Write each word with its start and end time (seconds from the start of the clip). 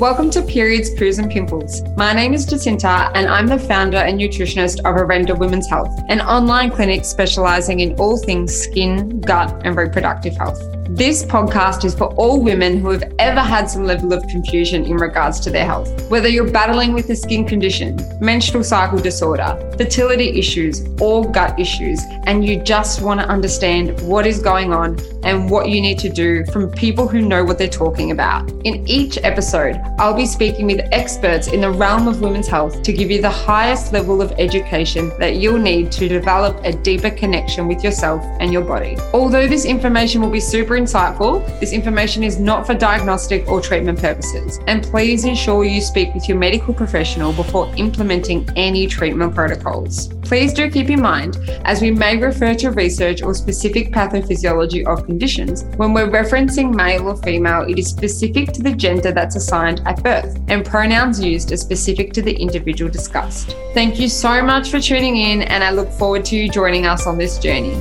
Welcome 0.00 0.30
to 0.30 0.40
Periods, 0.40 0.88
Poos 0.94 1.18
and 1.18 1.30
Pimples. 1.30 1.82
My 1.94 2.14
name 2.14 2.32
is 2.32 2.46
Jacinta 2.46 3.10
and 3.14 3.28
I'm 3.28 3.46
the 3.46 3.58
founder 3.58 3.98
and 3.98 4.18
nutritionist 4.18 4.78
of 4.78 4.96
Arenda 4.96 5.38
Women's 5.38 5.68
Health, 5.68 5.94
an 6.08 6.22
online 6.22 6.70
clinic 6.70 7.04
specializing 7.04 7.80
in 7.80 7.92
all 8.00 8.16
things 8.16 8.50
skin, 8.50 9.20
gut, 9.20 9.60
and 9.62 9.76
reproductive 9.76 10.38
health. 10.38 10.58
This 10.92 11.24
podcast 11.24 11.84
is 11.84 11.94
for 11.94 12.12
all 12.14 12.42
women 12.42 12.80
who 12.80 12.90
have 12.90 13.04
ever 13.20 13.40
had 13.40 13.66
some 13.66 13.84
level 13.84 14.12
of 14.12 14.26
confusion 14.26 14.84
in 14.84 14.96
regards 14.96 15.38
to 15.40 15.48
their 15.48 15.64
health. 15.64 16.10
Whether 16.10 16.26
you're 16.26 16.50
battling 16.50 16.94
with 16.94 17.08
a 17.10 17.14
skin 17.14 17.46
condition, 17.46 17.96
menstrual 18.20 18.64
cycle 18.64 18.98
disorder, 18.98 19.56
fertility 19.78 20.36
issues, 20.36 20.84
or 21.00 21.30
gut 21.30 21.58
issues, 21.60 22.02
and 22.26 22.44
you 22.44 22.60
just 22.64 23.02
want 23.02 23.20
to 23.20 23.26
understand 23.28 24.00
what 24.00 24.26
is 24.26 24.42
going 24.42 24.72
on 24.72 24.98
and 25.22 25.48
what 25.48 25.68
you 25.68 25.80
need 25.80 25.98
to 26.00 26.08
do 26.08 26.44
from 26.46 26.68
people 26.72 27.06
who 27.06 27.22
know 27.22 27.44
what 27.44 27.56
they're 27.56 27.68
talking 27.68 28.10
about. 28.10 28.50
In 28.64 28.84
each 28.88 29.16
episode, 29.22 29.80
I'll 30.00 30.12
be 30.12 30.26
speaking 30.26 30.66
with 30.66 30.80
experts 30.90 31.46
in 31.46 31.60
the 31.60 31.70
realm 31.70 32.08
of 32.08 32.20
women's 32.20 32.48
health 32.48 32.82
to 32.82 32.92
give 32.92 33.12
you 33.12 33.22
the 33.22 33.30
highest 33.30 33.92
level 33.92 34.20
of 34.20 34.32
education 34.38 35.12
that 35.20 35.36
you'll 35.36 35.58
need 35.58 35.92
to 35.92 36.08
develop 36.08 36.60
a 36.64 36.72
deeper 36.72 37.10
connection 37.10 37.68
with 37.68 37.84
yourself 37.84 38.24
and 38.40 38.52
your 38.52 38.62
body. 38.62 38.96
Although 39.12 39.46
this 39.46 39.64
information 39.64 40.20
will 40.20 40.30
be 40.30 40.40
super 40.40 40.79
insightful, 40.80 41.44
this 41.60 41.72
information 41.72 42.22
is 42.22 42.38
not 42.40 42.66
for 42.66 42.74
diagnostic 42.74 43.46
or 43.48 43.60
treatment 43.60 43.98
purposes. 43.98 44.58
And 44.66 44.82
please 44.82 45.24
ensure 45.24 45.64
you 45.64 45.80
speak 45.80 46.14
with 46.14 46.28
your 46.28 46.38
medical 46.38 46.74
professional 46.74 47.32
before 47.32 47.72
implementing 47.76 48.48
any 48.56 48.86
treatment 48.86 49.34
protocols. 49.34 50.08
Please 50.30 50.52
do 50.52 50.70
keep 50.70 50.90
in 50.90 51.02
mind, 51.02 51.38
as 51.64 51.80
we 51.80 51.90
may 51.90 52.16
refer 52.16 52.54
to 52.54 52.70
research 52.70 53.20
or 53.20 53.34
specific 53.34 53.90
pathophysiology 53.90 54.86
of 54.86 55.04
conditions, 55.04 55.64
when 55.76 55.92
we're 55.92 56.08
referencing 56.08 56.72
male 56.72 57.08
or 57.08 57.16
female, 57.16 57.62
it 57.68 57.78
is 57.78 57.88
specific 57.88 58.52
to 58.52 58.62
the 58.62 58.72
gender 58.72 59.10
that's 59.10 59.36
assigned 59.36 59.82
at 59.86 60.02
birth, 60.02 60.40
and 60.48 60.64
pronouns 60.64 61.20
used 61.20 61.50
are 61.52 61.56
specific 61.56 62.12
to 62.12 62.22
the 62.22 62.32
individual 62.32 62.90
discussed. 62.90 63.56
Thank 63.74 63.98
you 63.98 64.08
so 64.08 64.40
much 64.42 64.70
for 64.70 64.80
tuning 64.80 65.16
in, 65.16 65.42
and 65.42 65.64
I 65.64 65.70
look 65.70 65.90
forward 65.90 66.24
to 66.26 66.36
you 66.36 66.48
joining 66.48 66.86
us 66.86 67.06
on 67.06 67.18
this 67.18 67.38
journey. 67.38 67.74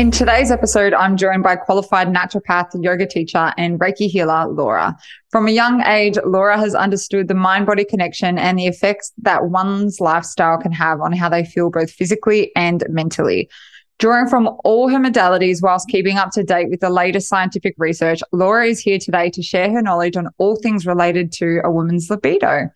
In 0.00 0.10
today's 0.10 0.50
episode, 0.50 0.94
I'm 0.94 1.18
joined 1.18 1.42
by 1.42 1.56
qualified 1.56 2.08
naturopath, 2.08 2.70
yoga 2.82 3.06
teacher, 3.06 3.52
and 3.58 3.78
Reiki 3.78 4.08
healer, 4.08 4.46
Laura. 4.48 4.96
From 5.28 5.46
a 5.46 5.50
young 5.50 5.82
age, 5.82 6.16
Laura 6.24 6.56
has 6.56 6.74
understood 6.74 7.28
the 7.28 7.34
mind 7.34 7.66
body 7.66 7.84
connection 7.84 8.38
and 8.38 8.58
the 8.58 8.66
effects 8.66 9.12
that 9.18 9.50
one's 9.50 10.00
lifestyle 10.00 10.56
can 10.56 10.72
have 10.72 11.02
on 11.02 11.12
how 11.12 11.28
they 11.28 11.44
feel 11.44 11.68
both 11.68 11.90
physically 11.90 12.50
and 12.56 12.82
mentally. 12.88 13.50
Drawing 13.98 14.26
from 14.26 14.48
all 14.64 14.88
her 14.88 14.96
modalities 14.96 15.58
whilst 15.60 15.90
keeping 15.90 16.16
up 16.16 16.30
to 16.30 16.44
date 16.44 16.70
with 16.70 16.80
the 16.80 16.88
latest 16.88 17.28
scientific 17.28 17.74
research, 17.76 18.22
Laura 18.32 18.68
is 18.68 18.80
here 18.80 18.98
today 18.98 19.28
to 19.28 19.42
share 19.42 19.70
her 19.70 19.82
knowledge 19.82 20.16
on 20.16 20.28
all 20.38 20.56
things 20.56 20.86
related 20.86 21.30
to 21.32 21.60
a 21.62 21.70
woman's 21.70 22.08
libido. 22.08 22.70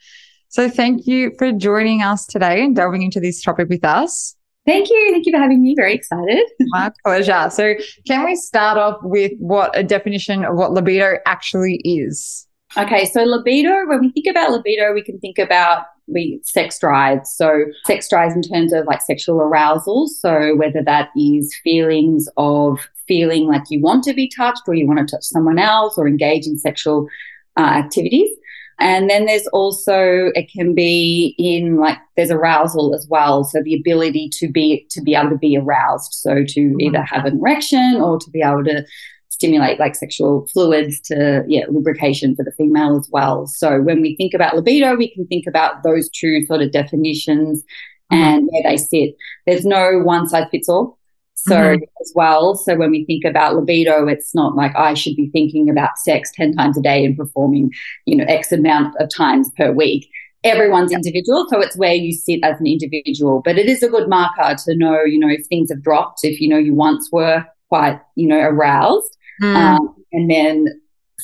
So, 0.50 0.69
thank 0.69 1.06
you 1.06 1.33
for 1.39 1.52
joining 1.52 2.02
us 2.02 2.27
today 2.27 2.62
and 2.62 2.77
delving 2.77 3.00
into 3.00 3.19
this 3.19 3.42
topic 3.42 3.70
with 3.70 3.83
us. 3.83 4.36
Thank 4.66 4.88
you. 4.88 5.08
Thank 5.12 5.26
you 5.26 5.32
for 5.32 5.38
having 5.38 5.62
me. 5.62 5.74
Very 5.76 5.94
excited. 5.94 6.46
My 6.60 6.90
pleasure. 7.04 7.50
So, 7.50 7.74
can 8.06 8.24
we 8.24 8.34
start 8.34 8.78
off 8.78 8.98
with 9.02 9.32
what 9.38 9.76
a 9.76 9.82
definition 9.82 10.44
of 10.44 10.56
what 10.56 10.72
libido 10.72 11.18
actually 11.26 11.76
is? 11.84 12.46
Okay, 12.76 13.04
so 13.04 13.22
libido, 13.22 13.86
when 13.86 14.00
we 14.00 14.10
think 14.10 14.26
about 14.28 14.50
libido, 14.50 14.92
we 14.92 15.02
can 15.02 15.20
think 15.20 15.38
about 15.38 15.84
we 16.06 16.40
sex 16.42 16.78
drives. 16.78 17.34
So 17.34 17.64
sex 17.84 18.08
drives 18.08 18.34
in 18.34 18.42
terms 18.42 18.72
of 18.72 18.86
like 18.86 19.00
sexual 19.00 19.40
arousal. 19.40 20.08
So 20.08 20.54
whether 20.56 20.82
that 20.82 21.10
is 21.16 21.54
feelings 21.62 22.28
of 22.36 22.88
feeling 23.06 23.46
like 23.46 23.62
you 23.70 23.80
want 23.80 24.04
to 24.04 24.14
be 24.14 24.28
touched 24.28 24.62
or 24.66 24.74
you 24.74 24.86
want 24.86 24.98
to 25.06 25.16
touch 25.16 25.24
someone 25.24 25.58
else 25.58 25.96
or 25.96 26.08
engage 26.08 26.46
in 26.46 26.58
sexual 26.58 27.06
uh, 27.56 27.60
activities. 27.62 28.30
And 28.78 29.08
then 29.08 29.27
there's 29.27 29.47
also 29.48 30.30
it 30.34 30.50
can 30.50 30.75
be 30.75 31.34
in 31.39 31.77
like 31.77 31.98
there's 32.17 32.30
arousal 32.30 32.94
as 32.94 33.06
well. 33.08 33.45
So 33.45 33.62
the 33.62 33.74
ability 33.74 34.30
to 34.39 34.48
be 34.48 34.86
to 34.90 35.01
be 35.01 35.14
able 35.14 35.30
to 35.30 35.39
be 35.39 35.57
aroused. 35.57 36.12
So 36.14 36.45
to 36.46 36.61
mm-hmm. 36.61 36.80
either 36.80 37.02
have 37.02 37.24
an 37.24 37.39
erection 37.39 38.01
or 38.01 38.18
to 38.18 38.30
be 38.30 38.42
able 38.42 38.64
to 38.64 38.84
stimulate 39.29 39.80
like 39.80 39.96
sexual 39.96 40.46
fluids 40.52 41.01
to 41.01 41.45
yeah 41.48 41.64
lubrication 41.68 42.36
for 42.36 42.45
the 42.45 42.52
female 42.52 42.96
as 42.98 43.08
well. 43.11 43.46
So 43.46 43.80
when 43.80 44.01
we 44.01 44.17
think 44.17 44.34
about 44.34 44.55
libido, 44.55 44.96
we 44.96 45.13
can 45.13 45.27
think 45.27 45.46
about 45.46 45.83
those 45.83 46.08
two 46.11 46.45
sort 46.46 46.63
of 46.63 46.73
definitions 46.73 47.63
mm-hmm. 48.13 48.23
and 48.23 48.48
where 48.51 48.63
they 48.70 48.77
sit. 48.77 49.17
There's 49.46 49.64
no 49.64 50.01
one 50.05 50.29
size 50.29 50.46
fits 50.51 50.68
all. 50.68 50.98
So 51.46 51.56
mm-hmm. 51.56 51.82
as 52.00 52.12
well, 52.14 52.55
so 52.55 52.74
when 52.77 52.90
we 52.90 53.05
think 53.05 53.24
about 53.24 53.55
libido, 53.55 54.06
it's 54.08 54.34
not 54.34 54.55
like 54.55 54.74
I 54.77 54.94
should 54.94 55.14
be 55.14 55.28
thinking 55.30 55.68
about 55.68 55.98
sex 55.98 56.32
10 56.34 56.55
times 56.55 56.78
a 56.78 56.82
day 56.82 57.05
and 57.05 57.16
performing, 57.16 57.70
you 58.06 58.16
know, 58.16 58.24
X 58.24 58.50
amount 58.50 58.94
of 58.98 59.10
times 59.14 59.50
per 59.56 59.70
week. 59.70 60.08
Everyone's 60.42 60.92
individual. 60.92 61.46
So 61.50 61.60
it's 61.60 61.77
where 61.77 61.94
you 61.94 62.12
sit 62.12 62.40
as 62.42 62.58
an 62.60 62.66
individual. 62.66 63.42
But 63.44 63.58
it 63.58 63.66
is 63.66 63.83
a 63.83 63.88
good 63.88 64.08
marker 64.08 64.56
to 64.64 64.77
know, 64.77 65.02
you 65.02 65.18
know, 65.18 65.28
if 65.28 65.46
things 65.46 65.70
have 65.70 65.83
dropped, 65.83 66.20
if 66.22 66.40
you 66.40 66.48
know 66.48 66.58
you 66.58 66.74
once 66.74 67.10
were 67.12 67.44
quite, 67.68 68.00
you 68.14 68.27
know, 68.27 68.38
aroused. 68.38 69.16
Mm. 69.42 69.56
Um, 69.56 69.94
and 70.12 70.30
then 70.30 70.66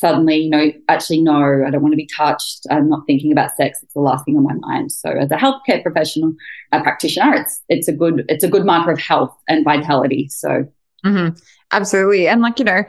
suddenly, 0.00 0.36
you 0.36 0.50
know, 0.50 0.72
actually, 0.88 1.20
no, 1.20 1.62
I 1.66 1.70
don't 1.70 1.82
want 1.82 1.92
to 1.92 1.96
be 1.96 2.08
touched. 2.16 2.66
I'm 2.70 2.88
not 2.88 3.02
thinking 3.06 3.30
about 3.30 3.54
sex. 3.56 3.78
It's 3.82 3.92
the 3.94 4.00
last 4.00 4.24
thing 4.24 4.36
on 4.36 4.44
my 4.44 4.54
mind. 4.54 4.90
So, 4.90 5.10
as 5.10 5.30
a 5.30 5.36
healthcare 5.36 5.82
professional, 5.82 6.32
a 6.72 6.80
practitioner, 6.80 7.34
it's 7.34 7.62
it's 7.68 7.88
a 7.88 7.92
good 7.92 8.24
it's 8.28 8.42
a 8.42 8.48
good 8.48 8.64
marker 8.64 8.92
of 8.92 8.98
health 8.98 9.36
and 9.48 9.64
vitality. 9.64 10.28
So, 10.30 10.66
mm-hmm. 11.04 11.36
absolutely, 11.70 12.26
and 12.26 12.40
like 12.40 12.58
you 12.58 12.64
know, 12.64 12.82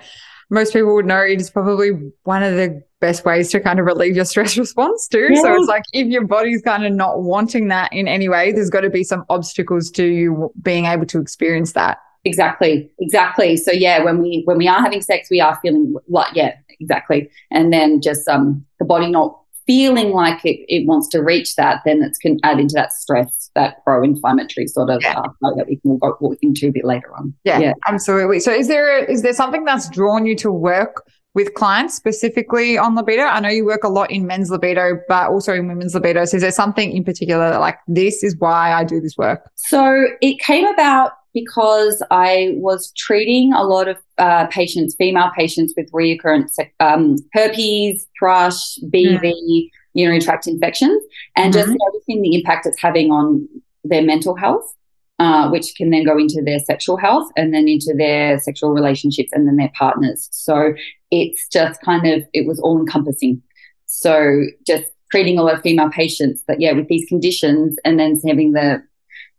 most 0.49 0.73
people 0.73 0.95
would 0.95 1.05
know 1.05 1.21
it 1.21 1.39
is 1.39 1.49
probably 1.49 1.91
one 2.23 2.43
of 2.43 2.55
the 2.55 2.81
best 2.99 3.25
ways 3.25 3.49
to 3.51 3.59
kind 3.59 3.79
of 3.79 3.85
relieve 3.85 4.15
your 4.15 4.25
stress 4.25 4.57
response 4.57 5.07
too. 5.07 5.29
Yeah. 5.31 5.41
So 5.41 5.55
it's 5.55 5.67
like 5.67 5.83
if 5.93 6.07
your 6.07 6.25
body's 6.25 6.61
kind 6.61 6.85
of 6.85 6.93
not 6.93 7.23
wanting 7.23 7.67
that 7.69 7.91
in 7.91 8.07
any 8.07 8.29
way, 8.29 8.51
there's 8.51 8.69
got 8.69 8.81
to 8.81 8.89
be 8.89 9.03
some 9.03 9.25
obstacles 9.29 9.89
to 9.91 10.05
you 10.05 10.51
being 10.61 10.85
able 10.85 11.05
to 11.07 11.19
experience 11.19 11.73
that. 11.73 11.97
Exactly, 12.23 12.91
exactly. 12.99 13.57
So 13.57 13.71
yeah, 13.71 14.03
when 14.03 14.21
we 14.21 14.43
when 14.45 14.57
we 14.57 14.67
are 14.67 14.79
having 14.79 15.01
sex, 15.01 15.29
we 15.31 15.41
are 15.41 15.57
feeling 15.61 15.95
like 16.07 16.35
yeah, 16.35 16.55
exactly. 16.79 17.29
And 17.49 17.73
then 17.73 18.01
just 18.01 18.27
um 18.27 18.65
the 18.79 18.85
body 18.85 19.09
not 19.09 19.37
feeling 19.67 20.11
like 20.11 20.43
it, 20.43 20.59
it 20.67 20.87
wants 20.87 21.07
to 21.07 21.19
reach 21.19 21.55
that, 21.55 21.81
then 21.85 22.01
it 22.01 22.17
can 22.21 22.37
add 22.43 22.59
into 22.59 22.73
that 22.73 22.91
stress, 22.91 23.49
that 23.55 23.83
pro-inflammatory 23.85 24.67
sort 24.67 24.89
of 24.89 25.01
yeah. 25.01 25.19
uh, 25.19 25.55
that 25.55 25.65
we 25.69 25.77
can 25.77 25.97
go 25.99 26.15
walk 26.19 26.37
into 26.41 26.67
a 26.67 26.71
bit 26.71 26.83
later 26.83 27.15
on. 27.15 27.33
Yeah, 27.43 27.59
yeah, 27.59 27.73
absolutely. 27.87 28.39
So 28.39 28.51
is 28.51 28.67
there 28.67 28.99
a, 28.99 29.09
is 29.09 29.21
there 29.21 29.33
something 29.33 29.63
that's 29.63 29.89
drawn 29.89 30.25
you 30.25 30.35
to 30.37 30.51
work 30.51 31.03
with 31.35 31.53
clients 31.53 31.95
specifically 31.95 32.77
on 32.77 32.95
libido? 32.95 33.23
I 33.23 33.39
know 33.39 33.49
you 33.49 33.65
work 33.65 33.83
a 33.83 33.89
lot 33.89 34.11
in 34.11 34.27
men's 34.27 34.49
libido, 34.49 34.99
but 35.07 35.29
also 35.29 35.53
in 35.53 35.67
women's 35.67 35.93
libido. 35.93 36.25
So 36.25 36.37
is 36.37 36.43
there 36.43 36.51
something 36.51 36.91
in 36.91 37.03
particular 37.03 37.51
that 37.51 37.59
like 37.59 37.77
this 37.87 38.23
is 38.23 38.35
why 38.39 38.73
I 38.73 38.83
do 38.83 38.99
this 38.99 39.15
work? 39.17 39.49
So 39.55 40.07
it 40.21 40.39
came 40.39 40.65
about 40.65 41.13
because 41.33 42.03
I 42.11 42.53
was 42.55 42.91
treating 42.97 43.53
a 43.53 43.63
lot 43.63 43.87
of 43.87 43.97
uh, 44.17 44.47
patients, 44.47 44.95
female 44.95 45.31
patients 45.35 45.73
with 45.77 45.89
recurrent 45.93 46.51
um, 46.79 47.17
herpes, 47.33 48.07
thrush, 48.17 48.77
BV, 48.85 49.21
mm. 49.21 49.69
urinary 49.93 50.19
tract 50.21 50.47
infections, 50.47 51.01
and 51.35 51.53
mm-hmm. 51.53 51.61
just 51.61 51.77
noticing 51.79 52.21
the 52.21 52.35
impact 52.35 52.65
it's 52.65 52.81
having 52.81 53.11
on 53.11 53.47
their 53.83 54.01
mental 54.03 54.35
health. 54.35 54.73
Uh, 55.19 55.47
which 55.51 55.75
can 55.75 55.91
then 55.91 56.03
go 56.03 56.17
into 56.17 56.41
their 56.43 56.57
sexual 56.57 56.97
health 56.97 57.29
and 57.37 57.53
then 57.53 57.67
into 57.67 57.93
their 57.95 58.39
sexual 58.39 58.71
relationships 58.71 59.29
and 59.33 59.47
then 59.47 59.55
their 59.55 59.71
partners. 59.77 60.27
So 60.31 60.73
it's 61.11 61.47
just 61.47 61.79
kind 61.83 62.07
of, 62.07 62.23
it 62.33 62.47
was 62.47 62.59
all 62.59 62.79
encompassing. 62.79 63.39
So 63.85 64.45
just 64.65 64.85
treating 65.11 65.37
a 65.37 65.43
lot 65.43 65.53
of 65.53 65.61
female 65.61 65.91
patients 65.91 66.41
that, 66.47 66.59
yeah, 66.59 66.71
with 66.71 66.87
these 66.87 67.07
conditions 67.07 67.77
and 67.85 67.99
then 67.99 68.19
having 68.25 68.53
the 68.53 68.81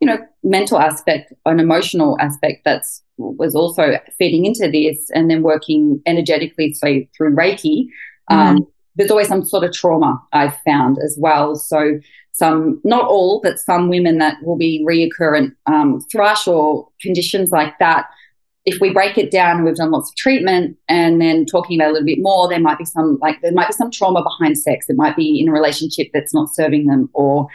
you 0.03 0.07
know, 0.07 0.19
mental 0.43 0.81
aspect, 0.81 1.33
an 1.47 1.61
emotional 1.61 2.19
aspect 2.19 2.63
that's 2.65 3.05
was 3.19 3.55
also 3.55 4.01
feeding 4.19 4.47
into 4.47 4.69
this, 4.69 5.09
and 5.15 5.31
then 5.31 5.45
working 5.45 6.03
energetically, 6.07 6.75
so 6.75 7.03
through 7.17 7.37
Reiki. 7.37 7.87
Um, 8.29 8.57
mm-hmm. 8.57 8.65
There's 8.97 9.13
always 9.13 9.29
some 9.29 9.45
sort 9.45 9.63
of 9.63 9.73
trauma 9.73 10.21
I've 10.33 10.57
found 10.67 10.99
as 10.99 11.17
well. 11.21 11.55
So 11.55 12.01
some, 12.33 12.81
not 12.83 13.07
all, 13.07 13.41
but 13.45 13.61
some 13.61 13.89
women 13.89 14.19
that 14.19 14.39
will 14.43 14.59
be 14.59 14.85
reoccurrent 14.85 15.55
um, 15.67 16.01
thrush 16.11 16.49
or 16.49 16.89
conditions 17.01 17.53
like 17.53 17.79
that. 17.79 18.07
If 18.65 18.81
we 18.81 18.93
break 18.93 19.17
it 19.19 19.31
down 19.31 19.63
we've 19.65 19.77
done 19.77 19.93
lots 19.93 20.11
of 20.11 20.17
treatment 20.17 20.77
and 20.89 21.21
then 21.21 21.47
talking 21.47 21.81
about 21.81 21.91
a 21.91 21.93
little 21.93 22.07
bit 22.07 22.19
more, 22.21 22.49
there 22.49 22.59
might 22.59 22.79
be 22.79 22.85
some 22.85 23.19
like 23.23 23.41
there 23.41 23.53
might 23.53 23.69
be 23.69 23.75
some 23.75 23.93
trauma 23.93 24.25
behind 24.25 24.59
sex. 24.59 24.87
It 24.89 24.97
might 24.97 25.15
be 25.15 25.41
in 25.41 25.49
a 25.49 25.53
relationship 25.53 26.09
that's 26.13 26.35
not 26.35 26.53
serving 26.53 26.87
them, 26.87 27.09
or 27.13 27.47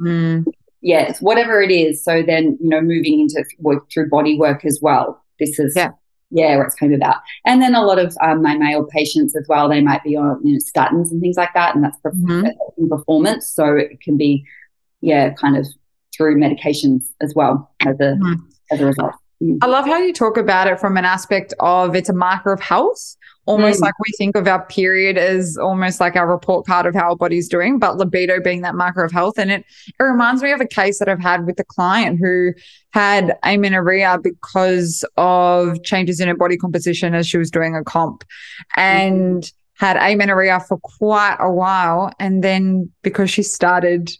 mm 0.00 0.44
yes, 0.86 1.20
whatever 1.20 1.60
it 1.60 1.70
is. 1.70 2.02
So 2.02 2.22
then, 2.22 2.56
you 2.60 2.68
know, 2.68 2.80
moving 2.80 3.20
into 3.20 3.44
work 3.58 3.90
through 3.92 4.08
body 4.08 4.38
work 4.38 4.64
as 4.64 4.78
well. 4.80 5.22
This 5.38 5.58
is 5.58 5.74
yeah. 5.76 5.90
Yeah, 6.30 6.56
what 6.56 6.66
it's 6.66 6.74
kind 6.74 6.92
of 6.92 6.96
about. 6.96 7.16
And 7.44 7.62
then 7.62 7.76
a 7.76 7.84
lot 7.84 8.00
of 8.00 8.16
um, 8.20 8.42
my 8.42 8.56
male 8.56 8.84
patients 8.84 9.36
as 9.36 9.46
well, 9.48 9.68
they 9.68 9.80
might 9.80 10.02
be 10.02 10.16
on 10.16 10.40
you 10.44 10.54
know, 10.54 10.58
statins 10.58 11.12
and 11.12 11.20
things 11.20 11.36
like 11.36 11.54
that, 11.54 11.76
and 11.76 11.84
that's 11.84 11.98
mm-hmm. 12.00 12.88
performance. 12.88 13.48
So 13.48 13.76
it 13.76 14.00
can 14.00 14.16
be, 14.16 14.44
yeah, 15.00 15.32
kind 15.34 15.56
of 15.56 15.66
through 16.16 16.36
medications 16.36 17.04
as 17.20 17.32
well 17.36 17.70
as 17.82 17.94
a 18.00 18.16
mm-hmm. 18.16 18.34
as 18.72 18.80
a 18.80 18.86
result. 18.86 19.14
Mm. 19.42 19.58
I 19.62 19.66
love 19.66 19.86
how 19.86 19.98
you 19.98 20.12
talk 20.12 20.36
about 20.36 20.66
it 20.66 20.80
from 20.80 20.96
an 20.96 21.04
aspect 21.04 21.52
of 21.60 21.94
it's 21.94 22.08
a 22.08 22.14
marker 22.14 22.52
of 22.52 22.60
health, 22.60 23.16
almost 23.44 23.80
mm. 23.80 23.82
like 23.82 23.94
we 23.98 24.12
think 24.16 24.36
of 24.36 24.46
our 24.48 24.64
period 24.66 25.18
as 25.18 25.56
almost 25.56 26.00
like 26.00 26.16
our 26.16 26.26
report 26.26 26.66
card 26.66 26.86
of 26.86 26.94
how 26.94 27.10
our 27.10 27.16
body's 27.16 27.48
doing, 27.48 27.78
but 27.78 27.96
libido 27.96 28.40
being 28.40 28.62
that 28.62 28.74
marker 28.74 29.04
of 29.04 29.12
health. 29.12 29.38
And 29.38 29.50
it, 29.50 29.64
it 29.88 30.02
reminds 30.02 30.42
me 30.42 30.52
of 30.52 30.60
a 30.60 30.66
case 30.66 30.98
that 30.98 31.08
I've 31.08 31.20
had 31.20 31.46
with 31.46 31.60
a 31.60 31.64
client 31.64 32.18
who 32.18 32.52
had 32.92 33.36
amenorrhea 33.42 34.18
because 34.22 35.04
of 35.16 35.82
changes 35.84 36.20
in 36.20 36.28
her 36.28 36.36
body 36.36 36.56
composition 36.56 37.14
as 37.14 37.26
she 37.26 37.38
was 37.38 37.50
doing 37.50 37.76
a 37.76 37.84
comp 37.84 38.24
and 38.74 39.42
mm. 39.42 39.52
had 39.74 39.96
amenorrhea 39.96 40.60
for 40.60 40.78
quite 40.78 41.36
a 41.40 41.50
while. 41.50 42.10
And 42.18 42.42
then 42.42 42.90
because 43.02 43.30
she 43.30 43.42
started 43.42 44.10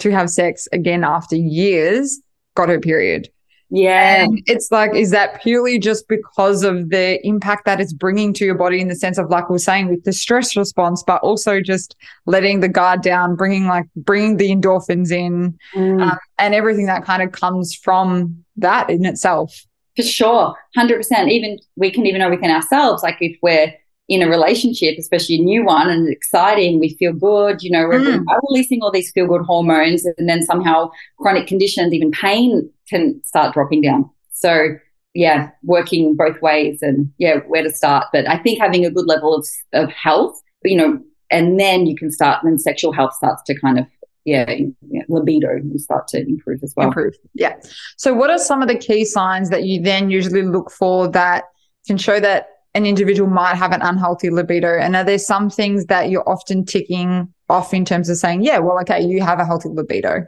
to 0.00 0.10
have 0.10 0.30
sex 0.30 0.66
again 0.72 1.04
after 1.04 1.36
years, 1.36 2.20
got 2.56 2.68
her 2.68 2.80
period. 2.80 3.28
Yeah. 3.70 4.22
And 4.22 4.42
it's 4.46 4.70
like, 4.70 4.94
is 4.94 5.10
that 5.10 5.42
purely 5.42 5.78
just 5.78 6.06
because 6.08 6.62
of 6.62 6.90
the 6.90 7.24
impact 7.26 7.64
that 7.64 7.80
it's 7.80 7.92
bringing 7.92 8.32
to 8.34 8.44
your 8.44 8.54
body 8.54 8.80
in 8.80 8.88
the 8.88 8.94
sense 8.94 9.18
of, 9.18 9.30
like 9.30 9.48
we 9.48 9.56
are 9.56 9.58
saying, 9.58 9.88
with 9.88 10.04
the 10.04 10.12
stress 10.12 10.56
response, 10.56 11.02
but 11.04 11.20
also 11.22 11.60
just 11.60 11.96
letting 12.26 12.60
the 12.60 12.68
guard 12.68 13.02
down, 13.02 13.36
bringing 13.36 13.66
like, 13.66 13.86
bringing 13.96 14.36
the 14.36 14.50
endorphins 14.50 15.10
in 15.10 15.58
mm. 15.74 16.02
um, 16.02 16.18
and 16.38 16.54
everything 16.54 16.86
that 16.86 17.04
kind 17.04 17.22
of 17.22 17.32
comes 17.32 17.74
from 17.74 18.44
that 18.56 18.90
in 18.90 19.04
itself. 19.04 19.64
For 19.96 20.02
sure. 20.02 20.54
100%. 20.76 21.30
Even 21.30 21.58
we 21.76 21.90
can 21.90 22.06
even 22.06 22.20
know 22.20 22.30
within 22.30 22.50
ourselves, 22.50 23.02
like 23.02 23.16
if 23.20 23.36
we're, 23.42 23.74
in 24.08 24.22
a 24.22 24.28
relationship, 24.28 24.96
especially 24.98 25.36
a 25.36 25.42
new 25.42 25.64
one, 25.64 25.88
and 25.88 26.06
it's 26.06 26.16
exciting, 26.16 26.78
we 26.78 26.94
feel 26.98 27.12
good, 27.12 27.62
you 27.62 27.70
know, 27.70 27.86
we're 27.86 28.00
mm. 28.00 28.24
releasing 28.48 28.82
all 28.82 28.90
these 28.90 29.10
feel 29.12 29.26
good 29.26 29.42
hormones, 29.42 30.04
and 30.04 30.28
then 30.28 30.42
somehow 30.42 30.90
chronic 31.18 31.46
conditions, 31.46 31.92
even 31.92 32.10
pain, 32.10 32.68
can 32.88 33.22
start 33.24 33.54
dropping 33.54 33.80
down. 33.80 34.10
So, 34.32 34.76
yeah, 35.14 35.50
working 35.62 36.16
both 36.16 36.42
ways 36.42 36.82
and 36.82 37.10
yeah, 37.18 37.36
where 37.46 37.62
to 37.62 37.70
start. 37.70 38.08
But 38.12 38.28
I 38.28 38.36
think 38.36 38.60
having 38.60 38.84
a 38.84 38.90
good 38.90 39.06
level 39.06 39.34
of, 39.34 39.46
of 39.72 39.90
health, 39.90 40.38
you 40.64 40.76
know, 40.76 41.00
and 41.30 41.58
then 41.58 41.86
you 41.86 41.96
can 41.96 42.10
start, 42.10 42.42
and 42.42 42.52
then 42.52 42.58
sexual 42.58 42.92
health 42.92 43.14
starts 43.14 43.42
to 43.44 43.58
kind 43.58 43.78
of 43.78 43.86
yeah, 44.26 44.50
yeah, 44.88 45.02
libido 45.08 45.60
will 45.64 45.78
start 45.78 46.08
to 46.08 46.20
improve 46.20 46.62
as 46.62 46.72
well. 46.76 46.88
Improve. 46.88 47.14
Yeah. 47.34 47.56
So, 47.98 48.14
what 48.14 48.30
are 48.30 48.38
some 48.38 48.62
of 48.62 48.68
the 48.68 48.76
key 48.76 49.04
signs 49.04 49.50
that 49.50 49.64
you 49.64 49.82
then 49.82 50.10
usually 50.10 50.42
look 50.42 50.70
for 50.70 51.08
that 51.08 51.44
can 51.86 51.98
show 51.98 52.20
that 52.20 52.48
an 52.74 52.86
individual 52.86 53.30
might 53.30 53.54
have 53.54 53.72
an 53.72 53.82
unhealthy 53.82 54.30
libido? 54.30 54.78
And 54.78 54.96
are 54.96 55.04
there 55.04 55.18
some 55.18 55.48
things 55.50 55.86
that 55.86 56.10
you're 56.10 56.28
often 56.28 56.64
ticking 56.64 57.32
off 57.48 57.72
in 57.72 57.84
terms 57.84 58.08
of 58.08 58.16
saying, 58.16 58.42
yeah, 58.42 58.58
well, 58.58 58.78
okay, 58.80 59.00
you 59.00 59.22
have 59.22 59.38
a 59.38 59.44
healthy 59.44 59.68
libido? 59.68 60.26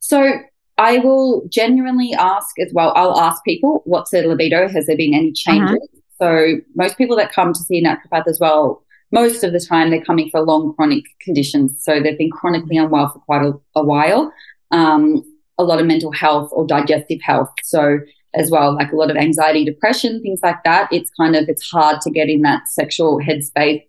So 0.00 0.32
I 0.78 0.98
will 0.98 1.46
genuinely 1.48 2.12
ask 2.14 2.58
as 2.58 2.72
well. 2.72 2.92
I'll 2.96 3.18
ask 3.18 3.42
people, 3.44 3.82
what's 3.84 4.10
their 4.10 4.26
libido? 4.26 4.68
Has 4.68 4.86
there 4.86 4.96
been 4.96 5.14
any 5.14 5.32
changes? 5.32 5.78
Uh-huh. 5.80 5.98
So 6.18 6.60
most 6.74 6.98
people 6.98 7.16
that 7.16 7.32
come 7.32 7.52
to 7.52 7.58
see 7.60 7.78
a 7.78 7.82
naturopath 7.82 8.26
as 8.26 8.38
well, 8.38 8.84
most 9.10 9.44
of 9.44 9.52
the 9.52 9.60
time 9.60 9.90
they're 9.90 10.04
coming 10.04 10.30
for 10.30 10.40
long 10.40 10.74
chronic 10.74 11.04
conditions. 11.20 11.82
So 11.82 12.00
they've 12.00 12.18
been 12.18 12.30
chronically 12.30 12.76
unwell 12.76 13.10
for 13.12 13.18
quite 13.20 13.42
a, 13.42 13.52
a 13.74 13.84
while. 13.84 14.32
Um, 14.70 15.24
a 15.58 15.64
lot 15.64 15.80
of 15.80 15.86
mental 15.86 16.12
health 16.12 16.50
or 16.52 16.66
digestive 16.66 17.20
health. 17.22 17.50
So 17.62 17.98
as 18.34 18.50
well, 18.50 18.74
like 18.74 18.92
a 18.92 18.96
lot 18.96 19.10
of 19.10 19.16
anxiety, 19.16 19.64
depression, 19.64 20.22
things 20.22 20.40
like 20.42 20.62
that. 20.64 20.88
It's 20.92 21.10
kind 21.10 21.36
of 21.36 21.48
it's 21.48 21.68
hard 21.70 22.00
to 22.02 22.10
get 22.10 22.28
in 22.28 22.42
that 22.42 22.68
sexual 22.68 23.20
headspace 23.20 23.84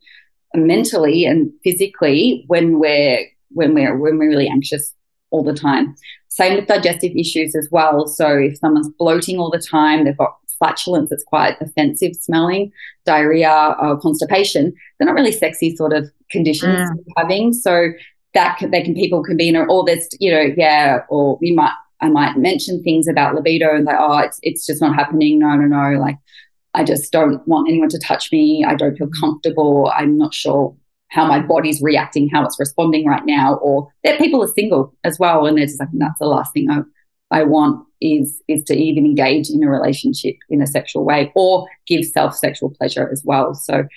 mentally 0.53 1.25
and 1.25 1.51
physically 1.63 2.43
when 2.47 2.79
we're 2.79 3.25
when 3.49 3.73
we're 3.73 3.97
when 3.97 4.17
we're 4.17 4.29
really 4.29 4.47
anxious 4.47 4.93
all 5.31 5.43
the 5.43 5.53
time. 5.53 5.95
Same 6.27 6.55
with 6.55 6.67
digestive 6.67 7.15
issues 7.15 7.55
as 7.55 7.67
well. 7.71 8.07
So 8.07 8.37
if 8.37 8.57
someone's 8.57 8.89
bloating 8.97 9.37
all 9.37 9.51
the 9.51 9.59
time, 9.59 10.03
they've 10.03 10.17
got 10.17 10.35
flatulence 10.57 11.09
that's 11.09 11.23
quite 11.23 11.59
offensive 11.61 12.15
smelling, 12.15 12.71
diarrhea, 13.05 13.75
or 13.79 13.99
constipation, 13.99 14.73
they're 14.97 15.07
not 15.07 15.15
really 15.15 15.31
sexy 15.31 15.75
sort 15.75 15.93
of 15.93 16.09
conditions 16.31 16.89
mm. 16.89 17.03
having. 17.17 17.53
So 17.53 17.89
that 18.33 18.57
can, 18.57 18.71
they 18.71 18.81
can 18.81 18.95
people 18.95 19.23
can 19.23 19.37
be 19.37 19.49
in 19.49 19.55
or 19.55 19.85
there's 19.85 20.07
you 20.19 20.31
know 20.31 20.53
yeah 20.57 21.03
or 21.09 21.37
we 21.39 21.51
might 21.51 21.73
I 22.03 22.09
might 22.09 22.37
mention 22.37 22.83
things 22.83 23.07
about 23.07 23.33
libido 23.33 23.73
and 23.73 23.85
like, 23.85 23.95
oh, 23.97 24.17
it's 24.17 24.39
it's 24.43 24.65
just 24.65 24.81
not 24.81 24.93
happening. 24.93 25.39
No, 25.39 25.55
no, 25.55 25.65
no. 25.65 25.97
Like, 25.99 26.17
I 26.73 26.83
just 26.83 27.11
don't 27.13 27.45
want 27.47 27.69
anyone 27.69 27.89
to 27.89 27.99
touch 27.99 28.29
me. 28.31 28.65
I 28.67 28.75
don't 28.75 28.97
feel 28.97 29.09
comfortable. 29.19 29.91
I'm 29.95 30.17
not 30.17 30.33
sure 30.33 30.75
how 31.07 31.25
my 31.25 31.39
body's 31.39 31.81
reacting, 31.81 32.27
how 32.27 32.43
it's 32.43 32.59
responding 32.59 33.05
right 33.07 33.25
now. 33.25 33.55
Or 33.55 33.87
that 34.03 34.17
people 34.17 34.43
are 34.43 34.47
single 34.49 34.93
as 35.05 35.17
well, 35.17 35.45
and 35.45 35.57
they're 35.57 35.65
just 35.65 35.79
like, 35.79 35.89
that's 35.93 36.19
the 36.19 36.25
last 36.25 36.53
thing 36.53 36.69
I 36.69 36.81
I 37.31 37.43
want 37.43 37.87
is 38.01 38.41
is 38.49 38.63
to 38.65 38.75
even 38.75 39.05
engage 39.05 39.49
in 39.49 39.63
a 39.63 39.69
relationship 39.69 40.35
in 40.49 40.61
a 40.61 40.67
sexual 40.67 41.05
way 41.05 41.31
or 41.35 41.67
give 41.87 42.05
self 42.05 42.35
sexual 42.35 42.69
pleasure 42.69 43.09
as 43.11 43.23
well. 43.25 43.55
So 43.55 43.87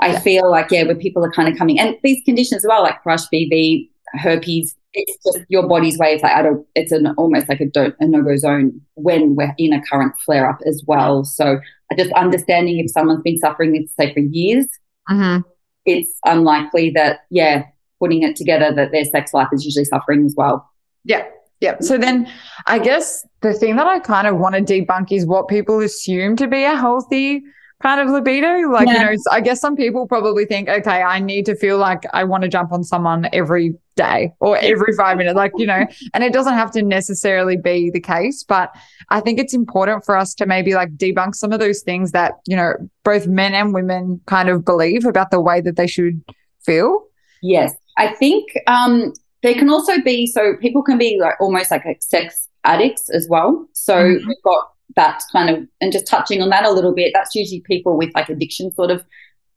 I 0.00 0.18
feel 0.18 0.50
like 0.50 0.70
yeah, 0.70 0.84
where 0.84 0.94
people 0.94 1.22
are 1.24 1.30
kind 1.30 1.48
of 1.48 1.58
coming 1.58 1.78
and 1.78 1.94
these 2.02 2.22
conditions 2.24 2.64
as 2.64 2.68
well, 2.68 2.82
like 2.82 3.02
thrush, 3.02 3.26
BV, 3.32 3.90
herpes, 4.14 4.74
it's 4.92 5.18
just 5.24 5.46
your 5.48 5.68
body's 5.68 5.98
way 5.98 6.14
of 6.14 6.22
like 6.22 6.32
I 6.32 6.42
don't. 6.42 6.66
It's 6.74 6.92
an 6.92 7.06
almost 7.16 7.48
like 7.48 7.60
a 7.60 7.66
don't 7.66 7.94
a 8.00 8.06
no 8.06 8.22
go 8.22 8.36
zone 8.36 8.80
when 8.94 9.36
we're 9.36 9.54
in 9.58 9.72
a 9.72 9.82
current 9.86 10.14
flare 10.24 10.48
up 10.48 10.60
as 10.66 10.82
well. 10.86 11.24
So 11.24 11.60
just 11.96 12.12
understanding 12.12 12.78
if 12.78 12.90
someone's 12.90 13.22
been 13.22 13.38
suffering 13.38 13.72
this 13.72 13.94
say 13.94 14.12
for 14.12 14.20
years, 14.20 14.66
mm-hmm. 15.08 15.42
it's 15.84 16.12
unlikely 16.24 16.90
that 16.90 17.20
yeah, 17.30 17.64
putting 18.00 18.22
it 18.22 18.36
together 18.36 18.74
that 18.74 18.90
their 18.92 19.04
sex 19.04 19.32
life 19.32 19.48
is 19.52 19.64
usually 19.64 19.84
suffering 19.84 20.24
as 20.24 20.34
well. 20.36 20.68
Yeah. 21.04 21.26
Yeah. 21.60 21.76
So 21.80 21.98
then 21.98 22.30
I 22.66 22.78
guess 22.78 23.26
the 23.42 23.52
thing 23.52 23.76
that 23.76 23.86
I 23.86 23.98
kind 23.98 24.26
of 24.26 24.38
want 24.38 24.54
to 24.54 24.62
debunk 24.62 25.12
is 25.12 25.26
what 25.26 25.46
people 25.46 25.80
assume 25.80 26.36
to 26.36 26.48
be 26.48 26.64
a 26.64 26.74
healthy 26.74 27.42
kind 27.82 28.00
of 28.00 28.08
libido. 28.08 28.70
Like, 28.70 28.86
yeah. 28.86 29.10
you 29.10 29.16
know, 29.16 29.22
I 29.32 29.40
guess 29.40 29.60
some 29.60 29.76
people 29.76 30.06
probably 30.06 30.44
think, 30.44 30.68
okay, 30.68 31.02
I 31.02 31.18
need 31.18 31.46
to 31.46 31.54
feel 31.54 31.78
like 31.78 32.02
I 32.12 32.24
want 32.24 32.42
to 32.42 32.48
jump 32.48 32.72
on 32.72 32.84
someone 32.84 33.28
every 33.32 33.74
day 33.96 34.32
or 34.40 34.56
every 34.58 34.94
five 34.94 35.16
minutes, 35.16 35.36
like, 35.36 35.52
you 35.56 35.66
know, 35.66 35.84
and 36.14 36.24
it 36.24 36.32
doesn't 36.32 36.54
have 36.54 36.70
to 36.72 36.82
necessarily 36.82 37.56
be 37.56 37.90
the 37.90 38.00
case. 38.00 38.44
But 38.44 38.74
I 39.08 39.20
think 39.20 39.38
it's 39.38 39.54
important 39.54 40.04
for 40.04 40.16
us 40.16 40.34
to 40.34 40.46
maybe 40.46 40.74
like 40.74 40.96
debunk 40.96 41.34
some 41.34 41.52
of 41.52 41.60
those 41.60 41.82
things 41.82 42.12
that, 42.12 42.34
you 42.46 42.56
know, 42.56 42.74
both 43.04 43.26
men 43.26 43.54
and 43.54 43.74
women 43.74 44.20
kind 44.26 44.48
of 44.48 44.64
believe 44.64 45.04
about 45.04 45.30
the 45.30 45.40
way 45.40 45.60
that 45.60 45.76
they 45.76 45.86
should 45.86 46.22
feel. 46.64 47.04
Yes. 47.42 47.74
I 47.98 48.14
think 48.14 48.48
um, 48.66 49.12
there 49.42 49.54
can 49.54 49.70
also 49.70 50.00
be, 50.02 50.26
so 50.26 50.54
people 50.60 50.82
can 50.82 50.98
be 50.98 51.18
like 51.20 51.34
almost 51.40 51.70
like 51.70 51.84
sex 52.00 52.48
addicts 52.64 53.10
as 53.10 53.26
well. 53.28 53.66
So 53.72 53.94
mm-hmm. 53.94 54.28
we've 54.28 54.42
got 54.44 54.68
that 54.96 55.22
kind 55.32 55.50
of, 55.50 55.66
and 55.80 55.92
just 55.92 56.06
touching 56.06 56.42
on 56.42 56.50
that 56.50 56.64
a 56.64 56.70
little 56.70 56.94
bit, 56.94 57.12
that's 57.14 57.34
usually 57.34 57.60
people 57.60 57.96
with 57.96 58.10
like 58.14 58.28
addiction 58.28 58.72
sort 58.72 58.90
of 58.90 59.04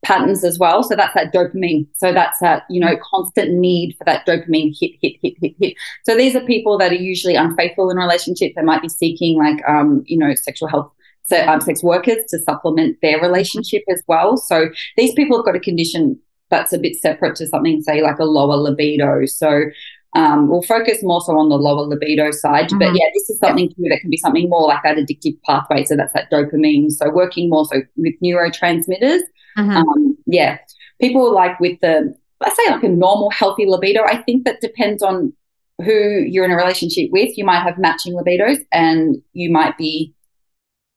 patterns 0.04 0.44
as 0.44 0.58
well. 0.58 0.82
So 0.82 0.94
that's 0.94 1.14
that 1.14 1.32
dopamine. 1.32 1.86
So 1.94 2.12
that's 2.12 2.38
that, 2.40 2.64
you 2.68 2.80
know, 2.80 2.96
constant 3.10 3.52
need 3.52 3.96
for 3.96 4.04
that 4.04 4.26
dopamine 4.26 4.74
hit, 4.78 4.92
hit, 5.00 5.14
hit, 5.22 5.34
hit, 5.40 5.54
hit. 5.58 5.76
So 6.04 6.14
these 6.16 6.36
are 6.36 6.40
people 6.40 6.76
that 6.78 6.92
are 6.92 6.96
usually 6.96 7.34
unfaithful 7.36 7.90
in 7.90 7.96
relationships. 7.96 8.54
They 8.54 8.62
might 8.62 8.82
be 8.82 8.88
seeking 8.88 9.38
like, 9.38 9.66
um, 9.66 10.04
you 10.06 10.18
know, 10.18 10.34
sexual 10.34 10.68
health. 10.68 10.92
So 11.22 11.40
um, 11.46 11.62
sex 11.62 11.82
workers 11.82 12.18
to 12.28 12.38
supplement 12.40 12.98
their 13.00 13.18
relationship 13.18 13.82
as 13.88 14.02
well. 14.06 14.36
So 14.36 14.68
these 14.98 15.14
people 15.14 15.38
have 15.38 15.46
got 15.46 15.56
a 15.56 15.60
condition 15.60 16.20
that's 16.50 16.74
a 16.74 16.78
bit 16.78 16.96
separate 16.96 17.36
to 17.36 17.46
something, 17.46 17.82
say, 17.82 18.02
like 18.02 18.18
a 18.18 18.24
lower 18.24 18.56
libido. 18.56 19.24
So 19.24 19.62
um, 20.14 20.48
we'll 20.48 20.62
focus 20.62 21.02
more 21.02 21.20
so 21.20 21.36
on 21.36 21.48
the 21.48 21.56
lower 21.56 21.82
libido 21.82 22.30
side. 22.30 22.66
Mm-hmm. 22.66 22.78
But 22.78 22.94
yeah, 22.94 23.06
this 23.14 23.30
is 23.30 23.38
something 23.38 23.68
too 23.68 23.86
that 23.90 24.00
can 24.00 24.10
be 24.10 24.16
something 24.16 24.48
more 24.48 24.66
like 24.68 24.82
that 24.84 24.96
addictive 24.96 25.40
pathway. 25.42 25.84
So 25.84 25.96
that's 25.96 26.12
that 26.12 26.30
dopamine. 26.30 26.90
So 26.90 27.10
working 27.10 27.50
more 27.50 27.64
so 27.66 27.82
with 27.96 28.14
neurotransmitters. 28.22 29.20
Mm-hmm. 29.58 29.70
Um, 29.70 30.16
yeah, 30.26 30.58
people 31.00 31.32
like 31.34 31.58
with 31.58 31.80
the, 31.80 32.14
let's 32.40 32.56
say 32.56 32.70
like 32.70 32.84
a 32.84 32.88
normal 32.88 33.30
healthy 33.30 33.66
libido, 33.66 34.02
I 34.04 34.22
think 34.22 34.44
that 34.44 34.60
depends 34.60 35.02
on 35.02 35.32
who 35.84 35.92
you're 35.92 36.44
in 36.44 36.52
a 36.52 36.56
relationship 36.56 37.10
with. 37.10 37.36
You 37.36 37.44
might 37.44 37.62
have 37.62 37.78
matching 37.78 38.14
libidos 38.14 38.64
and 38.70 39.16
you 39.32 39.50
might 39.50 39.76
be 39.76 40.14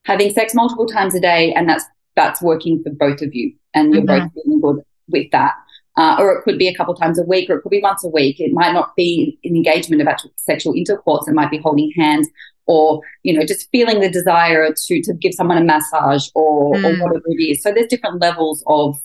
having 0.06 0.32
sex 0.32 0.54
multiple 0.54 0.86
times 0.86 1.16
a 1.16 1.20
day 1.20 1.54
and 1.54 1.68
that's 1.68 1.86
that's 2.16 2.42
working 2.42 2.82
for 2.84 2.92
both 2.92 3.22
of 3.22 3.34
you 3.34 3.54
and 3.74 3.94
you're 3.94 4.04
mm-hmm. 4.04 4.26
both 4.26 4.34
feeling 4.34 4.62
good 4.62 4.84
with 5.10 5.30
that 5.32 5.54
uh, 5.98 6.16
or 6.20 6.32
it 6.34 6.44
could 6.44 6.58
be 6.58 6.68
a 6.68 6.76
couple 6.76 6.94
times 6.96 7.20
a 7.20 7.24
week, 7.24 7.50
or 7.50 7.58
it 7.58 7.62
could 7.62 7.72
be 7.72 7.82
once 7.82 8.04
a 8.04 8.10
week. 8.10 8.40
It 8.40 8.54
might 8.54 8.74
not 8.74 8.96
be 8.96 9.38
an 9.44 9.56
engagement 9.56 10.02
of 10.02 10.08
actual 10.08 10.32
sexual 10.38 10.74
intercourse. 10.74 11.28
It 11.28 11.34
might 11.34 11.52
be 11.52 11.58
holding 11.58 11.92
hands, 11.98 12.28
or 12.68 13.02
you 13.24 13.38
know, 13.38 13.46
just 13.46 13.70
feeling 13.72 14.00
the 14.00 14.10
desire 14.10 14.72
to 14.74 15.02
to 15.02 15.14
give 15.14 15.34
someone 15.34 15.58
a 15.58 15.64
massage, 15.64 16.28
or, 16.36 16.76
mm. 16.76 16.86
or 16.86 17.04
whatever 17.04 17.26
it 17.28 17.44
is. 17.44 17.62
So 17.62 17.72
there's 17.74 17.88
different 17.88 18.22
levels 18.22 18.64
of 18.68 18.96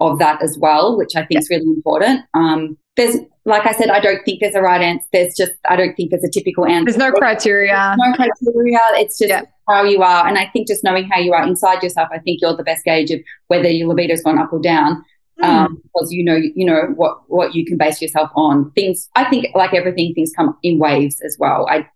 of 0.00 0.18
that 0.18 0.42
as 0.42 0.58
well, 0.58 0.96
which 0.98 1.14
I 1.16 1.24
think 1.24 1.40
is 1.40 1.48
really 1.50 1.66
important. 1.66 2.22
Um, 2.34 2.76
there's, 2.96 3.16
like 3.44 3.66
I 3.66 3.72
said, 3.72 3.90
I 3.90 4.00
don't 4.00 4.24
think 4.24 4.40
there's 4.40 4.54
a 4.54 4.60
right 4.60 4.80
answer. 4.80 5.06
There's 5.12 5.34
just, 5.36 5.52
I 5.68 5.76
don't 5.76 5.94
think 5.96 6.10
there's 6.10 6.24
a 6.24 6.30
typical 6.30 6.66
answer. 6.66 6.84
There's 6.84 6.96
no 6.96 7.12
criteria. 7.12 7.74
There's 7.74 8.10
no 8.10 8.14
criteria. 8.14 8.80
It's 8.94 9.18
just 9.18 9.30
yeah. 9.30 9.42
how 9.68 9.84
you 9.84 10.02
are. 10.02 10.26
And 10.26 10.38
I 10.38 10.46
think 10.52 10.68
just 10.68 10.84
knowing 10.84 11.08
how 11.08 11.18
you 11.18 11.32
are 11.32 11.46
inside 11.46 11.82
yourself, 11.82 12.08
I 12.12 12.18
think 12.18 12.40
you're 12.40 12.56
the 12.56 12.62
best 12.62 12.84
gauge 12.84 13.10
of 13.10 13.20
whether 13.48 13.68
your 13.68 13.88
libido's 13.88 14.22
gone 14.22 14.38
up 14.38 14.52
or 14.52 14.60
down 14.60 15.04
um, 15.42 15.66
hmm. 15.66 15.74
because 15.74 16.12
you 16.12 16.24
know 16.24 16.36
you 16.36 16.64
know 16.64 16.92
what 16.94 17.18
what 17.28 17.54
you 17.54 17.64
can 17.64 17.76
base 17.76 18.00
yourself 18.00 18.30
on. 18.34 18.70
Things 18.72 19.08
I 19.14 19.28
think 19.28 19.46
like 19.54 19.74
everything, 19.74 20.14
things 20.14 20.32
come 20.36 20.56
in 20.62 20.78
waves 20.78 21.20
as 21.24 21.36
well. 21.38 21.66
I 21.68 21.88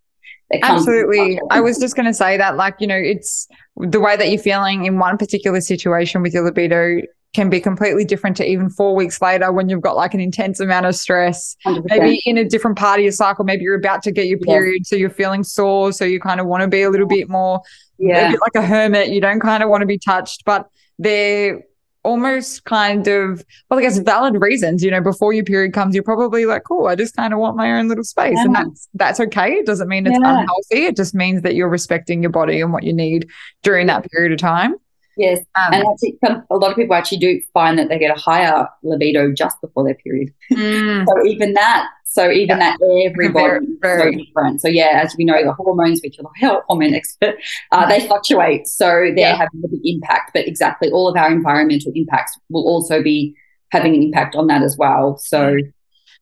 Absolutely. 0.62 1.38
I 1.50 1.60
was 1.60 1.78
just 1.78 1.94
going 1.94 2.06
to 2.06 2.14
say 2.14 2.36
that, 2.38 2.56
like, 2.56 2.76
you 2.80 2.86
know, 2.86 2.96
it's 2.96 3.48
the 3.76 4.00
way 4.00 4.16
that 4.16 4.30
you're 4.30 4.40
feeling 4.40 4.86
in 4.86 4.98
one 4.98 5.18
particular 5.18 5.60
situation 5.60 6.22
with 6.22 6.32
your 6.32 6.42
libido 6.42 7.02
can 7.34 7.50
be 7.50 7.60
completely 7.60 8.04
different 8.04 8.36
to 8.38 8.48
even 8.48 8.70
four 8.70 8.94
weeks 8.94 9.20
later 9.20 9.52
when 9.52 9.68
you've 9.68 9.82
got 9.82 9.94
like 9.94 10.14
an 10.14 10.20
intense 10.20 10.58
amount 10.60 10.86
of 10.86 10.96
stress. 10.96 11.54
100%. 11.66 11.84
Maybe 11.88 12.22
in 12.24 12.38
a 12.38 12.44
different 12.44 12.78
part 12.78 12.98
of 12.98 13.02
your 13.02 13.12
cycle, 13.12 13.44
maybe 13.44 13.62
you're 13.62 13.78
about 13.78 14.02
to 14.04 14.12
get 14.12 14.26
your 14.26 14.38
period, 14.38 14.80
yes. 14.80 14.88
so 14.88 14.96
you're 14.96 15.10
feeling 15.10 15.44
sore, 15.44 15.92
so 15.92 16.04
you 16.06 16.20
kind 16.20 16.40
of 16.40 16.46
want 16.46 16.62
to 16.62 16.68
be 16.68 16.82
a 16.82 16.90
little 16.90 17.06
bit 17.06 17.28
more, 17.28 17.60
yeah, 17.98 18.30
bit 18.30 18.40
like 18.40 18.54
a 18.54 18.66
hermit. 18.66 19.10
You 19.10 19.20
don't 19.20 19.40
kind 19.40 19.62
of 19.62 19.68
want 19.68 19.82
to 19.82 19.86
be 19.86 19.98
touched, 19.98 20.44
but 20.46 20.70
they're 20.98 21.60
almost 22.08 22.64
kind 22.64 23.06
of 23.06 23.44
well, 23.68 23.78
I 23.78 23.82
guess 23.82 23.98
valid 23.98 24.40
reasons. 24.40 24.82
You 24.82 24.90
know, 24.90 25.02
before 25.02 25.32
your 25.32 25.44
period 25.44 25.74
comes, 25.74 25.94
you're 25.94 26.02
probably 26.02 26.46
like, 26.46 26.64
"Cool, 26.64 26.86
I 26.86 26.94
just 26.94 27.14
kind 27.14 27.32
of 27.32 27.38
want 27.38 27.56
my 27.56 27.72
own 27.72 27.88
little 27.88 28.04
space," 28.04 28.36
yeah. 28.36 28.44
and 28.44 28.54
that's 28.54 28.88
that's 28.94 29.20
okay. 29.20 29.52
It 29.54 29.66
doesn't 29.66 29.88
mean 29.88 30.06
it's 30.06 30.18
yeah. 30.20 30.40
unhealthy. 30.40 30.86
It 30.86 30.96
just 30.96 31.14
means 31.14 31.42
that 31.42 31.54
you're 31.54 31.68
respecting 31.68 32.22
your 32.22 32.32
body 32.32 32.60
and 32.60 32.72
what 32.72 32.82
you 32.82 32.92
need 32.92 33.28
during 33.62 33.86
that 33.88 34.10
period 34.10 34.32
of 34.32 34.38
time. 34.38 34.74
Yes, 35.18 35.40
um, 35.56 35.72
and 35.74 35.82
I 35.82 35.94
think 36.00 36.16
some, 36.24 36.44
a 36.48 36.56
lot 36.56 36.70
of 36.70 36.76
people 36.76 36.94
actually 36.94 37.18
do 37.18 37.40
find 37.52 37.76
that 37.78 37.88
they 37.88 37.98
get 37.98 38.16
a 38.16 38.20
higher 38.20 38.68
libido 38.84 39.32
just 39.32 39.60
before 39.60 39.84
their 39.84 39.94
period. 39.96 40.32
Mm. 40.58 41.06
so 41.06 41.26
even 41.26 41.54
that, 41.54 41.88
so 42.04 42.30
even 42.30 42.58
yeah. 42.58 42.76
that, 42.78 43.04
everybody 43.04 43.66
very, 43.80 44.12
so 44.12 44.18
different. 44.18 44.60
So 44.60 44.68
yeah, 44.68 45.00
as 45.02 45.14
we 45.16 45.24
know, 45.24 45.42
the 45.44 45.52
hormones, 45.52 46.00
which 46.02 46.18
are 46.18 46.22
the 46.22 46.30
health 46.36 46.64
hormone 46.66 46.94
expert, 46.94 47.36
uh, 47.72 47.86
they 47.86 48.06
fluctuate. 48.06 48.66
So 48.66 48.86
they're 48.86 49.18
yeah. 49.18 49.36
having 49.36 49.62
a 49.64 49.68
big 49.68 49.80
impact. 49.84 50.30
But 50.34 50.48
exactly, 50.48 50.90
all 50.90 51.08
of 51.08 51.16
our 51.16 51.30
environmental 51.30 51.92
impacts 51.94 52.38
will 52.48 52.66
also 52.66 53.02
be 53.02 53.36
having 53.70 53.94
an 53.94 54.02
impact 54.02 54.36
on 54.36 54.46
that 54.48 54.62
as 54.62 54.76
well. 54.76 55.18
So. 55.18 55.56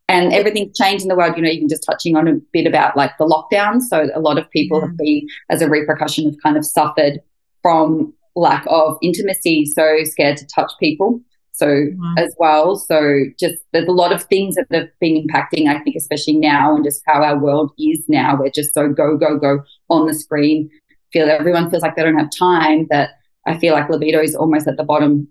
And 0.08 0.32
everything's 0.32 0.78
changed 0.78 1.02
in 1.02 1.08
the 1.08 1.16
world, 1.16 1.36
you 1.36 1.42
know, 1.42 1.48
even 1.48 1.68
just 1.68 1.82
touching 1.82 2.14
on 2.14 2.28
a 2.28 2.34
bit 2.52 2.64
about 2.64 2.96
like 2.96 3.18
the 3.18 3.24
lockdown. 3.24 3.80
So 3.80 4.08
a 4.14 4.20
lot 4.20 4.38
of 4.38 4.48
people 4.52 4.78
mm. 4.78 4.82
have 4.86 4.96
been, 4.96 5.26
as 5.50 5.62
a 5.62 5.68
repercussion, 5.68 6.26
have 6.26 6.40
kind 6.44 6.56
of 6.56 6.64
suffered 6.64 7.18
from 7.66 8.14
lack 8.36 8.64
of 8.68 8.98
intimacy, 9.02 9.64
so 9.64 10.04
scared 10.04 10.36
to 10.36 10.46
touch 10.46 10.70
people. 10.78 11.20
So 11.52 11.66
mm-hmm. 11.66 12.18
as 12.18 12.34
well, 12.38 12.76
so 12.76 13.24
just 13.40 13.56
there's 13.72 13.88
a 13.88 13.92
lot 13.92 14.12
of 14.12 14.24
things 14.24 14.56
that 14.56 14.66
have 14.70 14.90
been 15.00 15.26
impacting. 15.26 15.68
I 15.68 15.82
think, 15.82 15.96
especially 15.96 16.36
now, 16.36 16.74
and 16.74 16.84
just 16.84 17.02
how 17.06 17.22
our 17.22 17.38
world 17.38 17.72
is 17.78 18.04
now. 18.08 18.36
We're 18.38 18.50
just 18.50 18.74
so 18.74 18.88
go 18.90 19.16
go 19.16 19.38
go 19.38 19.62
on 19.88 20.06
the 20.06 20.12
screen. 20.12 20.68
Feel 21.14 21.30
everyone 21.30 21.70
feels 21.70 21.82
like 21.82 21.96
they 21.96 22.02
don't 22.02 22.18
have 22.18 22.30
time. 22.30 22.86
That 22.90 23.10
I 23.46 23.56
feel 23.56 23.72
like 23.72 23.88
libido 23.88 24.20
is 24.20 24.36
almost 24.36 24.68
at 24.68 24.76
the 24.76 24.84
bottom 24.84 25.28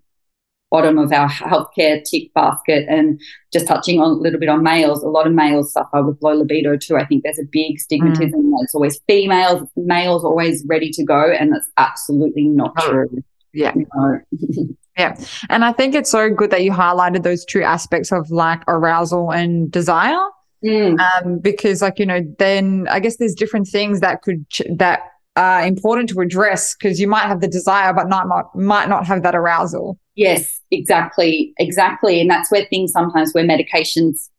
bottom 0.71 0.97
of 0.97 1.11
our 1.11 1.29
healthcare 1.29 2.03
tick 2.03 2.33
basket. 2.33 2.85
And 2.89 3.19
just 3.53 3.67
touching 3.67 3.99
on 3.99 4.11
a 4.11 4.13
little 4.13 4.39
bit 4.39 4.49
on 4.49 4.63
males, 4.63 5.03
a 5.03 5.07
lot 5.07 5.27
of 5.27 5.33
males 5.33 5.71
suffer 5.71 6.03
with 6.03 6.17
low 6.21 6.33
libido 6.33 6.77
too. 6.77 6.97
I 6.97 7.05
think 7.05 7.23
there's 7.23 7.39
a 7.39 7.45
big 7.51 7.77
stigmatism 7.77 8.33
mm. 8.33 8.51
that 8.51 8.61
it's 8.63 8.75
always 8.75 8.99
females, 9.07 9.67
males 9.75 10.23
always 10.23 10.65
ready 10.67 10.89
to 10.91 11.03
go, 11.03 11.31
and 11.31 11.53
that's 11.53 11.67
absolutely 11.77 12.43
not 12.43 12.73
oh. 12.79 12.89
true. 12.89 13.23
Yeah. 13.53 13.73
No. 13.75 14.19
yeah. 14.97 15.17
And 15.49 15.63
I 15.63 15.71
think 15.71 15.95
it's 15.95 16.11
so 16.11 16.29
good 16.29 16.51
that 16.51 16.63
you 16.63 16.71
highlighted 16.71 17.23
those 17.23 17.45
two 17.45 17.63
aspects 17.63 18.11
of 18.11 18.29
like 18.29 18.61
arousal 18.67 19.31
and 19.31 19.71
desire. 19.71 20.27
Mm. 20.63 20.99
Um, 20.99 21.39
because 21.39 21.81
like, 21.81 21.99
you 21.99 22.05
know, 22.05 22.21
then 22.39 22.87
I 22.89 22.99
guess 22.99 23.17
there's 23.17 23.35
different 23.35 23.67
things 23.67 23.99
that 23.99 24.23
could, 24.23 24.49
ch- 24.49 24.63
that 24.77 25.01
are 25.35 25.65
important 25.65 26.09
to 26.09 26.19
address 26.21 26.75
because 26.75 26.99
you 26.99 27.07
might 27.07 27.27
have 27.27 27.41
the 27.41 27.47
desire, 27.47 27.93
but 27.93 28.07
not, 28.07 28.27
not, 28.27 28.55
might 28.55 28.89
not 28.89 29.05
have 29.05 29.23
that 29.23 29.35
arousal. 29.35 29.99
Yes, 30.15 30.61
exactly, 30.71 31.53
exactly, 31.59 32.21
and 32.21 32.29
that's 32.29 32.49
where 32.49 32.65
things 32.65 32.91
sometimes 32.91 33.33
where 33.33 33.43
medications 33.43 34.29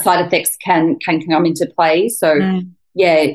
side 0.00 0.24
effects 0.24 0.56
can 0.62 0.98
can 0.98 1.20
come 1.26 1.44
into 1.44 1.66
play. 1.66 2.08
So 2.08 2.36
mm. 2.36 2.70
yeah, 2.94 3.32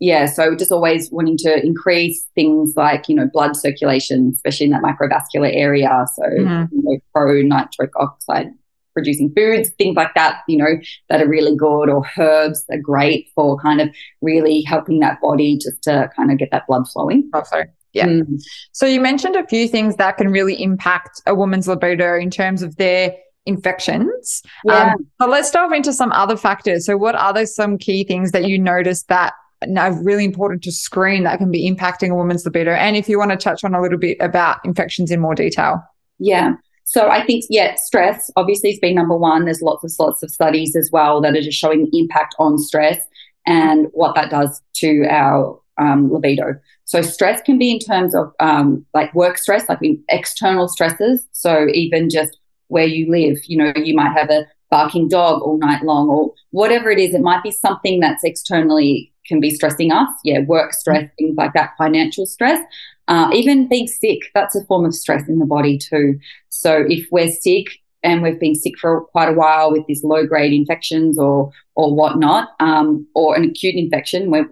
yeah. 0.00 0.26
So 0.26 0.56
just 0.56 0.72
always 0.72 1.10
wanting 1.12 1.36
to 1.38 1.64
increase 1.64 2.26
things 2.34 2.74
like 2.76 3.08
you 3.08 3.14
know 3.14 3.28
blood 3.32 3.56
circulation, 3.56 4.32
especially 4.34 4.66
in 4.66 4.72
that 4.72 4.82
microvascular 4.82 5.50
area. 5.54 6.06
So 6.14 6.22
mm. 6.22 6.68
you 6.72 6.82
know, 6.82 6.98
pro 7.14 7.42
nitric 7.42 7.92
oxide 7.96 8.50
producing 8.94 9.32
foods, 9.36 9.70
things 9.76 9.96
like 9.96 10.14
that, 10.14 10.38
you 10.48 10.56
know, 10.56 10.78
that 11.10 11.20
are 11.20 11.28
really 11.28 11.54
good, 11.56 11.90
or 11.90 12.02
herbs 12.16 12.64
are 12.70 12.78
great 12.78 13.28
for 13.34 13.58
kind 13.58 13.80
of 13.80 13.88
really 14.22 14.62
helping 14.62 15.00
that 15.00 15.20
body 15.20 15.58
just 15.58 15.82
to 15.82 16.08
kind 16.16 16.30
of 16.30 16.38
get 16.38 16.48
that 16.52 16.66
blood 16.66 16.88
flowing. 16.88 17.28
Oh, 17.34 17.42
sorry. 17.42 17.66
Yeah. 17.92 18.06
Mm. 18.06 18.40
So 18.72 18.86
you 18.86 19.00
mentioned 19.00 19.36
a 19.36 19.46
few 19.46 19.68
things 19.68 19.96
that 19.96 20.16
can 20.16 20.30
really 20.30 20.60
impact 20.60 21.20
a 21.26 21.34
woman's 21.34 21.68
libido 21.68 22.16
in 22.16 22.30
terms 22.30 22.62
of 22.62 22.76
their 22.76 23.14
infections. 23.46 24.42
Yeah. 24.64 24.94
Um, 24.94 25.06
but 25.18 25.30
let's 25.30 25.50
dive 25.50 25.72
into 25.72 25.92
some 25.92 26.12
other 26.12 26.36
factors. 26.36 26.86
So 26.86 26.96
what 26.96 27.14
are 27.14 27.32
those 27.32 27.54
some 27.54 27.78
key 27.78 28.04
things 28.04 28.32
that 28.32 28.48
you 28.48 28.58
notice 28.58 29.04
that 29.04 29.34
are 29.76 29.92
really 30.02 30.24
important 30.24 30.62
to 30.64 30.72
screen 30.72 31.24
that 31.24 31.38
can 31.38 31.50
be 31.50 31.70
impacting 31.70 32.10
a 32.10 32.14
woman's 32.14 32.44
libido? 32.44 32.72
And 32.72 32.96
if 32.96 33.08
you 33.08 33.18
want 33.18 33.30
to 33.30 33.36
touch 33.36 33.64
on 33.64 33.74
a 33.74 33.80
little 33.80 33.98
bit 33.98 34.16
about 34.20 34.58
infections 34.64 35.10
in 35.10 35.20
more 35.20 35.34
detail. 35.34 35.82
Yeah. 36.18 36.54
So 36.84 37.08
I 37.08 37.24
think, 37.24 37.44
yeah, 37.50 37.74
stress 37.76 38.30
obviously 38.36 38.70
has 38.70 38.78
been 38.78 38.94
number 38.94 39.16
one. 39.16 39.44
There's 39.44 39.62
lots 39.62 39.84
of 39.84 39.92
lots 39.98 40.22
of 40.22 40.30
studies 40.30 40.76
as 40.76 40.90
well 40.92 41.20
that 41.22 41.34
are 41.34 41.40
just 41.40 41.58
showing 41.58 41.88
the 41.90 41.98
impact 41.98 42.34
on 42.38 42.58
stress 42.58 43.04
and 43.46 43.88
what 43.92 44.14
that 44.14 44.30
does 44.30 44.62
to 44.76 45.06
our 45.08 45.58
um, 45.78 46.12
libido. 46.12 46.58
So 46.84 47.02
stress 47.02 47.40
can 47.42 47.58
be 47.58 47.70
in 47.70 47.78
terms 47.78 48.14
of 48.14 48.32
um, 48.40 48.84
like 48.94 49.14
work 49.14 49.38
stress, 49.38 49.68
like 49.68 49.80
external 50.08 50.68
stresses. 50.68 51.26
So 51.32 51.66
even 51.72 52.10
just 52.10 52.38
where 52.68 52.86
you 52.86 53.10
live, 53.10 53.38
you 53.46 53.56
know, 53.56 53.72
you 53.76 53.94
might 53.94 54.16
have 54.16 54.30
a 54.30 54.46
barking 54.70 55.08
dog 55.08 55.40
all 55.42 55.58
night 55.58 55.82
long 55.82 56.08
or 56.08 56.32
whatever 56.50 56.90
it 56.90 56.98
is. 56.98 57.14
It 57.14 57.20
might 57.20 57.42
be 57.42 57.50
something 57.50 58.00
that's 58.00 58.24
externally 58.24 59.12
can 59.26 59.40
be 59.40 59.50
stressing 59.50 59.92
us. 59.92 60.08
Yeah, 60.24 60.40
work 60.40 60.72
stress, 60.72 61.08
things 61.18 61.36
like 61.36 61.52
that, 61.54 61.70
financial 61.78 62.26
stress. 62.26 62.60
Uh, 63.06 63.30
even 63.34 63.68
being 63.68 63.86
sick, 63.86 64.20
that's 64.34 64.56
a 64.56 64.64
form 64.64 64.84
of 64.84 64.94
stress 64.94 65.28
in 65.28 65.38
the 65.38 65.46
body 65.46 65.76
too. 65.78 66.18
So 66.48 66.84
if 66.88 67.06
we're 67.10 67.30
sick 67.30 67.66
and 68.02 68.22
we've 68.22 68.40
been 68.40 68.54
sick 68.54 68.78
for 68.78 69.02
quite 69.02 69.28
a 69.28 69.34
while 69.34 69.72
with 69.72 69.86
these 69.86 70.04
low 70.04 70.26
grade 70.26 70.52
infections 70.52 71.18
or 71.18 71.50
or 71.74 71.94
whatnot, 71.94 72.50
um, 72.60 73.06
or 73.14 73.36
an 73.36 73.44
acute 73.44 73.74
infection, 73.74 74.30
where 74.30 74.48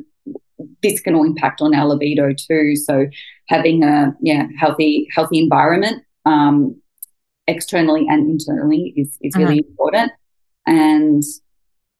this 0.82 1.00
can 1.00 1.14
all 1.14 1.24
impact 1.24 1.60
on 1.60 1.74
our 1.74 1.86
libido 1.86 2.32
too. 2.32 2.76
So 2.76 3.06
having 3.48 3.82
a 3.82 4.14
yeah 4.20 4.46
healthy 4.58 5.08
healthy 5.14 5.38
environment 5.38 6.02
um, 6.24 6.80
externally 7.46 8.06
and 8.08 8.30
internally 8.30 8.94
is 8.96 9.16
is 9.20 9.36
really 9.36 9.60
mm-hmm. 9.60 9.70
important. 9.70 10.12
And 10.66 11.22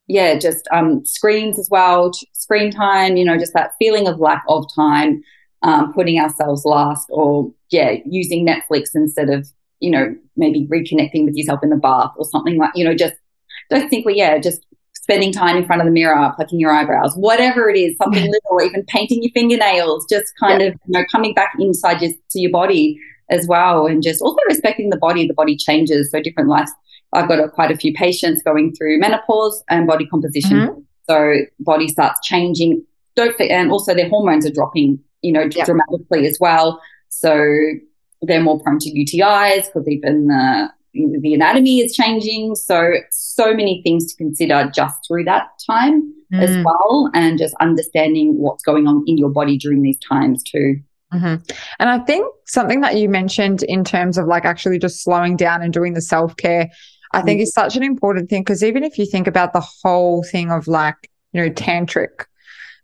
yeah, 0.09 0.39
just 0.39 0.69
um, 0.73 1.05
screens 1.05 1.59
as 1.59 1.69
well, 1.71 2.11
screen 2.33 2.71
time. 2.71 3.17
You 3.17 3.25
know, 3.25 3.39
just 3.39 3.55
that 3.55 3.73
feeling 3.79 4.07
of 4.07 4.21
lack 4.21 4.45
of 4.49 4.67
time, 4.75 5.23
um, 5.63 5.93
putting 5.93 6.19
ourselves 6.19 6.65
last, 6.65 7.09
or 7.11 7.53
yeah, 7.71 7.97
using 8.05 8.47
Netflix 8.47 8.91
instead 8.95 9.31
of 9.31 9.49
you 9.81 9.91
know 9.91 10.15
maybe 10.37 10.67
reconnecting 10.67 11.25
with 11.25 11.35
yourself 11.35 11.61
in 11.63 11.71
the 11.71 11.77
bath 11.77 12.13
or 12.17 12.25
something 12.25 12.57
like 12.57 12.71
you 12.75 12.85
know 12.85 12.95
just 12.95 13.15
don't 13.69 13.89
think 13.89 14.07
we 14.07 14.15
yeah 14.15 14.39
just 14.39 14.65
spending 15.03 15.33
time 15.33 15.57
in 15.57 15.67
front 15.67 15.83
of 15.83 15.87
the 15.87 15.93
mirror, 15.93 16.33
plucking 16.37 16.61
your 16.61 16.71
eyebrows, 16.71 17.13
whatever 17.17 17.69
it 17.69 17.77
is, 17.77 17.97
something 17.97 18.23
little, 18.23 18.63
even 18.63 18.85
painting 18.85 19.21
your 19.23 19.33
fingernails, 19.33 20.07
just 20.09 20.33
kind 20.39 20.63
of 20.63 20.75
you 20.87 20.99
know 20.99 21.05
coming 21.11 21.35
back 21.35 21.53
inside 21.59 22.01
your, 22.01 22.13
to 22.31 22.41
your 22.41 22.51
body 22.51 22.99
as 23.31 23.47
well, 23.47 23.87
and 23.87 24.03
just 24.03 24.23
also 24.23 24.39
respecting 24.49 24.91
the 24.91 24.97
body. 24.97 25.27
The 25.27 25.35
body 25.35 25.57
changes, 25.57 26.11
so 26.11 26.23
different 26.23 26.49
lives. 26.49 26.71
I've 27.13 27.29
got 27.29 27.41
a, 27.41 27.49
quite 27.49 27.71
a 27.71 27.77
few 27.77 27.93
patients 27.93 28.43
going 28.43 28.75
through 28.75 28.99
menopause 28.99 29.63
and 29.69 29.87
body 29.87 30.07
composition, 30.07 30.59
mm-hmm. 30.59 30.81
so 31.09 31.35
body 31.59 31.89
starts 31.89 32.27
changing. 32.27 32.85
Don't 33.15 33.39
and 33.41 33.71
also 33.71 33.95
their 33.95 34.09
hormones 34.09 34.47
are 34.47 34.53
dropping, 34.53 35.01
you 35.23 35.33
know, 35.33 35.49
yep. 35.51 35.67
dramatically 35.67 36.27
as 36.27 36.39
well. 36.41 36.81
So 37.09 37.45
they're 38.23 38.43
more 38.43 38.61
prone 38.61 38.79
to 38.81 38.91
UTIs 38.91 39.67
because 39.67 39.89
even 39.89 40.27
the 40.27 40.71
the 40.95 41.35
anatomy 41.35 41.81
is 41.81 41.95
changing. 41.95 42.55
So, 42.55 42.93
so 43.11 43.55
many 43.55 43.81
things 43.83 44.13
to 44.13 44.17
consider 44.17 44.71
just 44.75 44.99
through 45.07 45.25
that 45.25 45.49
time 45.67 46.13
mm. 46.33 46.41
as 46.41 46.65
well, 46.65 47.11
and 47.15 47.39
just 47.39 47.55
understanding 47.61 48.39
what's 48.39 48.63
going 48.63 48.87
on 48.87 49.05
in 49.07 49.17
your 49.17 49.31
body 49.31 49.57
during 49.57 49.83
these 49.83 49.99
times 49.99 50.43
too. 50.43 50.77
Mm-hmm. 51.13 51.43
And 51.79 51.91
I 51.91 51.99
think 51.99 52.27
something 52.47 52.81
that 52.81 52.97
you 52.97 53.09
mentioned 53.09 53.63
in 53.65 53.85
terms 53.85 54.17
of 54.17 54.27
like 54.27 54.45
actually 54.45 54.79
just 54.79 55.03
slowing 55.03 55.37
down 55.37 55.63
and 55.63 55.73
doing 55.73 55.95
the 55.95 56.01
self 56.01 56.37
care, 56.37 56.71
I 57.13 57.21
mm. 57.21 57.25
think 57.25 57.41
is 57.41 57.53
such 57.53 57.77
an 57.77 57.83
important 57.83 58.31
thing 58.31 58.43
because 58.43 58.65
even 58.65 58.83
if 58.85 58.99
you 58.99 59.07
think 59.07 59.27
about 59.27 59.53
the 59.53 59.65
whole 59.83 60.23
thing 60.23 60.51
of 60.51 60.67
like, 60.69 61.11
you 61.33 61.43
know, 61.43 61.51
tantric, 61.51 62.27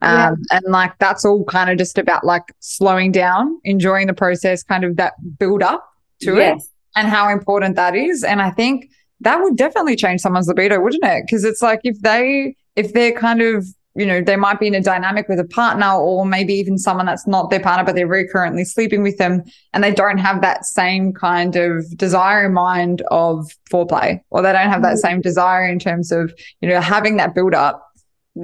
um, 0.00 0.16
yeah. 0.18 0.34
and 0.52 0.64
like 0.68 0.96
that's 0.98 1.24
all 1.24 1.44
kind 1.44 1.70
of 1.70 1.78
just 1.78 1.98
about 1.98 2.24
like 2.24 2.44
slowing 2.60 3.12
down, 3.12 3.60
enjoying 3.64 4.06
the 4.06 4.14
process, 4.14 4.62
kind 4.62 4.84
of 4.84 4.96
that 4.96 5.14
build 5.38 5.62
up 5.62 5.88
to 6.20 6.36
yes. 6.36 6.64
it 6.64 6.70
and 6.96 7.08
how 7.08 7.28
important 7.28 7.76
that 7.76 7.94
is. 7.94 8.24
And 8.24 8.40
I 8.40 8.50
think 8.50 8.90
that 9.20 9.40
would 9.40 9.56
definitely 9.56 9.96
change 9.96 10.20
someone's 10.20 10.48
libido, 10.48 10.80
wouldn't 10.80 11.04
it? 11.04 11.24
Because 11.26 11.44
it's 11.44 11.62
like 11.62 11.80
if 11.84 12.00
they, 12.00 12.56
if 12.76 12.92
they're 12.92 13.12
kind 13.12 13.42
of, 13.42 13.66
you 13.94 14.06
know, 14.06 14.20
they 14.20 14.36
might 14.36 14.60
be 14.60 14.68
in 14.68 14.76
a 14.76 14.80
dynamic 14.80 15.28
with 15.28 15.40
a 15.40 15.44
partner 15.44 15.92
or 15.92 16.24
maybe 16.24 16.54
even 16.54 16.78
someone 16.78 17.06
that's 17.06 17.26
not 17.26 17.50
their 17.50 17.58
partner, 17.58 17.84
but 17.84 17.96
they're 17.96 18.06
very 18.06 18.28
currently 18.28 18.64
sleeping 18.64 19.02
with 19.02 19.18
them 19.18 19.42
and 19.72 19.82
they 19.82 19.92
don't 19.92 20.18
have 20.18 20.40
that 20.40 20.64
same 20.64 21.12
kind 21.12 21.56
of 21.56 21.84
desire 21.96 22.46
in 22.46 22.52
mind 22.52 23.02
of 23.10 23.50
foreplay 23.68 24.20
or 24.30 24.42
they 24.42 24.52
don't 24.52 24.68
have 24.68 24.82
that 24.82 24.94
mm-hmm. 24.94 25.08
same 25.08 25.20
desire 25.20 25.66
in 25.66 25.80
terms 25.80 26.12
of, 26.12 26.32
you 26.60 26.68
know, 26.68 26.80
having 26.80 27.16
that 27.16 27.34
build 27.34 27.54
up 27.54 27.87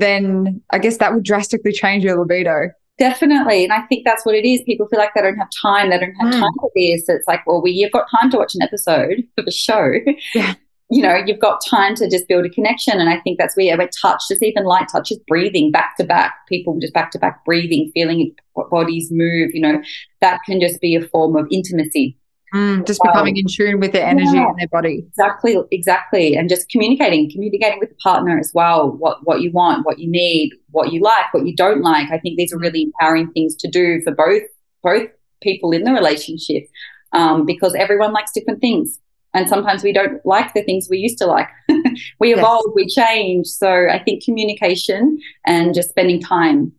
then 0.00 0.62
I 0.72 0.78
guess 0.78 0.98
that 0.98 1.14
would 1.14 1.24
drastically 1.24 1.72
change 1.72 2.04
your 2.04 2.18
libido. 2.18 2.70
Definitely. 2.98 3.64
And 3.64 3.72
I 3.72 3.82
think 3.82 4.04
that's 4.04 4.24
what 4.24 4.34
it 4.34 4.48
is. 4.48 4.62
People 4.62 4.86
feel 4.88 5.00
like 5.00 5.14
they 5.14 5.22
don't 5.22 5.36
have 5.36 5.48
time. 5.60 5.90
They 5.90 5.98
don't 5.98 6.14
have 6.20 6.32
mm. 6.32 6.40
time 6.40 6.52
for 6.60 6.70
this. 6.76 7.08
It's 7.08 7.26
like, 7.26 7.44
well, 7.46 7.60
we, 7.60 7.72
you've 7.72 7.92
got 7.92 8.06
time 8.20 8.30
to 8.30 8.38
watch 8.38 8.54
an 8.54 8.62
episode 8.62 9.24
of 9.38 9.44
a 9.46 9.52
show. 9.52 9.92
Yeah. 10.34 10.54
You 10.90 11.02
know, 11.02 11.16
you've 11.26 11.40
got 11.40 11.64
time 11.64 11.94
to 11.96 12.08
just 12.10 12.28
build 12.28 12.44
a 12.44 12.50
connection. 12.50 13.00
And 13.00 13.08
I 13.08 13.18
think 13.20 13.38
that's 13.38 13.56
where, 13.56 13.76
where 13.76 13.88
touch, 13.88 14.22
just 14.28 14.42
even 14.42 14.64
light 14.64 14.86
touch, 14.92 15.10
is 15.10 15.18
breathing 15.26 15.72
back 15.72 15.96
to 15.96 16.04
back, 16.04 16.34
people 16.46 16.78
just 16.78 16.92
back 16.92 17.10
to 17.12 17.18
back 17.18 17.42
breathing, 17.44 17.90
feeling 17.94 18.34
bodies 18.70 19.10
move, 19.10 19.50
you 19.54 19.60
know, 19.60 19.82
that 20.20 20.40
can 20.44 20.60
just 20.60 20.80
be 20.82 20.94
a 20.94 21.08
form 21.08 21.36
of 21.36 21.46
intimacy. 21.50 22.18
Mm, 22.54 22.86
just 22.86 23.02
becoming 23.02 23.36
in 23.36 23.46
tune 23.48 23.80
with 23.80 23.90
their 23.90 24.06
energy 24.06 24.30
yeah, 24.32 24.46
and 24.48 24.58
their 24.58 24.68
body. 24.68 25.04
Exactly, 25.08 25.56
exactly. 25.72 26.36
And 26.36 26.48
just 26.48 26.68
communicating, 26.68 27.28
communicating 27.28 27.80
with 27.80 27.88
the 27.88 27.96
partner 27.96 28.38
as 28.38 28.52
well, 28.54 28.92
what 28.92 29.26
what 29.26 29.40
you 29.40 29.50
want, 29.50 29.84
what 29.84 29.98
you 29.98 30.08
need, 30.08 30.52
what 30.70 30.92
you 30.92 31.00
like, 31.00 31.34
what 31.34 31.46
you 31.46 31.56
don't 31.56 31.82
like. 31.82 32.12
I 32.12 32.18
think 32.18 32.38
these 32.38 32.52
are 32.52 32.58
really 32.58 32.82
empowering 32.82 33.32
things 33.32 33.56
to 33.56 33.68
do 33.68 34.00
for 34.02 34.14
both 34.14 34.42
both 34.84 35.08
people 35.42 35.72
in 35.72 35.82
the 35.82 35.92
relationship. 35.92 36.68
Um, 37.12 37.44
because 37.44 37.74
everyone 37.74 38.12
likes 38.12 38.32
different 38.32 38.60
things. 38.60 38.98
And 39.34 39.48
sometimes 39.48 39.82
we 39.82 39.92
don't 39.92 40.24
like 40.24 40.52
the 40.54 40.62
things 40.62 40.88
we 40.88 40.98
used 40.98 41.18
to 41.18 41.26
like. 41.26 41.48
we 42.20 42.34
evolve, 42.34 42.64
yes. 42.66 42.74
we 42.74 42.88
change. 42.88 43.46
So 43.46 43.88
I 43.88 44.00
think 44.02 44.24
communication 44.24 45.20
and 45.46 45.74
just 45.74 45.90
spending 45.90 46.20
time, 46.20 46.72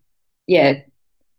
yeah, 0.46 0.74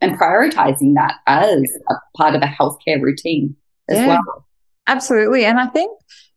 and 0.02 0.18
prioritizing 0.18 0.94
that 0.96 1.16
as 1.26 1.72
a 1.90 1.96
part 2.16 2.36
of 2.36 2.42
a 2.42 2.46
healthcare 2.46 3.02
routine 3.02 3.56
as 3.90 3.98
yeah, 3.98 4.08
well. 4.08 4.46
Absolutely. 4.88 5.46
And 5.46 5.60
I 5.60 5.68
think 5.68 5.92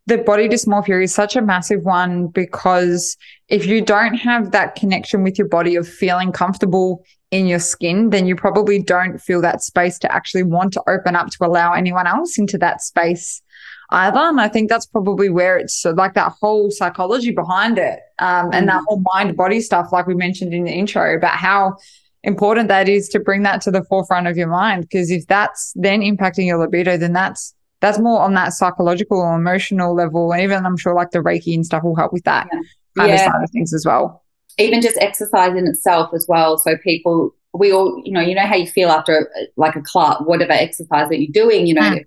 the 0.06 0.18
body 0.18 0.48
dysmorphia 0.48 1.02
is 1.02 1.14
such 1.14 1.36
a 1.36 1.42
massive 1.42 1.82
one 1.82 2.26
because 2.28 3.16
if 3.48 3.66
you 3.66 3.80
don't 3.80 4.14
have 4.14 4.50
that 4.50 4.74
connection 4.74 5.22
with 5.22 5.38
your 5.38 5.48
body 5.48 5.76
of 5.76 5.88
feeling 5.88 6.32
comfortable 6.32 7.04
in 7.30 7.46
your 7.46 7.60
skin, 7.60 8.10
then 8.10 8.26
you 8.26 8.34
probably 8.34 8.82
don't 8.82 9.18
feel 9.18 9.40
that 9.40 9.62
space 9.62 9.98
to 10.00 10.12
actually 10.12 10.42
want 10.42 10.72
to 10.72 10.82
open 10.88 11.14
up 11.14 11.28
to 11.30 11.46
allow 11.46 11.72
anyone 11.72 12.06
else 12.06 12.38
into 12.38 12.58
that 12.58 12.80
space 12.80 13.40
either. 13.90 14.18
And 14.18 14.40
I 14.40 14.48
think 14.48 14.68
that's 14.68 14.86
probably 14.86 15.28
where 15.28 15.56
it's 15.56 15.84
like 15.84 16.14
that 16.14 16.32
whole 16.40 16.70
psychology 16.70 17.30
behind 17.30 17.78
it 17.78 18.00
um, 18.18 18.50
and 18.52 18.68
that 18.68 18.80
mm. 18.80 18.84
whole 18.88 19.02
mind 19.12 19.36
body 19.36 19.60
stuff, 19.60 19.92
like 19.92 20.06
we 20.06 20.14
mentioned 20.14 20.52
in 20.52 20.64
the 20.64 20.72
intro, 20.72 21.16
about 21.16 21.34
how 21.34 21.76
important 22.22 22.68
that 22.68 22.88
is 22.88 23.08
to 23.10 23.20
bring 23.20 23.42
that 23.42 23.60
to 23.62 23.70
the 23.70 23.82
forefront 23.84 24.26
of 24.26 24.36
your 24.36 24.48
mind. 24.48 24.82
Because 24.82 25.10
if 25.10 25.26
that's 25.26 25.72
then 25.76 26.00
impacting 26.00 26.46
your 26.46 26.58
libido, 26.58 26.96
then 26.96 27.12
that's 27.12 27.54
that's 27.80 27.98
more 27.98 28.20
on 28.20 28.34
that 28.34 28.52
psychological 28.52 29.20
or 29.20 29.34
emotional 29.36 29.94
level. 29.94 30.32
And 30.32 30.42
even 30.42 30.64
I'm 30.66 30.76
sure 30.76 30.94
like 30.94 31.10
the 31.10 31.20
Reiki 31.20 31.54
and 31.54 31.64
stuff 31.64 31.82
will 31.82 31.96
help 31.96 32.12
with 32.12 32.24
that 32.24 32.46
yeah. 32.52 32.60
kind 32.96 33.08
yeah. 33.10 33.14
of 33.14 33.20
side 33.20 33.42
of 33.42 33.50
things 33.50 33.72
as 33.72 33.84
well. 33.86 34.22
Even 34.58 34.82
just 34.82 34.98
exercise 34.98 35.56
in 35.56 35.66
itself 35.66 36.10
as 36.14 36.26
well. 36.28 36.58
So 36.58 36.76
people, 36.76 37.34
we 37.54 37.72
all, 37.72 38.02
you 38.04 38.12
know, 38.12 38.20
you 38.20 38.34
know 38.34 38.46
how 38.46 38.56
you 38.56 38.66
feel 38.66 38.90
after 38.90 39.30
like 39.56 39.76
a 39.76 39.80
class, 39.80 40.20
whatever 40.24 40.52
exercise 40.52 41.08
that 41.08 41.20
you're 41.20 41.32
doing, 41.32 41.66
you 41.66 41.72
know, 41.72 41.80
mm. 41.80 42.04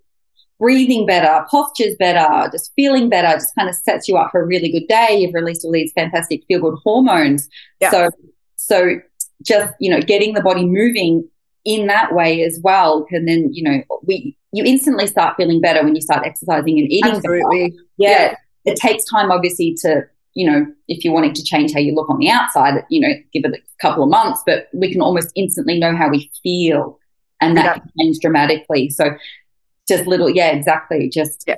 breathing 0.59 1.07
better, 1.07 1.43
posture's 1.49 1.95
better, 1.97 2.49
just 2.51 2.71
feeling 2.75 3.09
better, 3.09 3.33
just 3.33 3.55
kind 3.55 3.67
of 3.67 3.75
sets 3.75 4.07
you 4.07 4.15
up 4.15 4.29
for 4.31 4.43
a 4.43 4.45
really 4.45 4.71
good 4.71 4.87
day. 4.87 5.17
You've 5.19 5.33
released 5.33 5.65
all 5.65 5.71
these 5.71 5.91
fantastic 5.93 6.41
feel 6.47 6.59
good 6.59 6.77
hormones. 6.83 7.49
Yeah. 7.79 7.89
So, 7.89 8.09
so 8.57 8.99
just, 9.43 9.73
you 9.79 9.89
know, 9.89 10.01
getting 10.01 10.33
the 10.33 10.41
body 10.41 10.65
moving 10.65 11.27
in 11.65 11.87
that 11.87 12.13
way 12.13 12.43
as 12.43 12.59
well 12.63 13.03
can 13.05 13.25
then, 13.25 13.53
you 13.53 13.63
know, 13.63 13.83
we 14.03 14.37
you 14.51 14.63
instantly 14.63 15.07
start 15.07 15.35
feeling 15.37 15.61
better 15.61 15.83
when 15.83 15.95
you 15.95 16.01
start 16.01 16.25
exercising 16.25 16.77
and 16.79 16.91
eating 16.91 17.15
Absolutely. 17.15 17.73
Yeah, 17.97 18.09
yeah. 18.09 18.35
It 18.65 18.77
takes 18.77 19.05
time 19.05 19.31
obviously 19.31 19.75
to, 19.81 20.03
you 20.33 20.49
know, 20.49 20.65
if 20.87 21.03
you're 21.03 21.13
wanting 21.13 21.33
to 21.33 21.43
change 21.43 21.73
how 21.73 21.79
you 21.79 21.95
look 21.95 22.09
on 22.09 22.19
the 22.19 22.29
outside, 22.29 22.83
you 22.89 22.99
know, 22.99 23.13
give 23.33 23.45
it 23.45 23.53
a 23.55 23.81
couple 23.81 24.03
of 24.03 24.09
months, 24.09 24.41
but 24.45 24.67
we 24.73 24.91
can 24.91 25.01
almost 25.01 25.31
instantly 25.35 25.79
know 25.79 25.95
how 25.95 26.09
we 26.09 26.31
feel 26.41 26.99
and 27.41 27.57
that 27.57 27.65
yeah. 27.65 27.73
can 27.73 27.91
change 27.99 28.19
dramatically. 28.19 28.89
So 28.89 29.11
just 29.87 30.05
little, 30.05 30.29
yeah, 30.29 30.49
exactly. 30.49 31.09
Just 31.09 31.43
yeah. 31.47 31.55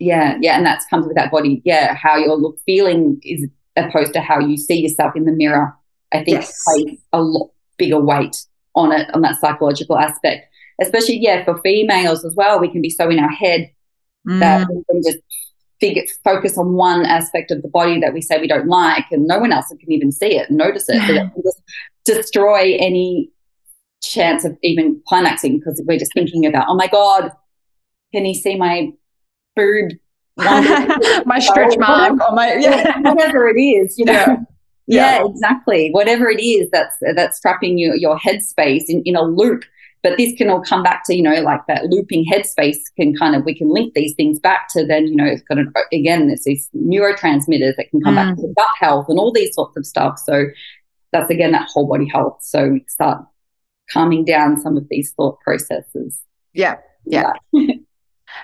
Yeah, 0.00 0.38
yeah, 0.40 0.56
and 0.56 0.64
that 0.64 0.82
comes 0.88 1.06
with 1.06 1.14
that 1.16 1.30
body. 1.30 1.60
Yeah, 1.66 1.94
how 1.94 2.16
your 2.16 2.34
look 2.34 2.58
feeling 2.64 3.20
is 3.22 3.46
opposed 3.76 4.14
to 4.14 4.20
how 4.22 4.40
you 4.40 4.56
see 4.56 4.80
yourself 4.80 5.14
in 5.14 5.26
the 5.26 5.32
mirror 5.32 5.76
I 6.12 6.18
think 6.24 6.40
yes. 6.40 6.62
plays 6.66 6.98
a 7.12 7.22
lot 7.22 7.50
bigger 7.78 8.00
weight 8.00 8.36
on 8.74 8.92
it, 8.92 9.12
on 9.14 9.22
that 9.22 9.40
psychological 9.40 9.98
aspect. 9.98 10.46
Especially, 10.80 11.18
yeah, 11.18 11.44
for 11.44 11.58
females 11.58 12.24
as 12.24 12.34
well, 12.34 12.58
we 12.58 12.70
can 12.70 12.80
be 12.80 12.90
so 12.90 13.08
in 13.10 13.18
our 13.18 13.30
head 13.30 13.70
mm. 14.26 14.40
that 14.40 14.66
we 14.68 14.82
can 14.90 15.02
just 15.02 15.18
figure, 15.80 16.04
focus 16.24 16.56
on 16.56 16.74
one 16.74 17.04
aspect 17.04 17.50
of 17.50 17.62
the 17.62 17.68
body 17.68 18.00
that 18.00 18.14
we 18.14 18.20
say 18.20 18.40
we 18.40 18.46
don't 18.46 18.68
like, 18.68 19.04
and 19.10 19.26
no 19.26 19.38
one 19.38 19.52
else 19.52 19.68
can 19.68 19.92
even 19.92 20.12
see 20.12 20.36
it 20.36 20.50
notice 20.50 20.88
it. 20.88 21.00
so 21.06 21.14
that 21.14 21.32
just 21.44 21.62
destroy 22.04 22.76
any 22.78 23.30
chance 24.02 24.44
of 24.44 24.56
even 24.62 25.00
climaxing 25.06 25.58
because 25.58 25.82
we're 25.86 25.98
just 25.98 26.12
thinking 26.14 26.46
about, 26.46 26.66
oh 26.68 26.74
my 26.74 26.86
God, 26.86 27.30
can 28.12 28.24
he 28.24 28.34
see 28.34 28.56
my 28.56 28.90
boob? 29.56 29.92
my 30.36 31.38
stretch 31.38 31.76
mark 31.78 32.12
or 32.12 32.34
my 32.34 32.54
yeah. 32.54 32.98
whatever 33.00 33.48
it 33.48 33.60
is, 33.60 33.98
you 33.98 34.04
know. 34.04 34.12
Yeah. 34.12 34.36
Yeah, 34.90 35.18
yeah, 35.20 35.26
exactly. 35.26 35.90
Whatever 35.92 36.28
it 36.28 36.42
is 36.42 36.68
that's 36.70 36.96
that's 37.14 37.40
trapping 37.40 37.78
your 37.78 37.94
your 37.94 38.18
headspace 38.18 38.84
in, 38.88 39.02
in 39.04 39.14
a 39.16 39.22
loop. 39.22 39.64
But 40.02 40.16
this 40.16 40.36
can 40.36 40.48
all 40.48 40.62
come 40.62 40.82
back 40.82 41.02
to, 41.04 41.14
you 41.14 41.22
know, 41.22 41.42
like 41.42 41.60
that 41.68 41.84
looping 41.84 42.24
headspace 42.24 42.78
can 42.96 43.14
kind 43.14 43.36
of, 43.36 43.44
we 43.44 43.54
can 43.54 43.68
link 43.68 43.92
these 43.92 44.14
things 44.14 44.38
back 44.38 44.66
to 44.70 44.86
then, 44.86 45.06
you 45.06 45.14
know, 45.14 45.26
it's 45.26 45.42
got 45.42 45.58
an, 45.58 45.70
again, 45.92 46.28
there's 46.28 46.44
these 46.44 46.70
neurotransmitters 46.74 47.76
that 47.76 47.90
can 47.90 48.00
come 48.00 48.14
mm. 48.14 48.16
back 48.16 48.36
to 48.36 48.54
gut 48.56 48.70
health 48.78 49.10
and 49.10 49.18
all 49.18 49.30
these 49.30 49.54
sorts 49.54 49.76
of 49.76 49.84
stuff. 49.84 50.18
So 50.18 50.46
that's 51.12 51.30
again, 51.30 51.52
that 51.52 51.68
whole 51.68 51.86
body 51.86 52.08
health. 52.08 52.38
So 52.40 52.70
we 52.70 52.84
start 52.88 53.22
calming 53.90 54.24
down 54.24 54.58
some 54.58 54.78
of 54.78 54.88
these 54.88 55.12
thought 55.12 55.38
processes. 55.40 56.18
Yeah. 56.54 56.78
Yeah. 57.04 57.34
yeah. 57.52 57.74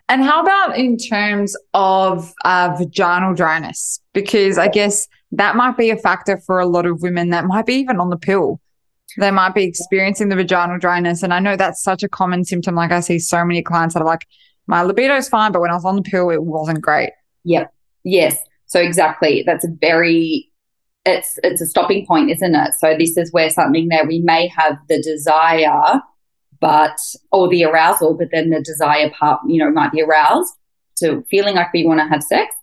and 0.09 0.23
how 0.23 0.43
about 0.43 0.79
in 0.79 0.97
terms 0.97 1.57
of 1.75 2.33
uh, 2.45 2.75
vaginal 2.79 3.35
dryness? 3.35 4.01
Because 4.13 4.59
I 4.59 4.69
guess 4.69 5.09
that 5.33 5.57
might 5.57 5.77
be 5.77 5.91
a 5.91 5.97
factor 5.97 6.39
for 6.39 6.61
a 6.61 6.67
lot 6.67 6.87
of 6.87 7.03
women 7.03 7.31
that 7.31 7.45
might 7.45 7.67
be 7.67 7.75
even 7.75 7.99
on 7.99 8.11
the 8.11 8.17
pill. 8.17 8.61
They 9.19 9.31
might 9.31 9.55
be 9.55 9.65
experiencing 9.65 10.29
the 10.29 10.37
vaginal 10.37 10.79
dryness. 10.79 11.23
And 11.23 11.33
I 11.33 11.41
know 11.41 11.57
that's 11.57 11.83
such 11.83 12.03
a 12.03 12.09
common 12.09 12.45
symptom. 12.45 12.75
Like 12.75 12.93
I 12.93 13.01
see 13.01 13.19
so 13.19 13.45
many 13.45 13.63
clients 13.63 13.95
that 13.95 14.01
are 14.01 14.07
like, 14.07 14.27
my 14.67 14.83
libido 14.83 15.17
is 15.17 15.29
fine, 15.29 15.53
but 15.53 15.61
when 15.61 15.71
I 15.71 15.75
was 15.75 15.85
on 15.85 15.97
the 15.97 16.03
pill, 16.03 16.31
it 16.31 16.43
wasn't 16.43 16.83
great. 16.83 17.11
Yep. 17.45 17.73
Yes. 18.05 18.37
So 18.67 18.81
exactly. 18.81 19.43
That's 19.47 19.65
a 19.65 19.69
very 19.81 20.51
it's 21.07 21.39
it's 21.45 21.61
a 21.61 21.67
stopping 21.67 22.05
point, 22.05 22.31
isn't 22.31 22.55
it? 22.55 22.75
So 22.75 22.97
this 22.99 23.17
is 23.17 23.33
where 23.33 23.49
something 23.49 23.89
that 23.89 24.09
we 24.09 24.21
may 24.21 24.49
have 24.49 24.77
the 24.89 25.01
desire, 25.01 26.01
but 26.67 26.99
or 27.31 27.49
the 27.49 27.63
arousal, 27.63 28.15
but 28.15 28.29
then 28.33 28.51
the 28.51 28.61
desire 28.61 29.09
part, 29.11 29.41
you 29.47 29.63
know, 29.63 29.71
might 29.71 29.93
be 29.93 30.03
aroused 30.03 30.53
to 30.97 31.25
feeling 31.31 31.55
like 31.55 31.73
we 31.73 31.87
want 31.87 32.01
to 32.01 32.09
have 32.09 32.25
sex, 32.25 32.57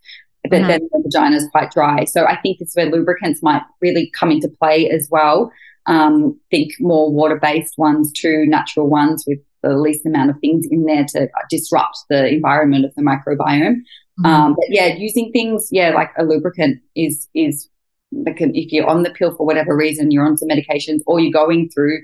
but 0.44 0.52
mm-hmm. 0.52 0.68
then 0.68 0.90
the 0.92 1.02
vagina 1.06 1.38
is 1.38 1.48
quite 1.54 1.72
dry. 1.72 2.04
So 2.04 2.26
I 2.26 2.36
think 2.42 2.58
it's 2.60 2.76
where 2.76 2.92
lubricants 2.92 3.42
might 3.42 3.62
really 3.80 4.12
come 4.20 4.30
into 4.30 4.50
play 4.50 4.90
as 4.90 5.08
well. 5.10 5.54
Um, 5.86 6.38
think 6.52 6.74
more 6.82 7.14
water 7.14 7.40
based 7.42 7.78
ones 7.78 8.12
too, 8.12 8.46
natural 8.46 8.90
ones 8.90 9.24
with 9.26 9.40
the 9.62 9.78
least 9.78 10.06
amount 10.06 10.32
of 10.32 10.40
things 10.40 10.68
in 10.70 10.84
there 10.84 11.06
to 11.06 11.30
disrupt 11.50 12.00
the 12.10 12.28
environment 12.28 12.84
of 12.84 12.94
the 12.96 13.04
microbiome. 13.04 13.78
Mm-hmm. 13.78 14.26
Um, 14.26 14.54
but 14.56 14.66
yeah, 14.68 14.88
using 14.88 15.32
things, 15.32 15.70
yeah, 15.72 15.92
like 15.92 16.12
a 16.18 16.26
lubricant 16.26 16.82
is 16.94 17.30
is 17.34 17.70
if 18.12 18.74
you're 18.74 18.90
on 18.90 19.04
the 19.04 19.12
pill 19.12 19.34
for 19.34 19.46
whatever 19.46 19.78
reason, 19.78 20.12
you're 20.12 20.26
on 20.26 20.38
some 20.38 20.50
medications, 20.50 21.00
or 21.08 21.22
you're 21.22 21.32
going 21.32 21.70
through 21.70 22.00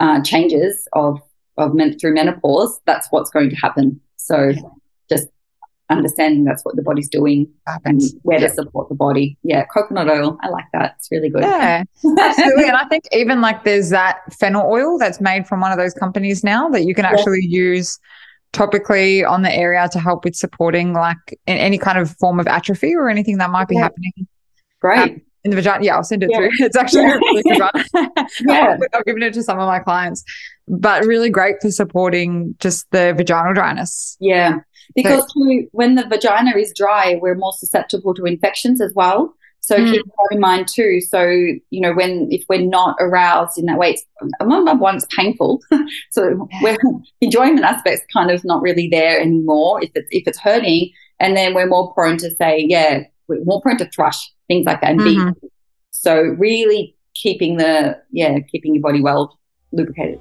uh, 0.00 0.22
changes 0.22 0.88
of 0.94 1.20
of 1.56 1.74
men- 1.74 1.98
through 1.98 2.14
menopause, 2.14 2.80
that's 2.86 3.08
what's 3.10 3.30
going 3.30 3.50
to 3.50 3.56
happen. 3.56 4.00
So 4.16 4.52
just 5.08 5.28
understanding 5.90 6.44
that's 6.44 6.64
what 6.64 6.76
the 6.76 6.82
body's 6.82 7.08
doing 7.08 7.46
and 7.84 8.00
where 8.22 8.40
yeah. 8.40 8.48
to 8.48 8.54
support 8.54 8.88
the 8.88 8.94
body. 8.94 9.36
Yeah, 9.42 9.64
coconut 9.66 10.08
oil. 10.08 10.38
I 10.42 10.48
like 10.48 10.64
that. 10.72 10.94
It's 10.98 11.08
really 11.10 11.28
good. 11.28 11.42
Yeah, 11.42 11.84
absolutely. 12.18 12.64
and 12.64 12.76
I 12.76 12.84
think 12.86 13.04
even 13.12 13.40
like 13.40 13.64
there's 13.64 13.90
that 13.90 14.20
fennel 14.32 14.66
oil 14.70 14.98
that's 14.98 15.20
made 15.20 15.46
from 15.46 15.60
one 15.60 15.72
of 15.72 15.78
those 15.78 15.94
companies 15.94 16.42
now 16.42 16.68
that 16.70 16.84
you 16.84 16.94
can 16.94 17.04
actually 17.04 17.40
yeah. 17.42 17.60
use 17.60 17.98
topically 18.52 19.28
on 19.28 19.42
the 19.42 19.52
area 19.52 19.88
to 19.90 19.98
help 19.98 20.24
with 20.24 20.36
supporting 20.36 20.92
like 20.92 21.38
in 21.46 21.56
any 21.56 21.78
kind 21.78 21.98
of 21.98 22.14
form 22.18 22.38
of 22.38 22.46
atrophy 22.46 22.94
or 22.94 23.08
anything 23.08 23.38
that 23.38 23.50
might 23.50 23.68
be 23.68 23.74
yeah. 23.74 23.82
happening. 23.82 24.12
Great. 24.80 24.98
Um, 24.98 25.22
in 25.44 25.50
the 25.50 25.56
vagina. 25.56 25.84
Yeah, 25.84 25.96
I'll 25.96 26.04
send 26.04 26.22
it 26.22 26.30
yeah. 26.30 26.38
through. 26.38 26.50
It's 26.60 26.76
actually 26.76 27.02
yeah. 27.02 27.14
really 27.14 27.42
good 27.42 27.58
yeah. 28.40 28.76
I've 28.94 29.04
given 29.04 29.22
it 29.22 29.34
to 29.34 29.42
some 29.42 29.58
of 29.58 29.66
my 29.66 29.80
clients, 29.80 30.24
but 30.72 31.04
really 31.04 31.28
great 31.28 31.56
for 31.60 31.70
supporting 31.70 32.56
just 32.58 32.90
the 32.90 33.12
vaginal 33.14 33.52
dryness. 33.52 34.16
Yeah. 34.20 34.60
Because 34.96 35.24
so, 35.32 35.62
when 35.72 35.94
the 35.94 36.06
vagina 36.08 36.56
is 36.56 36.72
dry, 36.74 37.18
we're 37.20 37.34
more 37.34 37.52
susceptible 37.52 38.14
to 38.14 38.24
infections 38.24 38.80
as 38.80 38.92
well. 38.94 39.34
So 39.60 39.76
mm. 39.76 39.92
keep 39.92 40.04
that 40.04 40.28
in 40.32 40.40
mind 40.40 40.66
too. 40.66 41.00
So, 41.00 41.24
you 41.24 41.80
know, 41.80 41.92
when 41.92 42.26
if 42.32 42.44
we're 42.48 42.62
not 42.62 42.96
aroused 42.98 43.58
in 43.58 43.66
that 43.66 43.78
way, 43.78 43.90
it's 43.92 44.04
number 44.40 44.74
one, 44.74 44.96
it's 44.96 45.06
painful. 45.16 45.62
so 46.10 46.48
we're 46.62 46.76
enjoyment 47.20 47.64
aspect's 47.64 48.04
kind 48.12 48.30
of 48.30 48.44
not 48.44 48.60
really 48.60 48.88
there 48.88 49.20
anymore 49.20 49.82
if 49.84 49.90
it's 49.94 50.08
if 50.10 50.24
it's 50.26 50.38
hurting. 50.38 50.90
And 51.20 51.36
then 51.36 51.54
we're 51.54 51.68
more 51.68 51.92
prone 51.92 52.16
to 52.18 52.34
say, 52.34 52.66
yeah, 52.68 53.02
we're 53.28 53.44
more 53.44 53.60
prone 53.62 53.76
to 53.76 53.88
thrush, 53.90 54.32
things 54.48 54.66
like 54.66 54.80
that. 54.80 54.90
And 54.90 55.00
mm-hmm. 55.00 55.46
So 55.90 56.20
really 56.20 56.96
keeping 57.14 57.58
the 57.58 58.00
yeah 58.10 58.38
keeping 58.50 58.74
your 58.74 58.82
body 58.82 59.00
well 59.00 59.38
lubricated. 59.70 60.20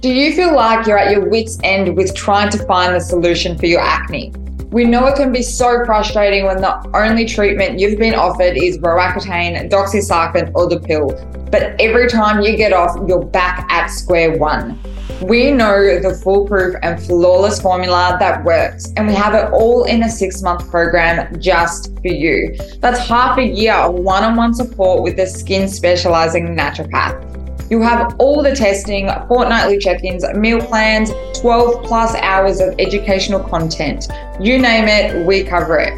Do 0.00 0.10
you 0.10 0.34
feel 0.34 0.54
like 0.54 0.86
you're 0.86 0.96
at 0.96 1.12
your 1.12 1.28
wits' 1.28 1.58
end 1.62 1.94
with 1.94 2.14
trying 2.14 2.48
to 2.52 2.64
find 2.64 2.94
the 2.94 3.00
solution 3.00 3.58
for 3.58 3.66
your 3.66 3.82
acne? 3.82 4.32
We 4.70 4.84
know 4.84 5.06
it 5.08 5.16
can 5.16 5.30
be 5.30 5.42
so 5.42 5.84
frustrating 5.84 6.46
when 6.46 6.62
the 6.62 6.74
only 6.96 7.26
treatment 7.26 7.78
you've 7.78 7.98
been 7.98 8.14
offered 8.14 8.56
is 8.56 8.78
Roaccutane, 8.78 9.68
doxycycline, 9.68 10.52
or 10.54 10.70
the 10.70 10.80
pill. 10.80 11.10
But 11.50 11.78
every 11.78 12.08
time 12.08 12.40
you 12.40 12.56
get 12.56 12.72
off, 12.72 12.96
you're 13.06 13.22
back 13.22 13.70
at 13.70 13.88
square 13.88 14.38
one. 14.38 14.80
We 15.20 15.50
know 15.50 16.00
the 16.00 16.14
foolproof 16.14 16.76
and 16.82 16.98
flawless 17.02 17.60
formula 17.60 18.16
that 18.20 18.42
works, 18.42 18.90
and 18.96 19.06
we 19.06 19.12
have 19.12 19.34
it 19.34 19.52
all 19.52 19.84
in 19.84 20.02
a 20.04 20.08
six 20.08 20.40
month 20.40 20.70
program 20.70 21.38
just 21.38 21.94
for 22.00 22.08
you. 22.08 22.56
That's 22.78 23.00
half 23.00 23.36
a 23.36 23.44
year 23.44 23.74
of 23.74 23.96
one 23.96 24.24
on 24.24 24.36
one 24.36 24.54
support 24.54 25.02
with 25.02 25.18
a 25.18 25.26
skin 25.26 25.68
specializing 25.68 26.56
naturopath. 26.56 27.29
You 27.70 27.80
have 27.82 28.16
all 28.18 28.42
the 28.42 28.52
testing, 28.52 29.08
fortnightly 29.28 29.78
check 29.78 30.02
ins, 30.02 30.24
meal 30.34 30.60
plans, 30.60 31.12
12 31.40 31.84
plus 31.84 32.16
hours 32.16 32.58
of 32.58 32.74
educational 32.80 33.38
content. 33.38 34.08
You 34.40 34.58
name 34.58 34.88
it, 34.88 35.24
we 35.24 35.44
cover 35.44 35.78
it. 35.78 35.92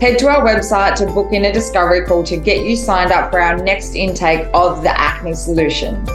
Head 0.00 0.20
to 0.20 0.28
our 0.28 0.46
website 0.46 0.94
to 0.98 1.06
book 1.06 1.32
in 1.32 1.46
a 1.46 1.52
discovery 1.52 2.06
call 2.06 2.22
to 2.22 2.36
get 2.36 2.64
you 2.64 2.76
signed 2.76 3.10
up 3.10 3.32
for 3.32 3.40
our 3.40 3.56
next 3.56 3.96
intake 3.96 4.46
of 4.54 4.84
the 4.84 4.96
acne 4.96 5.34
solution. 5.34 6.06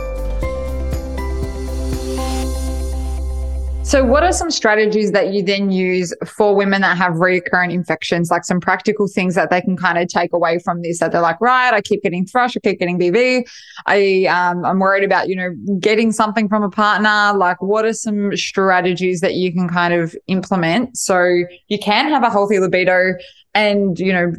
So, 3.84 4.04
what 4.06 4.24
are 4.24 4.32
some 4.32 4.50
strategies 4.50 5.12
that 5.12 5.34
you 5.34 5.44
then 5.44 5.70
use 5.70 6.14
for 6.26 6.56
women 6.56 6.82
that 6.82 6.98
have 6.98 7.18
recurrent 7.18 7.74
infections? 7.74 8.32
Like 8.32 8.46
some 8.46 8.62
practical 8.62 9.08
things 9.08 9.36
that 9.36 9.50
they 9.50 9.60
can 9.60 9.76
kind 9.76 9.98
of 9.98 10.08
take 10.08 10.32
away 10.32 10.60
from 10.60 10.82
this 10.82 11.00
that 11.00 11.12
they're 11.12 11.22
like, 11.22 11.40
right, 11.42 11.74
I 11.74 11.82
keep 11.82 12.02
getting 12.02 12.26
thrush, 12.26 12.56
I 12.56 12.62
keep 12.62 12.80
getting 12.80 12.98
BV. 12.98 13.46
I, 13.86 14.26
um, 14.26 14.64
I'm 14.64 14.80
worried 14.80 15.04
about, 15.04 15.28
you 15.28 15.36
know, 15.36 15.54
getting 15.80 16.14
something 16.14 16.48
from 16.48 16.64
a 16.64 16.70
partner. 16.70 17.38
Like, 17.38 17.62
what 17.62 17.84
are 17.84 17.94
some 17.94 18.36
strategies 18.38 19.20
that 19.20 19.34
you 19.34 19.52
can 19.52 19.68
kind 19.68 19.94
of 19.94 20.16
implement 20.28 20.98
so 20.98 21.22
you 21.68 21.78
can 21.78 22.10
have 22.10 22.24
a 22.24 22.30
healthy 22.30 22.60
libido 22.60 23.16
and, 23.54 24.00
you 24.00 24.14
know, 24.14 24.32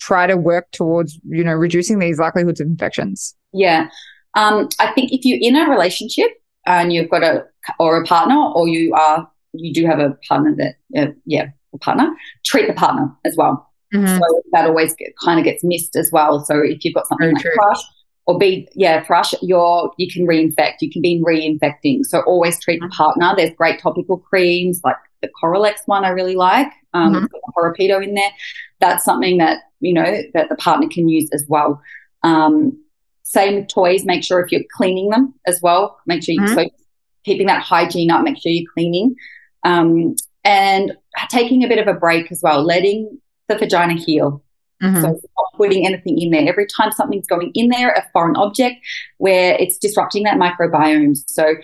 try 0.00 0.26
to 0.26 0.38
work 0.38 0.70
towards, 0.72 1.20
you 1.28 1.44
know, 1.44 1.52
reducing 1.52 1.98
these 1.98 2.18
likelihoods 2.18 2.60
of 2.60 2.66
infections? 2.66 3.36
Yeah. 3.52 3.88
Um, 4.34 4.70
I 4.80 4.92
think 4.92 5.12
if 5.12 5.24
you're 5.24 5.38
in 5.40 5.54
a 5.54 5.70
relationship, 5.70 6.30
and 6.66 6.92
you've 6.92 7.10
got 7.10 7.22
a 7.22 7.44
or 7.78 8.00
a 8.00 8.04
partner 8.04 8.36
or 8.54 8.68
you 8.68 8.92
are 8.94 9.28
you 9.52 9.72
do 9.72 9.86
have 9.86 9.98
a 9.98 10.16
partner 10.28 10.54
that 10.56 10.74
uh, 11.00 11.12
yeah 11.24 11.46
a 11.74 11.78
partner 11.78 12.08
treat 12.44 12.66
the 12.66 12.74
partner 12.74 13.10
as 13.24 13.34
well 13.36 13.70
mm-hmm. 13.94 14.06
so 14.06 14.42
that 14.52 14.66
always 14.66 14.94
get, 14.94 15.12
kind 15.22 15.38
of 15.38 15.44
gets 15.44 15.64
missed 15.64 15.96
as 15.96 16.10
well 16.12 16.44
so 16.44 16.58
if 16.58 16.84
you've 16.84 16.94
got 16.94 17.06
something 17.06 17.26
Very 17.26 17.34
like 17.34 17.42
true. 17.42 17.52
thrush 17.54 17.80
or 18.26 18.38
be 18.38 18.68
yeah 18.74 19.02
thrush 19.04 19.34
you're 19.42 19.92
you 19.98 20.08
can 20.10 20.26
reinfect 20.26 20.74
you 20.80 20.90
can 20.90 21.02
be 21.02 21.22
reinfecting 21.26 22.04
so 22.04 22.20
always 22.20 22.60
treat 22.62 22.80
the 22.80 22.86
mm-hmm. 22.86 22.96
partner 22.96 23.32
there's 23.36 23.54
great 23.56 23.80
topical 23.80 24.18
creams 24.18 24.80
like 24.84 24.96
the 25.22 25.30
Coralex 25.42 25.78
one 25.86 26.04
I 26.04 26.10
really 26.10 26.36
like 26.36 26.68
um 26.92 27.14
mm-hmm. 27.14 28.02
in 28.02 28.14
there 28.14 28.30
that's 28.80 29.04
something 29.04 29.38
that 29.38 29.60
you 29.80 29.92
know 29.92 30.22
that 30.34 30.48
the 30.48 30.56
partner 30.56 30.88
can 30.88 31.08
use 31.08 31.28
as 31.32 31.44
well 31.48 31.80
um 32.22 32.78
same 33.26 33.56
with 33.56 33.68
toys. 33.68 34.04
Make 34.04 34.22
sure 34.22 34.40
if 34.40 34.52
you're 34.52 34.62
cleaning 34.76 35.10
them 35.10 35.34
as 35.46 35.60
well, 35.60 35.98
make 36.06 36.22
sure 36.22 36.34
you're 36.34 36.46
mm-hmm. 36.46 36.74
keeping 37.24 37.48
that 37.48 37.62
hygiene 37.62 38.10
up. 38.10 38.22
Make 38.22 38.38
sure 38.40 38.52
you're 38.52 38.70
cleaning, 38.72 39.16
um, 39.64 40.14
and 40.44 40.96
taking 41.28 41.64
a 41.64 41.68
bit 41.68 41.80
of 41.80 41.88
a 41.88 41.98
break 41.98 42.30
as 42.30 42.40
well. 42.42 42.62
Letting 42.62 43.20
the 43.48 43.58
vagina 43.58 43.94
heal. 43.94 44.42
Mm-hmm. 44.82 45.00
So 45.00 45.08
not 45.08 45.52
putting 45.56 45.86
anything 45.86 46.20
in 46.20 46.30
there. 46.30 46.48
Every 46.48 46.66
time 46.66 46.92
something's 46.92 47.26
going 47.26 47.50
in 47.54 47.68
there, 47.68 47.90
a 47.92 48.06
foreign 48.12 48.36
object, 48.36 48.76
where 49.18 49.56
it's 49.58 49.78
disrupting 49.78 50.22
that 50.24 50.38
microbiome. 50.38 51.16
So 51.26 51.54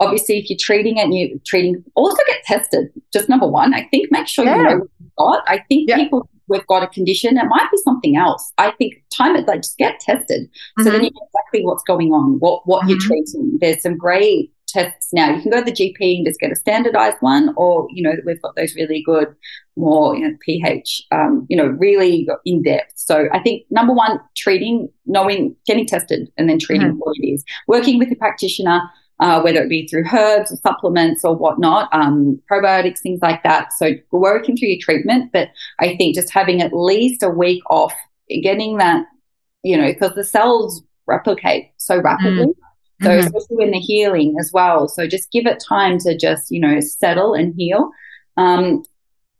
obviously, 0.00 0.38
if 0.38 0.50
you're 0.50 0.58
treating 0.60 0.98
it, 0.98 1.04
and 1.04 1.16
you're 1.16 1.38
treating, 1.46 1.82
also 1.94 2.18
get 2.26 2.42
tested. 2.44 2.88
Just 3.12 3.30
number 3.30 3.46
one, 3.46 3.72
I 3.72 3.84
think 3.84 4.12
make 4.12 4.28
sure 4.28 4.44
yeah. 4.44 4.56
you 4.56 4.62
know 4.64 4.76
what 4.78 4.88
you've 5.00 5.16
got. 5.16 5.44
I 5.46 5.64
think 5.68 5.88
yeah. 5.88 5.96
people 5.96 6.28
we've 6.48 6.66
got 6.66 6.82
a 6.82 6.88
condition. 6.88 7.36
It 7.36 7.46
might 7.48 7.68
be 7.70 7.78
something 7.78 8.16
else. 8.16 8.52
I 8.58 8.72
think 8.72 9.02
time 9.10 9.36
it 9.36 9.46
like 9.46 9.62
just 9.62 9.78
get 9.78 10.00
tested. 10.00 10.42
Mm-hmm. 10.42 10.82
So 10.82 10.90
then 10.90 11.00
mm-hmm. 11.00 11.04
you 11.04 11.10
know 11.10 11.28
exactly 11.34 11.64
what's 11.64 11.82
going 11.84 12.12
on, 12.12 12.38
what 12.38 12.66
what 12.66 12.80
mm-hmm. 12.80 12.90
you're 12.90 13.00
treating. 13.00 13.58
There's 13.60 13.82
some 13.82 13.96
great 13.96 14.52
tests 14.68 15.12
now. 15.12 15.34
You 15.34 15.42
can 15.42 15.50
go 15.50 15.58
to 15.58 15.64
the 15.64 15.72
GP 15.72 16.18
and 16.18 16.26
just 16.26 16.40
get 16.40 16.52
a 16.52 16.56
standardized 16.56 17.18
one, 17.20 17.54
or 17.56 17.86
you 17.90 18.02
know 18.02 18.12
we've 18.24 18.42
got 18.42 18.56
those 18.56 18.74
really 18.74 19.02
good, 19.04 19.34
more 19.76 20.16
you 20.16 20.28
know 20.28 20.36
pH, 20.40 21.02
um, 21.12 21.46
you 21.48 21.56
know 21.56 21.66
really 21.66 22.28
in 22.44 22.62
depth. 22.62 22.92
So 22.96 23.28
I 23.32 23.40
think 23.40 23.64
number 23.70 23.92
one, 23.92 24.20
treating, 24.36 24.88
knowing, 25.06 25.56
getting 25.66 25.86
tested, 25.86 26.30
and 26.36 26.48
then 26.48 26.58
treating 26.58 26.88
mm-hmm. 26.88 26.98
what 26.98 27.16
it 27.20 27.26
is. 27.26 27.44
Working 27.68 27.98
with 27.98 28.10
a 28.12 28.16
practitioner 28.16 28.82
uh, 29.20 29.40
whether 29.40 29.62
it 29.62 29.68
be 29.68 29.86
through 29.86 30.04
herbs 30.12 30.52
or 30.52 30.56
supplements 30.56 31.24
or 31.24 31.34
whatnot, 31.34 31.88
um, 31.92 32.40
probiotics, 32.50 32.98
things 32.98 33.20
like 33.22 33.42
that. 33.42 33.72
So 33.72 33.92
working 34.10 34.56
through 34.56 34.68
your 34.68 34.80
treatment, 34.80 35.32
but 35.32 35.48
I 35.80 35.96
think 35.96 36.14
just 36.14 36.32
having 36.32 36.60
at 36.60 36.74
least 36.74 37.22
a 37.22 37.30
week 37.30 37.62
off, 37.70 37.94
getting 38.42 38.76
that, 38.78 39.06
you 39.62 39.76
know, 39.76 39.86
because 39.86 40.14
the 40.14 40.24
cells 40.24 40.82
replicate 41.06 41.70
so 41.78 42.00
rapidly. 42.00 42.46
Mm. 42.46 42.54
So 43.02 43.08
mm-hmm. 43.08 43.26
especially 43.26 43.56
when 43.56 43.70
they're 43.70 43.80
healing 43.80 44.36
as 44.40 44.50
well. 44.52 44.88
So 44.88 45.06
just 45.06 45.30
give 45.30 45.46
it 45.46 45.62
time 45.66 45.98
to 46.00 46.16
just, 46.16 46.50
you 46.50 46.60
know, 46.60 46.80
settle 46.80 47.34
and 47.34 47.54
heal. 47.54 47.90
Um, 48.36 48.84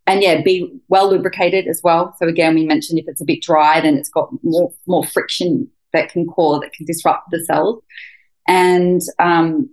and 0.06 0.22
yeah, 0.22 0.40
be 0.42 0.80
well 0.88 1.10
lubricated 1.10 1.66
as 1.66 1.80
well. 1.82 2.14
So 2.18 2.28
again, 2.28 2.54
we 2.54 2.64
mentioned 2.64 2.98
if 2.98 3.08
it's 3.08 3.20
a 3.20 3.24
bit 3.24 3.42
dry, 3.42 3.80
then 3.80 3.96
it's 3.96 4.08
got 4.08 4.30
more 4.42 4.72
more 4.86 5.04
friction 5.04 5.68
that 5.92 6.10
can 6.10 6.26
cause 6.26 6.60
that 6.60 6.72
can 6.72 6.86
disrupt 6.86 7.30
the 7.30 7.44
cells 7.44 7.82
and 8.46 9.00
um, 9.18 9.70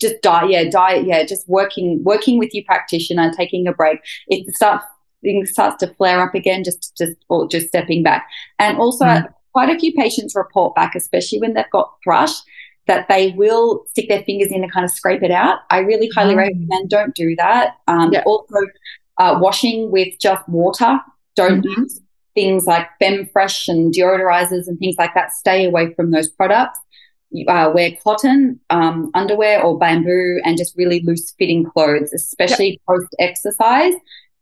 just 0.00 0.20
diet, 0.22 0.50
yeah, 0.50 0.64
diet, 0.70 1.06
yeah, 1.06 1.24
just 1.24 1.48
working 1.48 2.02
working 2.02 2.38
with 2.38 2.54
your 2.54 2.64
practitioner, 2.64 3.32
taking 3.36 3.66
a 3.66 3.72
break. 3.72 4.00
If 4.28 4.46
the 4.46 4.52
stuff 4.52 4.82
things 5.22 5.50
starts 5.50 5.76
to 5.78 5.92
flare 5.94 6.20
up 6.20 6.34
again, 6.34 6.64
just 6.64 6.96
just 6.96 7.16
or 7.28 7.48
just 7.48 7.68
stepping 7.68 8.02
back. 8.02 8.26
And 8.58 8.78
also, 8.78 9.04
mm. 9.04 9.32
quite 9.52 9.74
a 9.74 9.78
few 9.78 9.92
patients 9.92 10.34
report 10.34 10.74
back, 10.74 10.94
especially 10.94 11.40
when 11.40 11.54
they've 11.54 11.70
got 11.72 11.94
thrush, 12.04 12.34
that 12.86 13.08
they 13.08 13.32
will 13.32 13.84
stick 13.88 14.08
their 14.08 14.22
fingers 14.22 14.52
in 14.52 14.62
and 14.62 14.72
kind 14.72 14.84
of 14.84 14.90
scrape 14.90 15.22
it 15.22 15.30
out. 15.30 15.60
I 15.70 15.78
really 15.78 16.08
highly 16.14 16.34
mm. 16.34 16.38
recommend 16.38 16.90
don't 16.90 17.14
do 17.14 17.34
that. 17.36 17.76
Um, 17.86 18.12
yeah. 18.12 18.22
Also, 18.24 18.56
uh, 19.18 19.38
washing 19.40 19.90
with 19.90 20.14
just 20.20 20.48
water. 20.48 21.00
Don't 21.34 21.64
mm-hmm. 21.64 21.82
use 21.82 22.00
things 22.34 22.66
like 22.66 22.86
Femfresh 23.02 23.68
and 23.68 23.92
deodorizers 23.92 24.68
and 24.68 24.78
things 24.78 24.94
like 24.98 25.14
that. 25.14 25.32
Stay 25.32 25.64
away 25.64 25.92
from 25.94 26.12
those 26.12 26.28
products 26.28 26.78
uh, 27.46 27.70
wear 27.74 27.92
cotton 28.02 28.58
um, 28.70 29.10
underwear 29.14 29.62
or 29.62 29.78
bamboo 29.78 30.40
and 30.44 30.56
just 30.56 30.76
really 30.76 31.00
loose 31.00 31.32
fitting 31.38 31.64
clothes, 31.64 32.12
especially 32.12 32.70
yep. 32.70 32.80
post 32.88 33.14
exercise. 33.18 33.94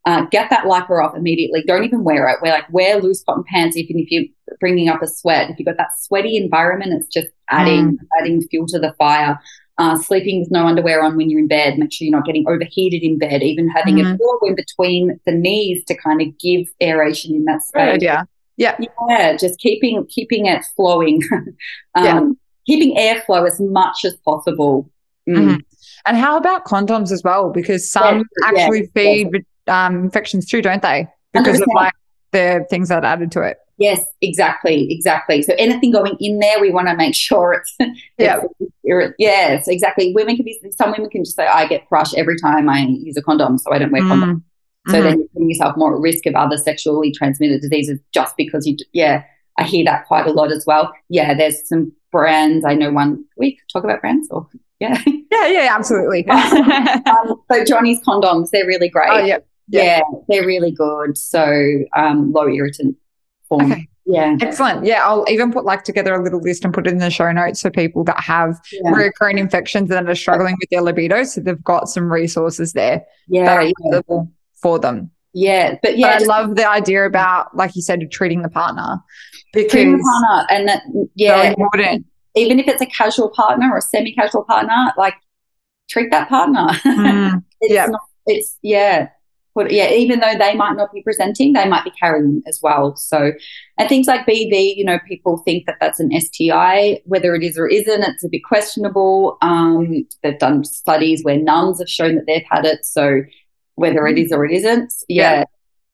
Uh, 0.04 0.24
get 0.26 0.48
that 0.50 0.64
lycra 0.66 1.04
off 1.04 1.16
immediately. 1.16 1.64
Don't 1.66 1.82
even 1.82 2.04
wear 2.04 2.28
it. 2.28 2.38
Wear 2.40 2.52
like 2.52 2.72
wear 2.72 3.00
loose 3.00 3.24
cotton 3.24 3.42
pants, 3.42 3.76
even 3.76 3.98
if 3.98 4.08
you're 4.10 4.24
bringing 4.60 4.88
up 4.88 5.02
a 5.02 5.08
sweat. 5.08 5.50
If 5.50 5.58
you've 5.58 5.66
got 5.66 5.78
that 5.78 5.98
sweaty 5.98 6.36
environment, 6.36 6.92
it's 6.92 7.12
just 7.12 7.26
adding 7.50 7.98
mm. 7.98 8.06
adding 8.20 8.40
fuel 8.42 8.66
to 8.68 8.78
the 8.78 8.94
fire. 8.98 9.40
Uh, 9.78 9.98
sleeping 9.98 10.40
with 10.40 10.50
no 10.50 10.64
underwear 10.64 11.02
on 11.02 11.16
when 11.16 11.28
you're 11.28 11.40
in 11.40 11.48
bed. 11.48 11.76
Make 11.76 11.92
sure 11.92 12.06
you're 12.06 12.16
not 12.16 12.24
getting 12.24 12.48
overheated 12.48 13.02
in 13.02 13.18
bed. 13.18 13.42
Even 13.42 13.68
having 13.68 13.96
mm-hmm. 13.96 14.14
a 14.14 14.16
pillow 14.16 14.38
in 14.44 14.54
between 14.54 15.20
the 15.26 15.32
knees 15.32 15.84
to 15.86 15.96
kind 15.96 16.22
of 16.22 16.38
give 16.38 16.68
aeration 16.80 17.34
in 17.34 17.44
that 17.46 17.62
space. 17.62 17.98
Yeah, 18.00 18.22
yeah, 18.56 18.76
yeah. 19.08 19.36
Just 19.36 19.58
keeping 19.58 20.06
keeping 20.06 20.46
it 20.46 20.64
flowing. 20.76 21.20
um, 21.96 22.04
yeah 22.04 22.20
keeping 22.66 22.96
airflow 22.96 23.46
as 23.46 23.60
much 23.60 24.04
as 24.04 24.16
possible. 24.24 24.90
Mm. 25.28 25.36
Mm-hmm. 25.36 25.56
And 26.06 26.16
how 26.16 26.36
about 26.36 26.64
condoms 26.64 27.10
as 27.10 27.22
well? 27.22 27.50
Because 27.50 27.90
some 27.90 28.24
actually 28.44 28.86
feed 28.94 29.44
um, 29.66 30.04
infections 30.04 30.46
too, 30.46 30.62
don't 30.62 30.82
they? 30.82 31.08
Because 31.32 31.58
100%. 31.58 31.62
of 31.62 31.68
like 31.74 31.94
the 32.32 32.66
things 32.70 32.88
that 32.88 33.04
are 33.04 33.06
added 33.06 33.32
to 33.32 33.42
it. 33.42 33.58
Yes, 33.78 34.00
exactly, 34.22 34.90
exactly. 34.90 35.42
So 35.42 35.54
anything 35.58 35.90
going 35.90 36.16
in 36.18 36.38
there, 36.38 36.60
we 36.60 36.70
want 36.70 36.88
to 36.88 36.96
make 36.96 37.14
sure 37.14 37.52
it's, 37.52 37.76
yeah, 38.18 38.40
yes, 39.18 39.68
exactly. 39.68 40.14
Women 40.14 40.36
can 40.36 40.46
be 40.46 40.58
some 40.70 40.92
women 40.92 41.10
can 41.10 41.24
just 41.24 41.36
say, 41.36 41.46
"I 41.46 41.66
get 41.66 41.86
thrush 41.88 42.14
every 42.14 42.38
time 42.40 42.70
I 42.70 42.86
use 42.86 43.18
a 43.18 43.22
condom, 43.22 43.58
so 43.58 43.72
I 43.72 43.78
don't 43.78 43.92
wear 43.92 44.00
mm. 44.00 44.08
condom." 44.08 44.44
So 44.88 44.94
mm-hmm. 44.94 45.02
then 45.04 45.18
you're 45.18 45.28
putting 45.28 45.50
yourself 45.50 45.76
more 45.76 45.94
at 45.94 46.00
risk 46.00 46.24
of 46.24 46.34
other 46.36 46.56
sexually 46.56 47.12
transmitted 47.12 47.60
diseases 47.60 47.98
just 48.14 48.34
because 48.36 48.66
you, 48.66 48.76
yeah. 48.92 49.24
I 49.58 49.64
hear 49.64 49.84
that 49.86 50.06
quite 50.06 50.26
a 50.26 50.32
lot 50.32 50.52
as 50.52 50.64
well. 50.66 50.92
Yeah, 51.08 51.32
there's 51.32 51.66
some 51.66 51.90
brands. 52.12 52.64
I 52.64 52.74
know 52.74 52.90
one. 52.90 53.24
We 53.36 53.58
talk 53.72 53.84
about 53.84 54.00
brands, 54.00 54.28
or 54.30 54.48
yeah, 54.80 55.00
yeah, 55.06 55.46
yeah, 55.46 55.68
absolutely. 55.76 56.26
um, 56.28 57.42
so 57.52 57.64
Johnny's 57.64 58.00
condoms, 58.04 58.50
they're 58.50 58.66
really 58.66 58.88
great. 58.88 59.08
Oh, 59.10 59.18
yeah, 59.18 59.38
yeah, 59.68 59.82
yeah 59.82 60.00
they're 60.28 60.46
really 60.46 60.72
good. 60.72 61.16
So 61.16 61.84
um, 61.96 62.32
low 62.32 62.48
irritant 62.48 62.96
form. 63.48 63.72
Okay. 63.72 63.88
Yeah. 64.08 64.36
Excellent. 64.40 64.86
Yeah. 64.86 65.04
I'll 65.04 65.24
even 65.28 65.52
put 65.52 65.64
like 65.64 65.82
together 65.82 66.14
a 66.14 66.22
little 66.22 66.40
list 66.40 66.64
and 66.64 66.72
put 66.72 66.86
it 66.86 66.92
in 66.92 66.98
the 66.98 67.10
show 67.10 67.30
notes 67.32 67.60
for 67.60 67.70
people 67.70 68.04
that 68.04 68.20
have 68.20 68.60
yeah. 68.70 68.90
recurring 68.90 69.38
infections 69.38 69.90
and 69.90 70.08
are 70.08 70.14
struggling 70.14 70.56
with 70.60 70.70
their 70.70 70.80
libido. 70.80 71.24
So 71.24 71.40
they've 71.40 71.62
got 71.64 71.88
some 71.88 72.12
resources 72.12 72.72
there 72.72 73.04
yeah, 73.26 73.44
that 73.46 73.56
are 73.56 73.72
available 73.80 74.28
yeah. 74.28 74.60
for 74.62 74.78
them. 74.78 75.10
Yeah, 75.38 75.76
but 75.82 75.98
yeah, 75.98 76.18
but 76.18 76.22
I 76.22 76.40
love 76.40 76.56
the 76.56 76.66
idea 76.66 77.04
about, 77.04 77.54
like 77.54 77.76
you 77.76 77.82
said, 77.82 78.00
treating 78.10 78.40
the 78.40 78.48
partner 78.48 78.96
because 79.52 79.70
treating 79.70 79.98
the 79.98 80.02
partner 80.02 80.46
and 80.50 80.66
that 80.66 80.82
yeah, 81.14 81.50
important. 81.50 82.06
Even 82.34 82.58
if 82.58 82.66
it's 82.66 82.80
a 82.80 82.86
casual 82.86 83.28
partner 83.28 83.70
or 83.70 83.76
a 83.76 83.82
semi-casual 83.82 84.44
partner, 84.44 84.94
like 84.96 85.12
treat 85.90 86.10
that 86.10 86.30
partner. 86.30 86.68
Mm, 86.86 87.44
it's 87.60 87.74
yeah. 87.74 87.84
not. 87.84 88.00
It's 88.24 88.58
yeah. 88.62 89.08
Yeah, 89.68 89.90
even 89.90 90.20
though 90.20 90.34
they 90.38 90.54
might 90.54 90.76
not 90.76 90.92
be 90.92 91.02
presenting, 91.02 91.52
they 91.52 91.66
might 91.66 91.84
be 91.84 91.90
carrying 91.90 92.42
as 92.46 92.60
well. 92.62 92.94
So, 92.96 93.32
and 93.78 93.88
things 93.88 94.06
like 94.06 94.26
BV, 94.26 94.76
you 94.76 94.84
know, 94.84 94.98
people 95.08 95.38
think 95.38 95.64
that 95.64 95.76
that's 95.80 95.98
an 95.98 96.10
STI, 96.18 97.00
whether 97.06 97.34
it 97.34 97.42
is 97.42 97.56
or 97.56 97.66
isn't, 97.66 98.04
it's 98.04 98.22
a 98.22 98.28
bit 98.28 98.42
questionable. 98.44 99.38
Um, 99.40 100.06
they've 100.22 100.38
done 100.38 100.62
studies 100.64 101.24
where 101.24 101.38
nuns 101.38 101.78
have 101.78 101.88
shown 101.88 102.16
that 102.16 102.24
they've 102.26 102.44
had 102.50 102.66
it. 102.66 102.84
So, 102.84 103.22
whether 103.76 104.06
it 104.06 104.16
mm-hmm. 104.16 104.24
is 104.24 104.32
or 104.32 104.44
it 104.44 104.52
isn't, 104.52 104.92
yeah. 105.08 105.38
yeah. 105.38 105.44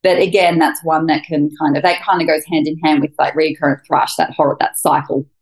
But 0.02 0.18
again, 0.18 0.58
that's 0.58 0.82
one 0.82 1.06
that 1.06 1.24
can 1.24 1.50
kind 1.60 1.76
of 1.76 1.84
that 1.84 2.02
kind 2.02 2.20
of 2.20 2.26
goes 2.26 2.42
hand 2.50 2.66
in 2.66 2.76
hand 2.78 3.02
with 3.02 3.12
like 3.18 3.36
recurrent 3.36 3.86
thrush, 3.86 4.16
that 4.16 4.32
horror, 4.32 4.56
that 4.60 4.78
cycle. 4.78 5.26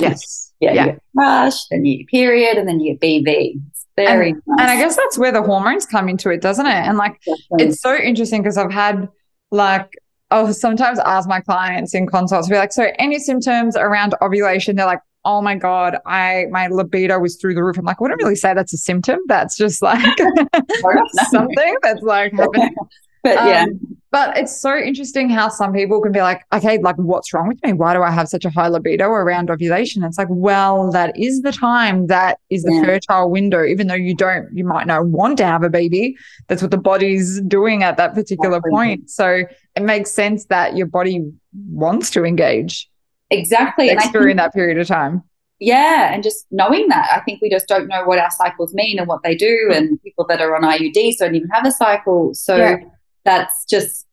Yes. 0.00 0.52
yeah, 0.60 0.72
yeah. 0.72 0.84
You 0.84 0.92
get 0.92 1.02
thrush, 1.12 1.66
then 1.70 1.84
you 1.84 1.98
get 1.98 2.08
period, 2.08 2.56
and 2.56 2.66
then 2.66 2.80
you 2.80 2.96
get 2.96 3.24
BV. 3.26 3.60
Very 3.96 4.30
and, 4.30 4.42
nice. 4.46 4.60
and 4.60 4.70
I 4.70 4.76
guess 4.76 4.96
that's 4.96 5.18
where 5.18 5.30
the 5.30 5.42
hormones 5.42 5.84
come 5.84 6.08
into 6.08 6.30
it, 6.30 6.40
doesn't 6.40 6.66
it? 6.66 6.70
And 6.70 6.96
like 6.96 7.20
Definitely. 7.20 7.66
it's 7.66 7.82
so 7.82 7.94
interesting 7.94 8.42
because 8.42 8.56
I've 8.56 8.72
had 8.72 9.08
like 9.50 9.90
I'll 10.30 10.52
sometimes 10.52 10.98
ask 10.98 11.28
my 11.28 11.40
clients 11.40 11.94
in 11.94 12.06
consults, 12.06 12.48
be 12.48 12.56
like, 12.56 12.72
so 12.72 12.88
any 12.98 13.18
symptoms 13.18 13.76
around 13.76 14.14
ovulation? 14.20 14.76
They're 14.76 14.86
like, 14.86 15.02
oh 15.24 15.40
my 15.40 15.54
God, 15.54 15.96
I 16.06 16.46
my 16.50 16.68
libido 16.68 17.18
was 17.18 17.36
through 17.36 17.54
the 17.54 17.64
roof. 17.64 17.78
I'm 17.78 17.84
like, 17.84 17.96
I 18.00 18.02
wouldn't 18.02 18.22
really 18.22 18.36
say 18.36 18.54
that's 18.54 18.72
a 18.72 18.78
symptom. 18.78 19.18
That's 19.26 19.56
just 19.56 19.82
like 19.82 20.18
something 21.30 21.76
that's 21.82 22.02
like 22.02 22.32
happening. 22.32 22.74
But 23.24 23.36
yeah. 23.46 23.62
Um, 23.62 23.96
but 24.10 24.36
it's 24.36 24.60
so 24.60 24.76
interesting 24.76 25.28
how 25.30 25.48
some 25.48 25.72
people 25.72 26.00
can 26.00 26.12
be 26.12 26.20
like, 26.20 26.42
okay, 26.52 26.78
like 26.78 26.96
what's 26.96 27.32
wrong 27.32 27.48
with 27.48 27.58
me? 27.64 27.72
Why 27.72 27.94
do 27.94 28.02
I 28.02 28.10
have 28.10 28.28
such 28.28 28.44
a 28.44 28.50
high 28.50 28.68
libido 28.68 29.08
around 29.08 29.50
ovulation? 29.50 30.04
It's 30.04 30.18
like, 30.18 30.28
well, 30.30 30.92
that 30.92 31.18
is 31.18 31.40
the 31.40 31.50
time 31.50 32.06
that 32.08 32.38
is 32.50 32.62
the 32.62 32.74
yeah. 32.74 32.84
fertile 32.84 33.30
window, 33.30 33.64
even 33.64 33.86
though 33.86 33.94
you 33.94 34.14
don't, 34.14 34.54
you 34.54 34.64
might 34.64 34.86
not 34.86 35.06
want 35.06 35.38
to 35.38 35.46
have 35.46 35.64
a 35.64 35.70
baby. 35.70 36.16
That's 36.48 36.60
what 36.60 36.70
the 36.70 36.76
body's 36.76 37.40
doing 37.40 37.82
at 37.82 37.96
that 37.96 38.14
particular 38.14 38.60
point. 38.70 39.10
So 39.10 39.44
it 39.74 39.82
makes 39.82 40.12
sense 40.12 40.44
that 40.44 40.76
your 40.76 40.86
body 40.86 41.24
wants 41.70 42.10
to 42.10 42.24
engage. 42.24 42.88
Exactly. 43.38 43.90
And 43.90 44.00
during 44.12 44.36
that 44.36 44.52
period 44.52 44.78
of 44.78 44.86
time. 44.86 45.22
Yeah, 45.60 46.12
and 46.12 46.22
just 46.22 46.46
knowing 46.50 46.88
that, 46.88 47.08
I 47.12 47.20
think 47.20 47.40
we 47.40 47.48
just 47.48 47.68
don't 47.68 47.86
know 47.86 48.04
what 48.04 48.18
our 48.18 48.30
cycles 48.30 48.74
mean 48.74 48.98
and 48.98 49.06
what 49.06 49.22
they 49.22 49.36
do. 49.36 49.70
And 49.72 50.02
people 50.02 50.26
that 50.28 50.40
are 50.40 50.54
on 50.54 50.62
IUDs 50.62 51.18
don't 51.18 51.34
even 51.34 51.48
have 51.50 51.64
a 51.64 51.70
cycle. 51.70 52.34
So 52.34 52.56
yeah 52.56 52.76
that's 53.24 53.64
just 53.64 54.06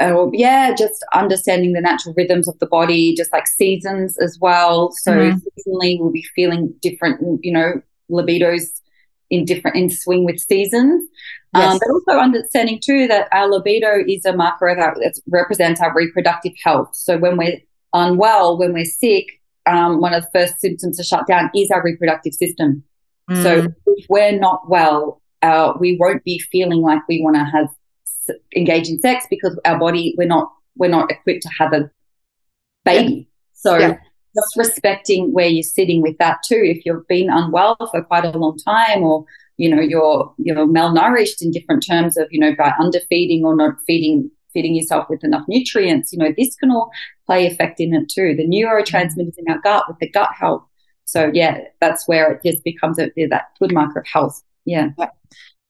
uh, 0.00 0.26
yeah, 0.32 0.74
just 0.74 1.04
understanding 1.12 1.74
the 1.74 1.80
natural 1.80 2.14
rhythms 2.16 2.48
of 2.48 2.58
the 2.58 2.66
body, 2.66 3.14
just 3.14 3.32
like 3.32 3.46
seasons 3.46 4.18
as 4.18 4.38
well. 4.40 4.90
So 4.92 5.12
mm-hmm. 5.12 5.36
seasonally, 5.36 6.00
we'll 6.00 6.10
be 6.10 6.26
feeling 6.34 6.74
different, 6.80 7.20
you 7.42 7.52
know, 7.52 7.80
libidos 8.10 8.80
in 9.28 9.44
different 9.44 9.76
in 9.76 9.90
swing 9.90 10.24
with 10.24 10.40
seasons. 10.40 11.06
Um, 11.54 11.62
yes. 11.62 11.72
Um, 11.72 11.78
but 11.78 11.92
also 11.92 12.20
understanding 12.20 12.80
too 12.82 13.06
that 13.08 13.28
our 13.32 13.48
libido 13.48 14.02
is 14.08 14.24
a 14.24 14.34
marker 14.34 14.68
of 14.68 14.78
our 14.78 14.94
that 14.94 15.20
represents 15.28 15.80
our 15.80 15.94
reproductive 15.94 16.54
health. 16.64 16.90
So 16.94 17.18
when 17.18 17.36
we're 17.36 17.60
unwell, 17.92 18.58
when 18.58 18.72
we're 18.72 18.84
sick, 18.84 19.26
um, 19.66 20.00
one 20.00 20.14
of 20.14 20.24
the 20.24 20.30
first 20.32 20.60
symptoms 20.60 20.96
to 20.96 21.04
shut 21.04 21.26
down 21.26 21.50
is 21.54 21.70
our 21.70 21.82
reproductive 21.82 22.34
system. 22.34 22.82
Mm. 23.30 23.42
So 23.42 23.72
if 23.86 24.06
we're 24.08 24.38
not 24.38 24.68
well, 24.68 25.22
uh, 25.42 25.74
we 25.78 25.96
won't 25.98 26.24
be 26.24 26.38
feeling 26.38 26.80
like 26.80 27.00
we 27.08 27.22
want 27.22 27.36
to 27.36 27.44
have 27.44 27.68
engage 28.56 28.88
in 28.88 29.00
sex 29.00 29.26
because 29.28 29.58
our 29.64 29.78
body 29.78 30.14
we're 30.16 30.28
not 30.28 30.52
we're 30.76 30.88
not 30.88 31.10
equipped 31.10 31.42
to 31.42 31.50
have 31.58 31.72
a 31.72 31.90
baby. 32.84 33.12
Yeah. 33.14 33.24
So 33.52 33.78
yeah. 33.78 33.96
just 34.34 34.56
respecting 34.56 35.32
where 35.32 35.48
you're 35.48 35.62
sitting 35.62 36.02
with 36.02 36.16
that 36.18 36.38
too. 36.46 36.60
If 36.62 36.84
you've 36.84 37.06
been 37.08 37.30
unwell 37.30 37.76
for 37.90 38.02
quite 38.02 38.24
a 38.24 38.36
long 38.38 38.58
time, 38.58 39.02
or 39.02 39.24
you 39.56 39.74
know 39.74 39.82
you're 39.82 40.32
you're 40.38 40.66
malnourished 40.66 41.42
in 41.42 41.50
different 41.50 41.84
terms 41.88 42.16
of 42.16 42.28
you 42.30 42.40
know 42.40 42.54
by 42.56 42.72
underfeeding 42.78 43.44
or 43.44 43.56
not 43.56 43.74
feeding 43.86 44.30
feeding 44.52 44.74
yourself 44.74 45.06
with 45.08 45.24
enough 45.24 45.44
nutrients, 45.48 46.12
you 46.12 46.18
know 46.18 46.32
this 46.36 46.54
can 46.56 46.70
all 46.70 46.90
play 47.26 47.46
effect 47.46 47.80
in 47.80 47.94
it 47.94 48.08
too. 48.08 48.34
The 48.36 48.46
neurotransmitters 48.46 49.38
in 49.38 49.50
our 49.50 49.60
gut 49.60 49.84
with 49.88 49.98
the 49.98 50.10
gut 50.10 50.30
health. 50.38 50.64
So 51.04 51.30
yeah, 51.32 51.62
that's 51.80 52.06
where 52.08 52.32
it 52.32 52.42
just 52.44 52.64
becomes 52.64 52.98
a, 52.98 53.10
that 53.28 53.46
good 53.58 53.72
marker 53.72 54.00
of 54.00 54.06
health. 54.06 54.42
Yeah. 54.64 54.90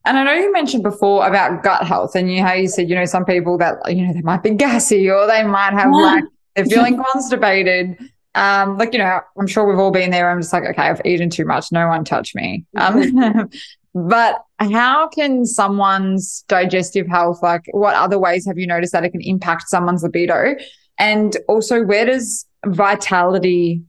And 0.04 0.18
I 0.18 0.24
know 0.24 0.32
you 0.32 0.52
mentioned 0.52 0.82
before 0.82 1.26
about 1.26 1.62
gut 1.62 1.84
health 1.84 2.16
and 2.16 2.32
you 2.32 2.42
how 2.42 2.54
you 2.54 2.68
said, 2.68 2.88
you 2.88 2.96
know, 2.96 3.04
some 3.04 3.24
people 3.24 3.56
that, 3.58 3.76
you 3.88 4.06
know, 4.06 4.12
they 4.12 4.20
might 4.22 4.42
be 4.42 4.50
gassy 4.50 5.08
or 5.08 5.26
they 5.26 5.44
might 5.44 5.72
have 5.72 5.90
yeah. 5.92 6.00
like, 6.00 6.24
they're 6.56 6.64
feeling 6.66 7.02
constipated. 7.12 7.96
Um, 8.34 8.78
like, 8.78 8.92
you 8.92 8.98
know, 8.98 9.20
I'm 9.38 9.46
sure 9.46 9.66
we've 9.66 9.78
all 9.78 9.92
been 9.92 10.10
there. 10.10 10.30
I'm 10.30 10.40
just 10.40 10.52
like, 10.52 10.64
okay, 10.64 10.82
I've 10.82 11.02
eaten 11.04 11.30
too 11.30 11.44
much. 11.44 11.70
No 11.70 11.86
one 11.86 12.04
touch 12.04 12.34
me. 12.34 12.64
Um, 12.76 13.48
but 13.94 14.44
how 14.58 15.08
can 15.08 15.44
someone's 15.44 16.44
digestive 16.48 17.06
health, 17.08 17.42
like 17.42 17.62
what 17.72 17.94
other 17.94 18.18
ways 18.18 18.46
have 18.46 18.58
you 18.58 18.66
noticed 18.66 18.92
that 18.92 19.04
it 19.04 19.10
can 19.10 19.20
impact 19.20 19.68
someone's 19.68 20.02
libido? 20.02 20.54
And 20.98 21.36
also 21.48 21.84
where 21.84 22.06
does 22.06 22.46
vitality 22.66 23.82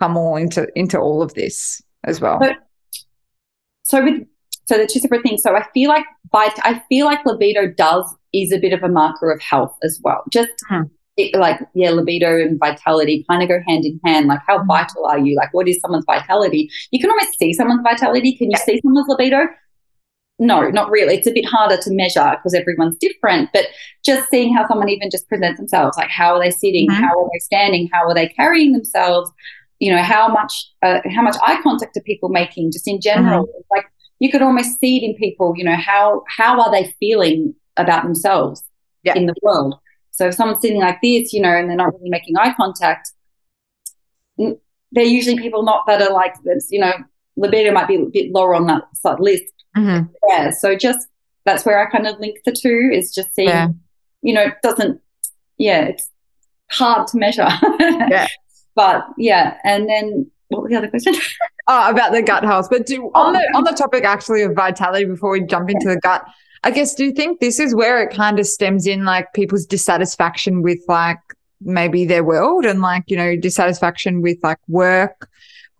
come 0.00 0.16
all 0.16 0.36
into, 0.36 0.66
into 0.74 0.98
all 0.98 1.22
of 1.22 1.34
this 1.34 1.80
as 2.04 2.20
well? 2.20 2.40
So, 2.42 2.52
so 3.84 4.04
with 4.04 4.26
so 4.64 4.76
they're 4.76 4.86
two 4.86 5.00
separate 5.00 5.22
things. 5.22 5.42
So 5.42 5.56
I 5.56 5.66
feel 5.74 5.90
like 5.90 6.04
I 6.34 6.82
feel 6.88 7.06
like 7.06 7.24
libido 7.26 7.66
does 7.66 8.14
is 8.32 8.52
a 8.52 8.58
bit 8.58 8.72
of 8.72 8.82
a 8.82 8.88
marker 8.88 9.30
of 9.30 9.40
health 9.40 9.76
as 9.82 10.00
well. 10.02 10.24
Just 10.30 10.50
hmm. 10.68 10.82
It, 11.16 11.38
like 11.38 11.60
yeah, 11.74 11.90
libido 11.90 12.40
and 12.40 12.58
vitality 12.58 13.24
kind 13.28 13.42
of 13.42 13.48
go 13.48 13.60
hand 13.66 13.84
in 13.84 14.00
hand. 14.04 14.28
Like 14.28 14.40
how 14.46 14.60
hmm. 14.60 14.66
vital 14.66 15.06
are 15.06 15.18
you? 15.18 15.36
Like 15.36 15.52
what 15.52 15.68
is 15.68 15.78
someone's 15.80 16.04
vitality? 16.06 16.70
You 16.90 17.00
can 17.00 17.10
almost 17.10 17.38
see 17.38 17.52
someone's 17.52 17.82
vitality. 17.82 18.36
Can 18.36 18.50
you 18.50 18.56
yeah. 18.58 18.64
see 18.64 18.80
someone's 18.82 19.08
libido? 19.08 19.46
No, 20.38 20.68
not 20.70 20.90
really. 20.90 21.14
It's 21.16 21.26
a 21.26 21.32
bit 21.32 21.44
harder 21.44 21.76
to 21.76 21.90
measure 21.92 22.32
because 22.36 22.54
everyone's 22.54 22.96
different. 22.96 23.50
But 23.52 23.66
just 24.04 24.28
seeing 24.30 24.54
how 24.54 24.66
someone 24.66 24.88
even 24.88 25.10
just 25.10 25.28
presents 25.28 25.60
themselves, 25.60 25.96
like 25.96 26.10
how 26.10 26.34
are 26.34 26.40
they 26.40 26.50
sitting, 26.50 26.88
mm-hmm. 26.88 27.00
how 27.00 27.16
are 27.16 27.28
they 27.32 27.38
standing, 27.38 27.88
how 27.92 28.08
are 28.08 28.14
they 28.14 28.28
carrying 28.28 28.72
themselves, 28.72 29.30
you 29.78 29.92
know, 29.92 30.02
how 30.02 30.28
much 30.28 30.52
uh, 30.82 31.00
how 31.14 31.22
much 31.22 31.36
eye 31.46 31.60
contact 31.62 31.96
are 31.96 32.02
people 32.02 32.28
making, 32.28 32.72
just 32.72 32.88
in 32.88 33.00
general. 33.00 33.44
Mm-hmm. 33.44 33.76
Like 33.76 33.86
you 34.18 34.30
could 34.30 34.42
almost 34.42 34.80
see 34.80 34.96
it 34.96 35.02
in 35.04 35.14
people, 35.16 35.54
you 35.56 35.64
know, 35.64 35.76
how 35.76 36.24
how 36.26 36.60
are 36.60 36.70
they 36.70 36.94
feeling 36.98 37.54
about 37.76 38.02
themselves 38.02 38.64
yeah. 39.04 39.14
in 39.14 39.26
the 39.26 39.34
world? 39.42 39.76
So 40.12 40.28
if 40.28 40.34
someone's 40.34 40.60
sitting 40.60 40.80
like 40.80 41.00
this, 41.02 41.32
you 41.32 41.40
know, 41.40 41.50
and 41.50 41.68
they're 41.68 41.76
not 41.76 41.94
really 41.94 42.10
making 42.10 42.36
eye 42.36 42.54
contact, 42.54 43.10
they're 44.38 45.04
usually 45.04 45.38
people 45.38 45.62
not 45.62 45.86
that 45.86 46.02
are 46.02 46.12
like 46.12 46.34
this, 46.44 46.68
you 46.70 46.80
know, 46.80 46.92
libido 47.36 47.72
might 47.72 47.88
be 47.88 47.96
a 47.96 48.04
bit 48.04 48.30
lower 48.30 48.54
on 48.54 48.66
that 48.66 49.20
list. 49.20 49.52
Mm-hmm. 49.76 50.12
Yeah. 50.28 50.50
So 50.50 50.76
just 50.76 51.08
that's 51.44 51.64
where 51.64 51.84
I 51.84 51.90
kind 51.90 52.06
of 52.06 52.20
link 52.20 52.38
the 52.44 52.52
two 52.52 52.90
is 52.92 53.12
just 53.12 53.34
seeing, 53.34 53.48
yeah. 53.48 53.68
you 54.20 54.34
know, 54.34 54.42
it 54.42 54.54
doesn't, 54.62 55.00
yeah, 55.58 55.84
it's 55.84 56.08
hard 56.70 57.06
to 57.08 57.18
measure. 57.18 57.48
yeah. 57.80 58.28
But 58.74 59.06
yeah. 59.16 59.56
And 59.64 59.88
then 59.88 60.30
what 60.48 60.62
was 60.62 60.70
the 60.70 60.76
other 60.76 60.88
question? 60.88 61.14
oh, 61.68 61.90
about 61.90 62.12
the 62.12 62.22
gut 62.22 62.44
health. 62.44 62.68
But 62.70 62.86
do, 62.86 63.10
on 63.14 63.32
the 63.32 63.40
on 63.54 63.64
the 63.64 63.72
topic 63.72 64.04
actually 64.04 64.42
of 64.42 64.54
vitality, 64.54 65.04
before 65.04 65.30
we 65.30 65.40
jump 65.42 65.70
into 65.70 65.88
the 65.88 65.98
gut, 66.00 66.24
I 66.64 66.70
guess 66.70 66.94
do 66.94 67.04
you 67.04 67.12
think 67.12 67.40
this 67.40 67.58
is 67.58 67.74
where 67.74 68.02
it 68.02 68.14
kind 68.14 68.38
of 68.38 68.46
stems 68.46 68.86
in 68.86 69.04
like 69.04 69.32
people's 69.32 69.66
dissatisfaction 69.66 70.62
with 70.62 70.78
like 70.88 71.18
maybe 71.60 72.04
their 72.04 72.24
world 72.24 72.64
and 72.64 72.80
like 72.80 73.04
you 73.06 73.16
know 73.16 73.36
dissatisfaction 73.36 74.22
with 74.22 74.38
like 74.42 74.58
work 74.68 75.28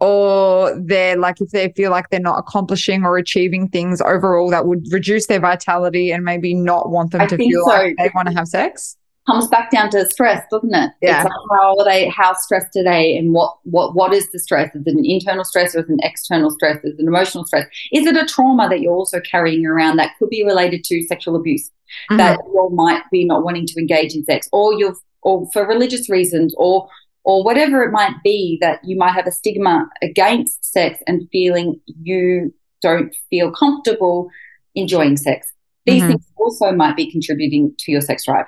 or 0.00 0.76
they're 0.80 1.16
like 1.16 1.40
if 1.40 1.50
they 1.50 1.72
feel 1.76 1.90
like 1.90 2.08
they're 2.10 2.20
not 2.20 2.38
accomplishing 2.38 3.04
or 3.04 3.16
achieving 3.16 3.68
things 3.68 4.00
overall 4.00 4.50
that 4.50 4.66
would 4.66 4.84
reduce 4.90 5.26
their 5.26 5.40
vitality 5.40 6.10
and 6.10 6.24
maybe 6.24 6.54
not 6.54 6.90
want 6.90 7.12
them 7.12 7.20
I 7.20 7.26
to 7.26 7.36
feel 7.36 7.64
so. 7.64 7.70
like 7.70 7.96
they 7.96 8.10
want 8.14 8.28
to 8.28 8.34
have 8.34 8.48
sex 8.48 8.96
comes 9.26 9.46
back 9.48 9.70
down 9.70 9.90
to 9.90 10.04
stress, 10.08 10.44
doesn't 10.50 10.74
it? 10.74 10.90
Yeah. 11.00 11.22
Like 11.22 11.32
how 11.50 11.76
are 11.78 11.84
they? 11.84 12.08
How 12.08 12.34
stressed 12.34 12.76
are 12.76 12.84
they? 12.84 13.16
And 13.16 13.32
what 13.32 13.56
what 13.64 13.94
what 13.94 14.12
is 14.12 14.30
the 14.30 14.38
stress? 14.38 14.74
Is 14.74 14.82
it 14.86 14.94
an 14.94 15.04
internal 15.04 15.44
stress 15.44 15.74
or 15.74 15.80
is 15.80 15.84
it 15.84 15.92
an 15.92 16.00
external 16.02 16.50
stress? 16.50 16.78
Is 16.84 16.94
it 16.94 17.00
an 17.00 17.08
emotional 17.08 17.44
stress? 17.44 17.66
Is 17.92 18.06
it 18.06 18.16
a 18.16 18.26
trauma 18.26 18.68
that 18.68 18.80
you're 18.80 18.94
also 18.94 19.20
carrying 19.20 19.64
around 19.64 19.96
that 19.96 20.12
could 20.18 20.30
be 20.30 20.44
related 20.44 20.84
to 20.84 21.02
sexual 21.04 21.36
abuse 21.36 21.70
mm-hmm. 22.10 22.16
that 22.16 22.38
you 22.44 22.70
might 22.72 23.02
be 23.10 23.24
not 23.24 23.44
wanting 23.44 23.66
to 23.66 23.80
engage 23.80 24.14
in 24.14 24.24
sex, 24.24 24.48
or 24.52 24.74
you've 24.74 24.98
or 25.22 25.48
for 25.52 25.66
religious 25.66 26.10
reasons, 26.10 26.54
or 26.56 26.88
or 27.24 27.44
whatever 27.44 27.82
it 27.84 27.92
might 27.92 28.16
be 28.24 28.58
that 28.60 28.80
you 28.82 28.96
might 28.96 29.12
have 29.12 29.26
a 29.26 29.32
stigma 29.32 29.88
against 30.02 30.64
sex 30.64 30.98
and 31.06 31.28
feeling 31.30 31.80
you 31.86 32.52
don't 32.80 33.14
feel 33.30 33.52
comfortable 33.52 34.28
enjoying 34.74 35.16
sex. 35.16 35.52
These 35.86 36.02
mm-hmm. 36.02 36.12
things 36.12 36.26
also 36.36 36.72
might 36.72 36.96
be 36.96 37.10
contributing 37.10 37.74
to 37.78 37.92
your 37.92 38.00
sex 38.00 38.24
drive. 38.24 38.46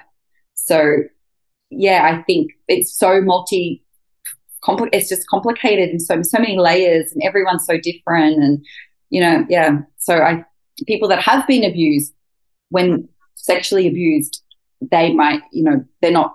So, 0.67 0.97
yeah, 1.71 2.11
I 2.13 2.23
think 2.23 2.53
it's 2.69 2.97
so 2.97 3.21
multi. 3.21 3.83
Compl- 4.63 4.89
it's 4.93 5.11
just 5.11 5.27
complicated 5.29 5.91
and 5.91 6.01
so 6.01 6.23
so 6.23 6.39
many 6.39 6.59
layers, 6.59 7.13
and 7.13 7.23
everyone's 7.23 7.67
so 7.67 7.79
different, 7.79 8.43
and 8.43 8.65
you 9.11 9.21
know, 9.21 9.45
yeah. 9.49 9.81
So 9.99 10.17
I 10.17 10.45
people 10.87 11.09
that 11.09 11.21
have 11.21 11.47
been 11.47 11.65
abused 11.65 12.15
when 12.71 13.09
sexually 13.35 13.87
abused, 13.87 14.43
they 14.81 15.13
might, 15.13 15.43
you 15.53 15.63
know, 15.63 15.85
they're 16.01 16.11
not, 16.11 16.35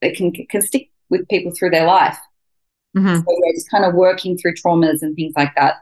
they 0.00 0.12
can, 0.12 0.32
can 0.32 0.60
stick 0.60 0.90
with 1.08 1.26
people 1.28 1.52
through 1.52 1.70
their 1.70 1.86
life. 1.86 2.18
Mhm. 2.96 3.24
So 3.24 3.24
yeah, 3.28 3.52
just 3.54 3.70
kind 3.70 3.84
of 3.84 3.94
working 3.94 4.36
through 4.36 4.54
traumas 4.54 5.02
and 5.02 5.16
things 5.16 5.32
like 5.36 5.54
that. 5.56 5.76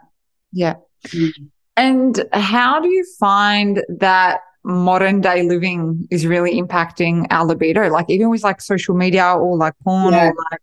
Yeah. 0.52 0.74
Mm. 1.08 1.32
And 1.76 2.24
how 2.32 2.80
do 2.80 2.88
you 2.88 3.04
find 3.18 3.82
that 3.88 4.40
modern 4.64 5.20
day 5.20 5.42
living 5.42 6.06
is 6.10 6.26
really 6.26 6.60
impacting 6.60 7.26
our 7.30 7.44
libido? 7.46 7.88
Like 7.88 8.06
even 8.08 8.28
with 8.30 8.42
like 8.42 8.60
social 8.60 8.94
media 8.94 9.32
or 9.32 9.56
like 9.56 9.74
porn 9.84 10.12
Yeah. 10.14 10.28
or 10.28 10.34
like 10.50 10.60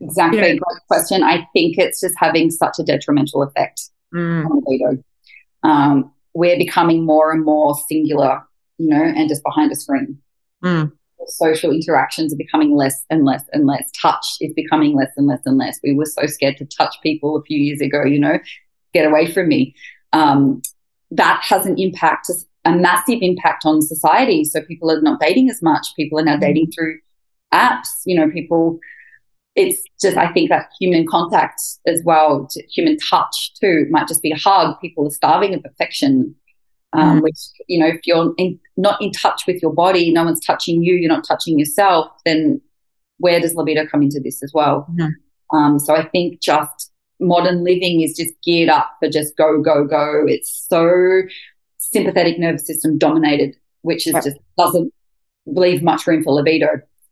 Exactly. 0.00 0.38
Yeah. 0.38 0.44
Great 0.48 0.60
question. 0.88 1.22
I 1.22 1.46
think 1.54 1.78
it's 1.78 2.00
just 2.00 2.14
having 2.18 2.50
such 2.50 2.76
a 2.78 2.82
detrimental 2.82 3.42
effect 3.42 3.80
mm, 4.14 4.44
on 4.44 4.60
libido. 4.66 5.02
Um, 5.62 6.12
we're 6.34 6.58
becoming 6.58 7.06
more 7.06 7.32
and 7.32 7.42
more 7.44 7.74
singular, 7.88 8.42
you 8.78 8.88
know, 8.90 9.02
and 9.02 9.28
just 9.28 9.42
behind 9.42 9.72
a 9.72 9.74
screen. 9.74 10.18
mm, 10.62 10.92
Social 11.28 11.72
interactions 11.72 12.32
are 12.32 12.36
becoming 12.36 12.76
less 12.76 13.04
and 13.08 13.24
less 13.24 13.42
and 13.52 13.66
less. 13.66 13.90
Touch 14.00 14.26
is 14.42 14.52
becoming 14.52 14.94
less 14.94 15.10
and 15.16 15.26
less 15.26 15.40
and 15.46 15.56
less. 15.56 15.80
We 15.82 15.94
were 15.94 16.04
so 16.04 16.26
scared 16.26 16.58
to 16.58 16.66
touch 16.66 16.94
people 17.02 17.34
a 17.36 17.42
few 17.42 17.58
years 17.58 17.80
ago, 17.80 18.04
you 18.04 18.20
know, 18.20 18.38
get 18.92 19.06
away 19.06 19.32
from 19.32 19.48
me. 19.48 19.74
Um, 20.12 20.60
that 21.10 21.40
has 21.42 21.64
an 21.66 21.78
impact, 21.78 22.28
a 22.66 22.72
massive 22.72 23.18
impact 23.22 23.64
on 23.64 23.80
society. 23.80 24.44
So 24.44 24.60
people 24.62 24.90
are 24.90 25.00
not 25.00 25.20
dating 25.20 25.48
as 25.48 25.62
much. 25.62 25.86
People 25.96 26.18
are 26.18 26.24
now 26.24 26.36
dating 26.36 26.70
through 26.72 26.98
apps. 27.54 27.88
You 28.04 28.16
know, 28.18 28.30
people. 28.30 28.78
It's 29.54 29.82
just 30.02 30.18
I 30.18 30.30
think 30.34 30.50
that 30.50 30.68
human 30.78 31.06
contact 31.06 31.62
as 31.86 32.02
well, 32.04 32.46
human 32.70 32.98
touch 32.98 33.54
too, 33.58 33.86
might 33.88 34.06
just 34.06 34.20
be 34.20 34.30
a 34.30 34.36
hug. 34.36 34.78
People 34.82 35.06
are 35.06 35.10
starving 35.10 35.54
of 35.54 35.64
affection. 35.64 36.34
Um, 36.92 37.18
Mm. 37.18 37.22
Which 37.22 37.38
you 37.66 37.78
know, 37.80 37.86
if 37.86 38.00
you're 38.04 38.34
in, 38.38 38.58
not 38.76 39.00
in 39.02 39.10
touch 39.12 39.42
with 39.46 39.60
your 39.62 39.72
body, 39.72 40.12
no 40.12 40.24
one's 40.24 40.44
touching 40.44 40.82
you, 40.82 40.94
you're 40.94 41.16
not 41.16 41.26
touching 41.26 41.58
yourself. 41.58 42.06
Then 42.24 42.60
where 43.18 43.40
does 43.40 43.54
libido 43.54 43.86
come 43.86 44.02
into 44.02 44.20
this 44.20 44.42
as 44.42 44.52
well? 44.54 44.86
Mhm. 44.92 45.10
Um, 45.52 45.78
so 45.78 45.94
I 45.94 46.04
think 46.04 46.40
just 46.40 46.92
modern 47.18 47.64
living 47.64 48.02
is 48.02 48.16
just 48.16 48.34
geared 48.44 48.68
up 48.68 48.90
for 49.00 49.08
just 49.08 49.36
go, 49.36 49.60
go, 49.62 49.84
go. 49.84 50.24
It's 50.26 50.66
so 50.68 51.22
sympathetic 51.96 52.38
nervous 52.38 52.66
system 52.66 52.98
dominated, 52.98 53.56
which 53.82 54.06
is 54.06 54.14
Yep. 54.14 54.24
just 54.24 54.36
doesn't 54.58 54.92
leave 55.46 55.82
much 55.82 56.06
room 56.06 56.22
for 56.22 56.32
libido. 56.32 56.68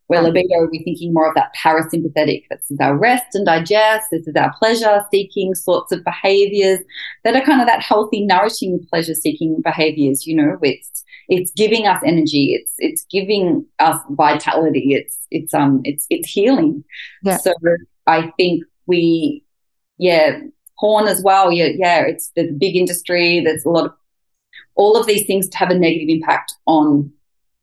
Where 0.07 0.21
Right. 0.21 0.33
libido, 0.33 0.67
we're 0.71 0.83
thinking 0.83 1.13
more 1.13 1.27
of 1.27 1.33
that 1.33 1.51
parasympathetic. 1.55 2.43
This 2.51 2.69
is 2.69 2.77
our 2.79 2.95
rest 2.95 3.33
and 3.33 3.43
digest. 3.43 4.05
This 4.11 4.27
is 4.27 4.35
our 4.35 4.53
pleasure 4.59 5.03
seeking 5.11 5.55
sorts 5.55 5.91
of 5.91 6.03
behaviors 6.03 6.79
that 7.23 7.35
are 7.35 7.41
kind 7.41 7.59
of 7.59 7.65
that 7.67 7.81
healthy, 7.81 8.23
nourishing 8.23 8.85
pleasure 8.91 9.15
seeking 9.15 9.61
behaviors. 9.63 10.27
You 10.27 10.35
know, 10.35 10.57
it's 10.61 11.03
it's 11.27 11.51
giving 11.53 11.87
us 11.87 11.99
energy. 12.05 12.53
It's 12.53 12.73
it's 12.77 13.03
giving 13.09 13.65
us 13.79 13.99
vitality. 14.11 14.93
It's 14.93 15.25
it's 15.31 15.55
um 15.55 15.81
it's 15.83 16.05
it's 16.11 16.29
healing. 16.29 16.83
Yeah. 17.23 17.37
So 17.37 17.51
I 18.05 18.31
think 18.37 18.63
we, 18.85 19.43
yeah, 19.97 20.39
porn 20.79 21.07
as 21.07 21.23
well. 21.23 21.51
Yeah, 21.51 21.69
yeah. 21.75 22.01
It's 22.01 22.31
the 22.35 22.51
big 22.51 22.75
industry. 22.75 23.39
There's 23.43 23.65
a 23.65 23.69
lot 23.69 23.85
of 23.85 23.93
all 24.75 24.97
of 24.97 25.05
these 25.07 25.25
things 25.25 25.47
have 25.53 25.69
a 25.69 25.77
negative 25.77 26.09
impact 26.09 26.53
on 26.65 27.11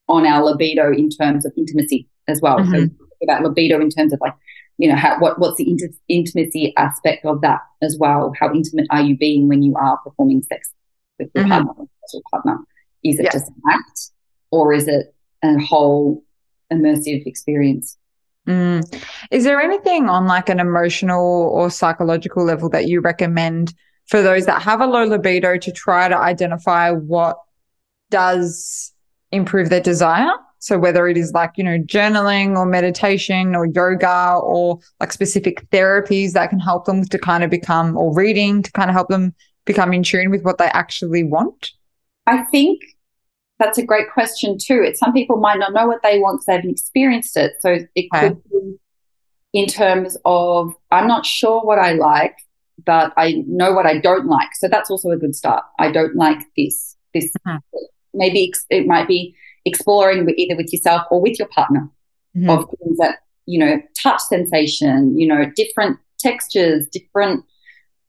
on 0.08 0.26
our 0.26 0.42
libido 0.44 0.92
in 0.92 1.08
terms 1.08 1.44
of 1.46 1.52
intimacy 1.56 2.08
as 2.28 2.40
well. 2.40 2.58
So 2.64 2.72
Mhm. 2.72 2.90
about 3.22 3.42
libido 3.42 3.80
in 3.80 3.88
terms 3.88 4.12
of 4.12 4.20
like, 4.20 4.34
you 4.78 4.88
know, 4.88 4.96
how 4.96 5.18
what 5.20 5.38
what's 5.38 5.56
the 5.56 5.66
inti- 5.66 5.94
intimacy 6.08 6.72
aspect 6.76 7.24
of 7.24 7.40
that 7.42 7.60
as 7.82 7.96
well? 7.98 8.32
How 8.38 8.52
intimate 8.52 8.86
are 8.90 9.00
you 9.02 9.16
being 9.16 9.48
when 9.48 9.62
you 9.62 9.74
are 9.76 9.96
performing 9.98 10.42
sex 10.42 10.72
with 11.18 11.30
your 11.34 11.44
Mhm. 11.44 11.50
partner 11.50 11.84
sexual 12.04 12.22
partner? 12.30 12.58
Is 13.04 13.18
it 13.18 13.24
Yeah. 13.24 13.30
just 13.32 13.48
an 13.48 13.54
act, 13.70 14.10
or 14.50 14.72
is 14.72 14.88
it 14.88 15.14
a 15.42 15.58
whole 15.58 16.24
immersive 16.72 17.26
experience? 17.26 17.96
mm. 18.48 18.82
Is 19.30 19.44
there 19.44 19.60
anything 19.60 20.08
on 20.08 20.26
like 20.26 20.48
an 20.48 20.58
emotional 20.58 21.48
or 21.52 21.70
psychological 21.70 22.44
level 22.44 22.68
that 22.70 22.86
you 22.88 23.00
recommend 23.00 23.72
for 24.06 24.22
those 24.22 24.46
that 24.46 24.62
have 24.62 24.80
a 24.80 24.86
low 24.86 25.04
libido 25.04 25.56
to 25.58 25.72
try 25.72 26.08
to 26.08 26.16
identify 26.16 26.90
what 26.90 27.38
does 28.10 28.92
improve 29.30 29.70
their 29.70 29.80
desire? 29.80 30.30
So 30.58 30.78
whether 30.78 31.08
it 31.08 31.16
is 31.16 31.32
like, 31.32 31.52
you 31.56 31.64
know, 31.64 31.78
journaling 31.78 32.56
or 32.56 32.66
meditation 32.66 33.56
or 33.56 33.66
yoga 33.66 34.38
or 34.42 34.78
like 35.00 35.12
specific 35.12 35.68
therapies 35.70 36.32
that 36.32 36.50
can 36.50 36.60
help 36.60 36.84
them 36.84 37.04
to 37.04 37.18
kind 37.18 37.42
of 37.42 37.50
become 37.50 37.96
or 37.96 38.14
reading 38.14 38.62
to 38.62 38.70
kind 38.72 38.88
of 38.88 38.94
help 38.94 39.08
them 39.08 39.34
become 39.64 39.92
in 39.92 40.02
tune 40.02 40.30
with 40.30 40.42
what 40.42 40.58
they 40.58 40.68
actually 40.68 41.24
want? 41.24 41.72
I 42.26 42.44
think 42.44 42.80
that's 43.58 43.78
a 43.78 43.84
great 43.84 44.10
question 44.12 44.56
too. 44.58 44.82
It's 44.84 45.00
some 45.00 45.12
people 45.12 45.36
might 45.36 45.58
not 45.58 45.72
know 45.72 45.86
what 45.86 46.02
they 46.02 46.18
want 46.18 46.36
because 46.36 46.46
they 46.46 46.52
haven't 46.54 46.70
experienced 46.70 47.36
it. 47.36 47.54
So 47.60 47.78
it 47.94 48.08
Okay. 48.14 48.28
could 48.28 48.42
be 48.44 48.76
in 49.52 49.66
terms 49.66 50.16
of 50.24 50.74
I'm 50.90 51.06
not 51.06 51.26
sure 51.26 51.60
what 51.62 51.78
I 51.78 51.92
like, 51.92 52.36
but 52.84 53.12
I 53.16 53.42
know 53.46 53.72
what 53.72 53.86
I 53.86 53.98
don't 53.98 54.26
like. 54.26 54.48
So 54.54 54.68
that's 54.68 54.90
also 54.90 55.10
a 55.10 55.16
good 55.16 55.34
start. 55.34 55.62
I 55.78 55.90
don't 55.90 56.16
like 56.16 56.40
this. 56.56 56.96
This 57.14 57.30
Mhm. 57.46 57.60
maybe 58.14 58.48
ex- 58.48 58.66
it 58.70 58.86
might 58.86 59.08
be 59.08 59.34
exploring 59.64 60.24
with, 60.26 60.34
either 60.36 60.56
with 60.56 60.72
yourself 60.72 61.02
or 61.10 61.20
with 61.20 61.38
your 61.38 61.48
partner 61.48 61.88
Mhm. 62.36 62.50
of 62.50 62.68
things 62.78 62.98
that 62.98 63.18
you 63.46 63.58
know 63.58 63.80
touch 64.00 64.20
sensation 64.20 65.18
you 65.18 65.26
know 65.26 65.44
different 65.56 65.98
textures 66.18 66.86
different 66.88 67.44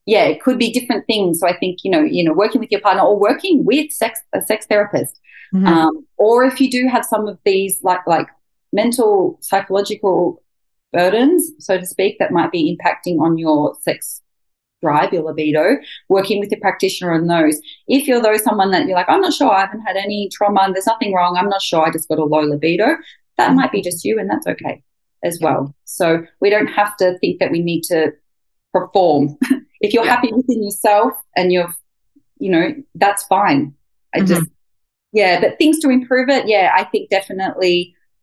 yeah 0.06 0.24
it 0.26 0.42
could 0.44 0.60
be 0.60 0.72
different 0.72 1.06
things 1.08 1.40
so 1.40 1.48
i 1.48 1.58
think 1.58 1.80
you 1.84 1.90
know 1.90 2.02
you 2.04 2.24
know 2.24 2.34
working 2.34 2.62
with 2.62 2.70
your 2.72 2.80
partner 2.82 3.02
or 3.04 3.18
working 3.20 3.66
with 3.66 3.92
sex 3.92 4.22
a 4.34 4.42
sex 4.42 4.66
therapist 4.68 5.20
Mhm. 5.54 5.68
um, 5.68 6.06
or 6.18 6.44
if 6.46 6.62
you 6.62 6.70
do 6.70 6.88
have 6.88 7.04
some 7.04 7.28
of 7.28 7.38
these 7.46 7.80
like 7.84 8.06
like 8.08 8.28
mental 8.72 9.38
psychological 9.42 10.42
burdens 10.92 11.52
so 11.60 11.78
to 11.78 11.86
speak 11.86 12.18
that 12.20 12.32
might 12.32 12.52
be 12.52 12.76
impacting 12.78 13.20
on 13.20 13.38
your 13.38 13.76
sex 13.82 14.22
drive 14.84 15.14
your 15.14 15.24
libido 15.30 15.66
working 16.16 16.38
with 16.42 16.52
a 16.54 16.58
practitioner 16.66 17.12
on 17.18 17.28
those. 17.28 17.56
If 17.88 18.08
you're 18.08 18.22
though 18.26 18.38
someone 18.48 18.72
that 18.72 18.86
you're 18.88 18.98
like 19.02 19.12
i'm 19.14 19.22
not 19.28 19.34
sure 19.40 19.52
i 19.52 19.62
haven't 19.66 19.88
had 19.90 19.98
any 20.06 20.20
trauma 20.36 20.62
and 20.64 20.74
there's 20.76 20.92
nothing 20.94 21.14
wrong 21.16 21.34
i'm 21.38 21.50
not 21.56 21.62
sure 21.70 21.82
i 21.86 21.92
just 21.98 22.10
got 22.10 22.20
a 22.26 22.26
low 22.34 22.42
libido 22.54 22.88
that 23.38 23.54
might 23.58 23.72
be 23.76 23.82
just 23.90 24.04
you 24.08 24.14
and 24.20 24.30
that's 24.30 24.48
okay 24.54 24.76
as 25.30 25.40
well. 25.42 25.62
So 25.86 26.06
we 26.42 26.50
don't 26.54 26.68
have 26.80 26.92
to 27.02 27.18
think 27.20 27.40
that 27.40 27.50
we 27.56 27.62
need 27.72 27.82
to 27.94 28.00
perform. 28.74 29.24
If 29.86 29.94
you're 29.94 30.06
Yeah. 30.06 30.16
happy 30.16 30.32
within 30.40 30.62
yourself 30.68 31.14
and 31.38 31.52
you're 31.54 31.72
you 32.44 32.50
know 32.54 32.66
that's 33.04 33.24
fine. 33.36 33.62
I 34.16 34.20
Mhm. 34.20 34.28
just 34.32 34.48
yeah 35.22 35.34
but 35.42 35.58
things 35.60 35.78
to 35.84 35.88
improve 35.98 36.28
it 36.38 36.44
yeah 36.54 36.66
i 36.80 36.84
think 36.92 37.04
definitely 37.18 37.76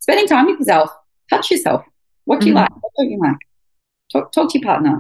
spending 0.07 0.27
time 0.33 0.47
with 0.47 0.59
yourself. 0.61 0.91
Touch 1.33 1.47
yourself. 1.53 1.81
What 2.29 2.41
do 2.41 2.47
you 2.49 2.55
Mhm. 2.55 2.61
like? 2.63 2.73
What 2.83 2.93
don't 2.99 3.11
you 3.15 3.21
like? 3.29 3.43
Talk, 4.13 4.25
talk 4.35 4.47
to 4.53 4.59
your 4.59 4.67
partner 4.71 4.97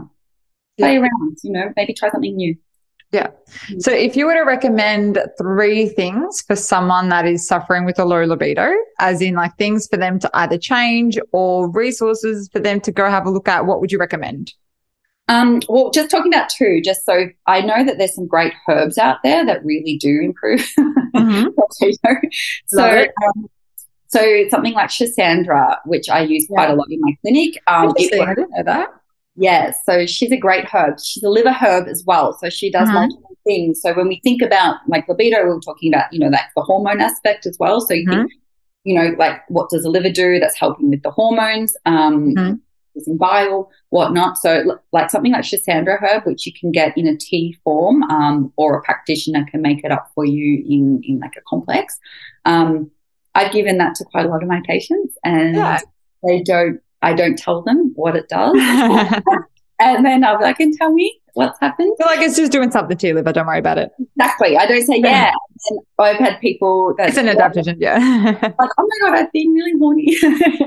play 0.81 0.97
around 0.97 1.37
you 1.43 1.53
know 1.53 1.73
maybe 1.77 1.95
try 1.95 2.11
something 2.11 2.35
new 2.35 2.57
Yeah. 3.13 3.31
So, 3.81 3.91
if 3.91 4.15
you 4.15 4.27
were 4.27 4.35
to 4.35 4.43
recommend 4.43 5.19
three 5.37 5.89
things 5.89 6.43
for 6.43 6.55
someone 6.55 7.09
that 7.09 7.27
is 7.27 7.45
suffering 7.45 7.85
with 7.85 7.99
a 7.99 8.05
low 8.05 8.25
libido, 8.25 8.73
as 9.01 9.21
in 9.21 9.35
like 9.35 9.57
things 9.57 9.89
for 9.89 9.97
them 9.97 10.21
to 10.21 10.31
either 10.33 10.57
change 10.57 11.19
or 11.33 11.69
resources 11.69 12.49
for 12.53 12.61
them 12.61 12.81
to 12.83 12.93
go 12.93 13.11
have 13.11 13.27
a 13.27 13.31
look 13.31 13.49
at, 13.49 13.67
what 13.67 13.81
would 13.81 13.91
you 13.91 13.99
recommend? 13.99 14.53
Um, 15.31 15.61
well, 15.69 15.91
just 15.91 16.11
talking 16.11 16.33
about 16.33 16.51
two, 16.51 16.81
just 16.85 17.05
so 17.05 17.29
I 17.47 17.61
know 17.61 17.85
that 17.85 17.99
there's 17.99 18.15
some 18.15 18.27
great 18.27 18.53
herbs 18.69 18.99
out 18.99 19.19
there 19.23 19.47
that 19.47 19.65
really 19.65 19.97
do 19.97 20.21
improve 20.23 20.69
libido. 21.15 21.99
So, 22.67 23.07
um, 23.25 23.49
so 24.09 24.45
something 24.51 24.75
like 24.75 24.91
Schisandra, 24.91 25.79
which 25.85 26.09
I 26.09 26.23
use 26.23 26.47
quite 26.49 26.71
a 26.71 26.75
lot 26.75 26.87
in 26.91 27.01
my 27.01 27.17
clinic. 27.23 27.63
Um, 27.69 27.91
it 27.97 28.03
Interesting. 28.03 28.23
I 28.23 28.35
didn't 28.35 28.51
know 28.51 28.63
that. 28.65 28.89
Yeah, 29.41 29.73
so 29.87 30.05
she's 30.05 30.31
a 30.33 30.37
great 30.37 30.67
herb. 30.67 31.01
She's 31.03 31.23
a 31.23 31.31
liver 31.31 31.53
herb 31.53 31.89
as 31.89 32.05
well. 32.07 32.37
So 32.39 32.51
she 32.51 32.71
does 32.71 32.91
Mhm. 32.91 32.95
multiple 32.95 33.37
things. 33.47 33.81
So 33.81 33.95
when 33.95 34.07
we 34.07 34.21
think 34.23 34.43
about 34.43 34.77
like 34.87 35.09
libido, 35.09 35.43
we 35.45 35.49
we're 35.51 35.61
talking 35.61 35.93
about, 35.93 36.13
you 36.13 36.19
know, 36.21 36.29
like 36.29 36.49
the 36.55 36.63
hormone 36.63 37.01
aspect 37.01 37.47
as 37.47 37.57
well. 37.59 37.81
So 37.81 37.95
you 37.95 38.05
think, 38.11 38.33
you 38.85 38.95
know, 38.95 39.15
like 39.19 39.39
what 39.49 39.71
does 39.71 39.85
the 39.85 39.89
liver 39.89 40.11
do? 40.11 40.39
That's 40.41 40.59
helping 40.59 40.91
with 40.91 41.03
the 41.03 41.11
hormones, 41.11 41.75
um, 41.87 42.35
using 42.95 43.17
bile, 43.17 43.71
whatnot. 43.89 44.37
So 44.37 44.79
like 44.93 45.09
something 45.11 45.33
like 45.33 45.45
Schisandra 45.45 45.97
herb, 46.03 46.25
which 46.27 46.45
you 46.47 46.53
can 46.53 46.71
get 46.71 46.97
in 46.99 47.07
a 47.07 47.17
tea 47.17 47.57
form, 47.65 48.03
um, 48.05 48.53
or 48.57 48.77
a 48.77 48.83
practitioner 48.83 49.47
can 49.51 49.63
make 49.63 49.83
it 49.85 49.91
up 49.91 50.11
for 50.15 50.27
you 50.27 50.63
in 50.69 51.01
in 51.05 51.19
like 51.19 51.37
a 51.39 51.43
complex. 51.49 51.99
Um, 52.45 52.91
I've 53.35 53.53
given 53.53 53.79
that 53.79 53.95
to 53.95 54.05
quite 54.05 54.27
a 54.27 54.29
lot 54.29 54.43
of 54.43 54.49
my 54.51 54.61
patients, 54.67 55.17
and 55.25 55.55
Yeah. 55.57 55.79
they 56.25 56.43
don't. 56.43 56.81
I 57.03 57.15
don't 57.15 57.37
tell 57.39 57.63
them 57.63 57.93
what 57.95 58.17
it 58.17 58.29
does. 58.29 58.55
And 59.83 60.05
then 60.05 60.23
I'll 60.25 60.37
be 60.37 60.45
like, 60.45 60.61
and 60.61 60.75
tell 60.77 60.93
me 60.93 61.21
what's 61.33 61.59
happened. 61.59 61.97
feel 61.97 62.07
like 62.07 62.21
it's 62.21 62.37
just 62.37 62.53
doing 62.53 62.71
something 62.71 62.99
to 62.99 63.07
your 63.07 63.17
liver. 63.17 63.33
Don't 63.33 63.47
worry 63.47 63.59
about 63.59 63.79
it. 63.79 63.91
Exactly. 64.19 64.59
I 64.59 64.67
don't 64.67 64.83
say 64.85 64.99
yeah. 65.03 65.33
And 65.71 65.81
I've 65.99 66.17
had 66.19 66.39
people 66.39 66.95
that 66.99 67.09
It's 67.09 67.17
an 67.17 67.29
adaptation. 67.29 67.79
Yeah. 67.81 67.97
Like, 68.59 68.71
oh 68.77 68.89
my 69.03 69.09
god, 69.09 69.19
I've 69.19 69.33
been 69.33 69.55
really 69.55 69.73
horny. 69.79 70.15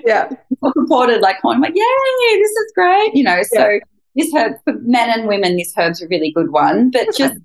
yeah. 0.05 0.29
reported 0.75 1.21
like 1.21 1.37
horny. 1.43 1.57
I'm 1.57 1.61
like, 1.61 1.75
yay, 1.75 2.39
this 2.39 2.49
is 2.49 2.71
great. 2.73 3.13
You 3.13 3.23
know, 3.23 3.43
so 3.43 3.79
this 4.15 4.33
herb 4.33 4.53
for 4.63 4.73
men 4.81 5.11
and 5.11 5.27
women, 5.27 5.57
this 5.57 5.71
herb's 5.77 6.01
a 6.01 6.07
really 6.07 6.31
good 6.31 6.51
one. 6.51 6.89
But 6.89 7.15
just 7.15 7.35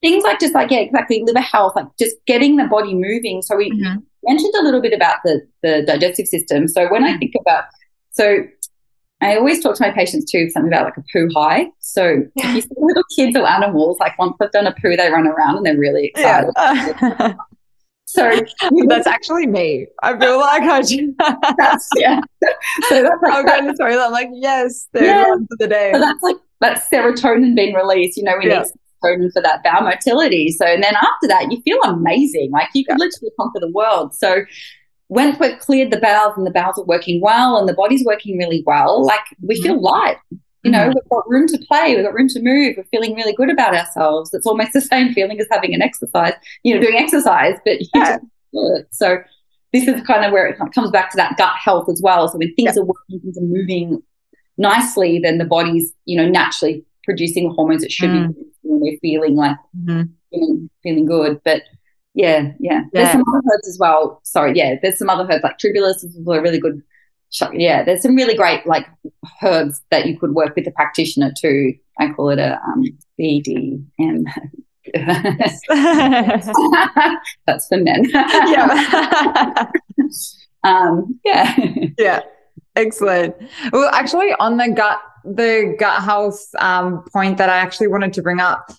things 0.00 0.24
like 0.24 0.40
just 0.40 0.54
like 0.54 0.70
yeah, 0.70 0.78
exactly 0.78 1.22
liver 1.26 1.40
health, 1.40 1.74
like 1.76 1.88
just 1.98 2.16
getting 2.26 2.56
the 2.56 2.64
body 2.64 2.94
moving. 2.94 3.42
So 3.42 3.54
we 3.54 3.70
Mhm. 3.70 4.02
mentioned 4.22 4.54
a 4.58 4.62
little 4.64 4.80
bit 4.80 4.94
about 4.94 5.16
the, 5.26 5.42
the 5.62 5.82
digestive 5.86 6.26
system. 6.26 6.68
So 6.68 6.88
when 6.90 7.04
I 7.04 7.18
think 7.18 7.32
about, 7.38 7.64
so 8.18 8.44
I 9.20 9.36
always 9.36 9.62
talk 9.62 9.76
to 9.76 9.82
my 9.86 9.92
patients 9.92 10.30
too, 10.30 10.50
something 10.50 10.72
about 10.72 10.86
like 10.86 10.96
a 10.96 11.04
poo 11.12 11.28
high. 11.34 11.66
So 11.78 12.22
if 12.34 12.54
you 12.54 12.60
see 12.60 12.68
little 12.76 13.04
kids 13.16 13.36
or 13.36 13.46
animals, 13.46 13.98
like 14.00 14.18
once 14.18 14.34
they've 14.40 14.50
done 14.50 14.66
a 14.66 14.74
poo, 14.80 14.96
they 14.96 15.08
run 15.08 15.26
around 15.26 15.58
and 15.58 15.66
they're 15.66 15.78
really 15.78 16.06
excited. 16.06 16.50
Yeah. 16.56 17.34
so 18.06 18.40
that's 18.88 19.06
actually 19.06 19.46
me. 19.46 19.86
I 20.02 20.18
feel 20.18 20.40
like 20.40 20.62
I 20.62 20.80
just, 20.80 21.00
that's, 21.56 21.88
yeah. 21.96 22.20
So 22.88 23.02
that's 23.02 23.22
like, 23.22 23.32
I'm 23.32 23.46
go 23.46 23.60
to 23.60 23.66
the 23.72 23.78
toilet. 23.80 24.04
I'm 24.04 24.12
like, 24.12 24.30
yes, 24.32 24.88
third 24.92 25.04
yeah. 25.04 25.24
for 25.24 25.56
the 25.58 25.68
day. 25.68 25.90
So 25.92 26.00
that's 26.00 26.22
like 26.22 26.36
that's 26.60 26.88
serotonin 26.88 27.54
being 27.54 27.74
released. 27.74 28.16
You 28.16 28.24
know, 28.24 28.34
we 28.36 28.48
yeah. 28.48 28.62
need 28.62 28.72
serotonin 29.04 29.32
for 29.32 29.42
that 29.42 29.62
bowel 29.62 29.82
motility. 29.82 30.50
So 30.50 30.64
and 30.64 30.82
then 30.82 30.94
after 30.94 31.28
that, 31.28 31.50
you 31.50 31.60
feel 31.62 31.78
amazing. 31.84 32.50
Like 32.50 32.68
you 32.74 32.84
could 32.84 32.98
yeah. 32.98 33.06
literally 33.06 33.32
conquer 33.38 33.60
the 33.60 33.70
world. 33.72 34.14
So 34.14 34.42
once 35.08 35.38
we've 35.38 35.58
cleared 35.58 35.90
the 35.90 36.00
bowels 36.00 36.34
and 36.36 36.46
the 36.46 36.50
bowels 36.50 36.78
are 36.78 36.84
working 36.84 37.20
well 37.20 37.56
and 37.56 37.68
the 37.68 37.74
body's 37.74 38.04
working 38.04 38.36
really 38.36 38.62
well, 38.66 39.04
like 39.04 39.20
we 39.40 39.54
mm-hmm. 39.54 39.62
feel 39.62 39.80
light. 39.80 40.18
You 40.64 40.72
know, 40.72 40.78
mm-hmm. 40.80 40.94
we've 40.94 41.08
got 41.10 41.28
room 41.28 41.46
to 41.46 41.58
play, 41.66 41.94
we've 41.94 42.04
got 42.04 42.14
room 42.14 42.28
to 42.28 42.42
move, 42.42 42.74
we're 42.76 42.84
feeling 42.84 43.14
really 43.14 43.32
good 43.32 43.48
about 43.48 43.74
ourselves. 43.74 44.34
It's 44.34 44.46
almost 44.46 44.72
the 44.74 44.80
same 44.80 45.14
feeling 45.14 45.40
as 45.40 45.46
having 45.50 45.74
an 45.74 45.82
exercise, 45.82 46.34
you 46.62 46.74
know, 46.74 46.80
doing 46.80 46.96
exercise, 46.96 47.56
but 47.64 47.78
yeah. 47.94 48.18
so 48.90 49.18
this 49.72 49.86
is 49.86 50.02
kind 50.06 50.24
of 50.24 50.32
where 50.32 50.46
it 50.46 50.58
comes 50.74 50.90
back 50.90 51.10
to 51.10 51.16
that 51.16 51.36
gut 51.36 51.54
health 51.62 51.88
as 51.88 52.00
well. 52.02 52.28
So 52.28 52.38
when 52.38 52.54
things 52.54 52.72
yeah. 52.74 52.82
are 52.82 52.84
working, 52.84 53.20
things 53.20 53.38
are 53.38 53.42
moving 53.42 54.02
nicely, 54.56 55.20
then 55.22 55.38
the 55.38 55.44
body's, 55.44 55.92
you 56.04 56.16
know, 56.16 56.28
naturally 56.28 56.84
producing 57.04 57.48
the 57.48 57.54
hormones 57.54 57.84
it 57.84 57.92
should 57.92 58.10
mm. 58.10 58.34
be. 58.34 58.42
When 58.62 58.80
we're 58.80 58.98
feeling 58.98 59.36
like 59.36 59.56
mm-hmm. 59.76 60.02
feeling, 60.30 60.70
feeling 60.82 61.06
good. 61.06 61.40
But 61.44 61.62
yeah, 62.14 62.40
yeah, 62.40 62.52
yeah. 62.60 62.82
There's 62.92 63.12
some 63.12 63.24
other 63.28 63.42
herbs 63.54 63.68
as 63.68 63.78
well. 63.78 64.20
Sorry, 64.24 64.52
yeah, 64.56 64.76
there's 64.82 64.98
some 64.98 65.10
other 65.10 65.26
herbs 65.30 65.42
like 65.42 65.58
tribulus 65.58 66.02
is 66.04 66.16
a 66.16 66.20
really 66.22 66.58
good. 66.58 66.82
Yeah, 67.52 67.84
there's 67.84 68.02
some 68.02 68.14
really 68.14 68.34
great 68.34 68.66
like 68.66 68.86
herbs 69.42 69.82
that 69.90 70.06
you 70.06 70.18
could 70.18 70.34
work 70.34 70.56
with 70.56 70.66
a 70.66 70.70
practitioner 70.70 71.32
too. 71.38 71.74
I 71.98 72.10
call 72.10 72.30
it 72.30 72.38
a 72.38 72.58
um, 72.62 72.84
BDM. 73.20 74.24
That's 77.46 77.68
for 77.68 77.76
men. 77.76 78.08
yeah. 78.10 79.66
um, 80.64 81.20
yeah. 81.24 81.54
Yeah. 81.98 82.20
Excellent. 82.76 83.34
Well, 83.72 83.90
actually, 83.92 84.32
on 84.38 84.56
the 84.56 84.70
gut, 84.70 85.00
the 85.24 85.76
gut 85.78 86.02
health 86.02 86.40
um, 86.58 87.04
point 87.12 87.36
that 87.38 87.50
I 87.50 87.56
actually 87.58 87.88
wanted 87.88 88.12
to 88.14 88.22
bring 88.22 88.40
up 88.40 88.70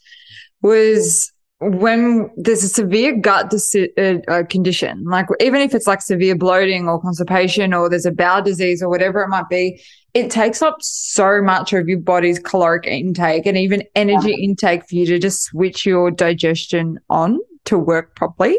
was 0.61 1.31
when 1.59 2.31
there's 2.37 2.63
a 2.63 2.69
severe 2.69 3.15
gut 3.17 3.49
dis- 3.49 3.75
uh, 3.75 4.17
uh, 4.27 4.43
condition, 4.43 5.03
like 5.03 5.27
even 5.41 5.61
if 5.61 5.75
it's 5.75 5.87
like 5.87 6.01
severe 6.01 6.35
bloating 6.35 6.87
or 6.87 7.01
constipation 7.01 7.73
or 7.73 7.89
there's 7.89 8.05
a 8.05 8.11
bowel 8.11 8.41
disease 8.41 8.81
or 8.81 8.89
whatever 8.89 9.21
it 9.21 9.27
might 9.27 9.49
be, 9.49 9.81
it 10.13 10.31
takes 10.31 10.61
up 10.61 10.77
so 10.79 11.41
much 11.41 11.73
of 11.73 11.87
your 11.87 11.99
body's 11.99 12.39
caloric 12.39 12.87
intake 12.87 13.45
and 13.45 13.57
even 13.57 13.83
energy 13.95 14.31
yeah. 14.31 14.43
intake 14.43 14.87
for 14.87 14.95
you 14.95 15.05
to 15.05 15.19
just 15.19 15.43
switch 15.43 15.85
your 15.85 16.09
digestion 16.09 16.97
on 17.09 17.39
to 17.65 17.77
work 17.77 18.15
properly. 18.15 18.57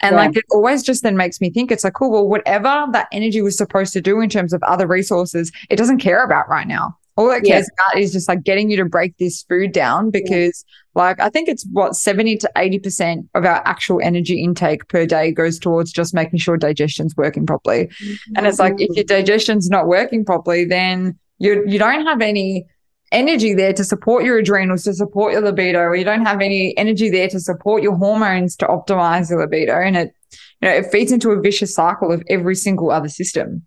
And 0.00 0.14
yeah. 0.14 0.20
like 0.26 0.36
it 0.36 0.44
always 0.52 0.84
just 0.84 1.02
then 1.02 1.16
makes 1.16 1.40
me 1.40 1.50
think 1.50 1.72
it's 1.72 1.82
like, 1.82 1.94
cool, 1.94 2.12
well, 2.12 2.28
whatever 2.28 2.86
that 2.92 3.08
energy 3.10 3.42
was 3.42 3.56
supposed 3.56 3.92
to 3.94 4.00
do 4.00 4.20
in 4.20 4.30
terms 4.30 4.52
of 4.52 4.62
other 4.62 4.86
resources, 4.86 5.50
it 5.68 5.76
doesn't 5.76 5.98
care 5.98 6.24
about 6.24 6.48
right 6.48 6.66
now. 6.68 6.96
All 7.16 7.30
it 7.30 7.44
cares 7.44 7.68
yeah. 7.68 7.86
about 7.88 8.00
is 8.00 8.12
just 8.12 8.28
like 8.28 8.44
getting 8.44 8.70
you 8.70 8.76
to 8.76 8.84
break 8.84 9.16
this 9.18 9.42
food 9.42 9.72
down 9.72 10.10
because. 10.10 10.64
Like 10.96 11.20
I 11.20 11.28
think 11.28 11.48
it's 11.48 11.64
what 11.72 11.94
70 11.94 12.38
to 12.38 12.50
80% 12.56 13.28
of 13.34 13.44
our 13.44 13.62
actual 13.66 14.00
energy 14.02 14.42
intake 14.42 14.88
per 14.88 15.06
day 15.06 15.30
goes 15.30 15.58
towards 15.58 15.92
just 15.92 16.14
making 16.14 16.38
sure 16.38 16.56
digestion's 16.56 17.14
working 17.16 17.46
properly. 17.46 17.86
Mm-hmm. 17.86 18.32
And 18.36 18.46
it's 18.46 18.58
like 18.58 18.74
if 18.78 18.96
your 18.96 19.04
digestion's 19.04 19.68
not 19.68 19.86
working 19.86 20.24
properly, 20.24 20.64
then 20.64 21.18
you 21.38 21.62
you 21.66 21.78
don't 21.78 22.06
have 22.06 22.22
any 22.22 22.66
energy 23.12 23.54
there 23.54 23.72
to 23.72 23.84
support 23.84 24.24
your 24.24 24.38
adrenals, 24.38 24.84
to 24.84 24.94
support 24.94 25.32
your 25.32 25.42
libido, 25.42 25.80
or 25.80 25.94
you 25.94 26.04
don't 26.04 26.24
have 26.24 26.40
any 26.40 26.76
energy 26.76 27.10
there 27.10 27.28
to 27.28 27.40
support 27.40 27.82
your 27.82 27.94
hormones 27.94 28.56
to 28.56 28.66
optimize 28.66 29.30
your 29.30 29.40
libido. 29.40 29.74
And 29.74 29.96
it, 29.96 30.14
you 30.60 30.68
know, 30.68 30.74
it 30.74 30.86
feeds 30.86 31.12
into 31.12 31.30
a 31.30 31.40
vicious 31.40 31.74
cycle 31.74 32.10
of 32.12 32.22
every 32.28 32.54
single 32.54 32.90
other 32.90 33.08
system. 33.08 33.64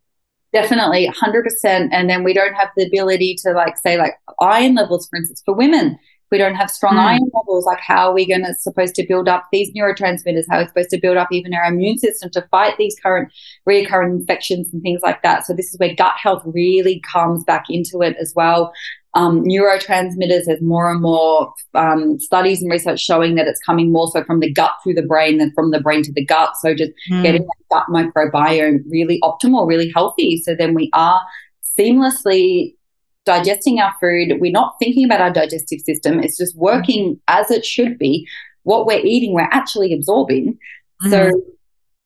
Definitely 0.51 1.07
100%. 1.07 1.89
And 1.91 2.09
then 2.09 2.23
we 2.23 2.34
don't 2.34 2.55
have 2.55 2.69
the 2.75 2.88
ability 2.88 3.38
to 3.43 3.51
like 3.51 3.77
say 3.77 3.97
like 3.97 4.15
iron 4.41 4.75
levels, 4.75 5.07
for 5.07 5.17
instance, 5.17 5.43
for 5.45 5.53
women. 5.53 5.97
We 6.32 6.38
don't 6.38 6.55
have 6.55 6.69
strong 6.69 6.95
mm. 6.95 7.05
iron 7.05 7.30
levels, 7.34 7.65
like 7.65 7.80
how 7.80 8.09
are 8.09 8.13
we 8.13 8.27
going 8.27 8.45
to 8.45 8.53
supposed 8.53 8.95
to 8.95 9.05
build 9.07 9.27
up 9.27 9.47
these 9.51 9.71
neurotransmitters? 9.73 10.45
How 10.49 10.57
are 10.57 10.61
we 10.61 10.67
supposed 10.67 10.89
to 10.91 10.99
build 10.99 11.17
up 11.17 11.30
even 11.32 11.53
our 11.53 11.65
immune 11.65 11.97
system 11.97 12.30
to 12.32 12.47
fight 12.51 12.77
these 12.77 12.95
current 13.01 13.32
reoccurring 13.67 14.19
infections 14.19 14.71
and 14.73 14.82
things 14.82 15.01
like 15.03 15.23
that? 15.23 15.45
So 15.45 15.53
this 15.53 15.73
is 15.73 15.80
where 15.80 15.93
gut 15.95 16.15
health 16.21 16.43
really 16.45 17.01
comes 17.11 17.43
back 17.43 17.65
into 17.69 18.01
it 18.01 18.15
as 18.19 18.34
well 18.36 18.73
um, 19.13 19.43
neurotransmitters. 19.43 20.45
There's 20.45 20.61
more 20.61 20.91
and 20.91 21.01
more 21.01 21.53
um, 21.73 22.19
studies 22.19 22.61
and 22.61 22.71
research 22.71 22.99
showing 22.99 23.36
that 23.36 23.47
it's 23.47 23.59
coming 23.61 23.91
more 23.91 24.07
so 24.07 24.23
from 24.23 24.39
the 24.39 24.51
gut 24.51 24.71
through 24.84 24.95
the 24.95 25.05
brain 25.05 25.38
than 25.38 25.51
from 25.53 25.71
the 25.71 25.80
brain 25.80 26.03
to 26.03 26.13
the 26.13 26.25
gut. 26.25 26.55
So 26.57 26.73
just 26.75 26.91
mm. 27.11 27.23
getting 27.23 27.41
that 27.41 27.69
gut 27.69 27.86
microbiome 27.89 28.84
really 28.89 29.19
optimal, 29.23 29.67
really 29.67 29.91
healthy. 29.93 30.38
So 30.38 30.55
then 30.55 30.73
we 30.73 30.89
are 30.93 31.21
seamlessly 31.77 32.75
digesting 33.30 33.80
our 33.80 33.93
food. 34.01 34.39
We're 34.39 34.51
not 34.51 34.75
thinking 34.80 35.05
about 35.05 35.21
our 35.21 35.32
digestive 35.32 35.82
system. 35.82 36.19
It's 36.19 36.36
just 36.36 36.57
working 36.57 37.15
mm. 37.15 37.19
as 37.27 37.51
it 37.51 37.63
should 37.63 37.99
be. 37.99 38.27
What 38.63 38.88
we're 38.88 39.05
eating, 39.05 39.34
we're 39.34 39.49
actually 39.51 39.93
absorbing. 39.93 40.57
Mm. 41.03 41.09
So 41.11 41.41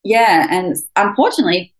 yeah, 0.03 0.47
and 0.49 0.75
unfortunately, 0.97 1.73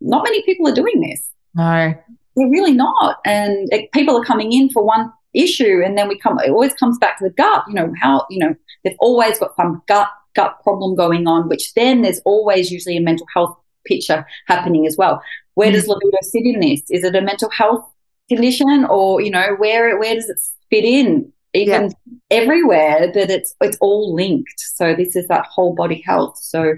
not 0.00 0.24
many 0.24 0.42
people 0.44 0.66
are 0.66 0.74
doing 0.74 1.00
this. 1.00 1.30
No. 1.54 1.94
They're 2.36 2.48
really 2.48 2.72
not. 2.72 3.18
And 3.26 3.68
it, 3.70 3.92
people 3.92 4.16
are 4.16 4.24
coming 4.24 4.52
in 4.52 4.70
for 4.70 4.82
one 4.82 5.12
issue 5.34 5.82
and 5.84 5.98
then 5.98 6.08
we 6.08 6.18
come 6.18 6.38
it 6.38 6.50
always 6.50 6.72
comes 6.72 6.96
back 6.96 7.18
to 7.18 7.24
the 7.24 7.30
gut 7.30 7.62
you 7.68 7.74
know 7.74 7.92
how 8.00 8.24
you 8.30 8.38
know 8.38 8.54
they've 8.82 8.96
always 9.00 9.38
got 9.38 9.54
some 9.54 9.82
gut 9.86 10.08
gut 10.34 10.58
problem 10.62 10.96
going 10.96 11.26
on 11.26 11.46
which 11.46 11.74
then 11.74 12.00
there's 12.00 12.20
always 12.24 12.72
usually 12.72 12.96
a 12.96 13.02
mental 13.02 13.26
health 13.34 13.54
picture 13.84 14.24
happening 14.46 14.86
as 14.86 14.96
well 14.96 15.20
where 15.52 15.70
does 15.70 15.84
mm. 15.84 15.88
libido 15.88 16.16
sit 16.22 16.46
in 16.46 16.60
this 16.60 16.80
is 16.88 17.04
it 17.04 17.14
a 17.14 17.20
mental 17.20 17.50
health 17.50 17.84
condition 18.28 18.86
or 18.88 19.20
you 19.20 19.30
know 19.30 19.54
where 19.58 19.98
where 19.98 20.14
does 20.14 20.28
it 20.28 20.38
fit 20.70 20.84
in 20.84 21.32
even 21.54 21.92
yeah. 22.30 22.42
everywhere 22.42 23.10
but 23.14 23.30
it's 23.30 23.54
it's 23.60 23.78
all 23.80 24.14
linked 24.14 24.58
so 24.58 24.94
this 24.94 25.14
is 25.14 25.26
that 25.28 25.46
whole 25.46 25.74
body 25.74 26.02
health 26.04 26.36
so 26.38 26.74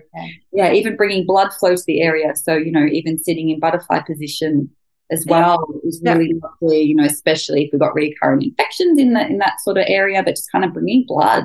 yeah 0.52 0.70
even 0.72 0.94
bringing 0.94 1.26
blood 1.26 1.52
flow 1.54 1.74
to 1.74 1.82
the 1.86 2.02
area 2.02 2.36
so 2.36 2.54
you 2.54 2.70
know 2.70 2.84
even 2.84 3.18
sitting 3.18 3.48
in 3.48 3.58
butterfly 3.58 4.00
position 4.00 4.70
as 5.10 5.24
well 5.26 5.66
yeah. 5.70 5.88
is 5.88 6.00
really 6.04 6.32
yeah. 6.34 6.48
lovely, 6.48 6.82
you 6.82 6.94
know, 6.94 7.04
especially 7.04 7.64
if 7.64 7.70
we've 7.72 7.80
got 7.80 7.94
recurrent 7.94 8.42
infections 8.42 8.98
in 8.98 9.14
that 9.14 9.30
in 9.30 9.38
that 9.38 9.60
sort 9.60 9.78
of 9.78 9.84
area, 9.88 10.22
but 10.22 10.36
just 10.36 10.50
kind 10.52 10.64
of 10.64 10.72
bringing 10.72 11.04
blood. 11.06 11.44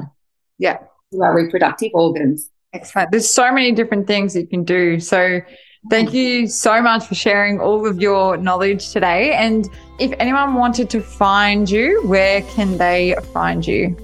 Yeah. 0.58 0.80
To 1.12 1.22
our 1.22 1.36
reproductive 1.36 1.92
organs. 1.94 2.50
Excellent. 2.74 3.12
There's 3.12 3.30
so 3.30 3.52
many 3.52 3.72
different 3.72 4.08
things 4.08 4.36
you 4.36 4.48
can 4.48 4.64
do. 4.64 5.00
So 5.00 5.42
thank 5.90 6.14
you 6.14 6.48
so 6.48 6.82
much 6.82 7.06
for 7.06 7.16
sharing 7.16 7.60
all 7.60 7.88
of 7.88 8.02
your 8.02 8.38
knowledge 8.38 8.92
today. 8.92 9.34
And 9.34 9.70
if 10.00 10.14
anyone 10.20 10.56
wanted 10.56 10.90
to 10.92 11.02
find 11.02 11.70
you, 11.70 12.02
where 12.08 12.42
can 12.44 12.78
they 12.78 13.16
find 13.34 13.66
you? 13.66 13.96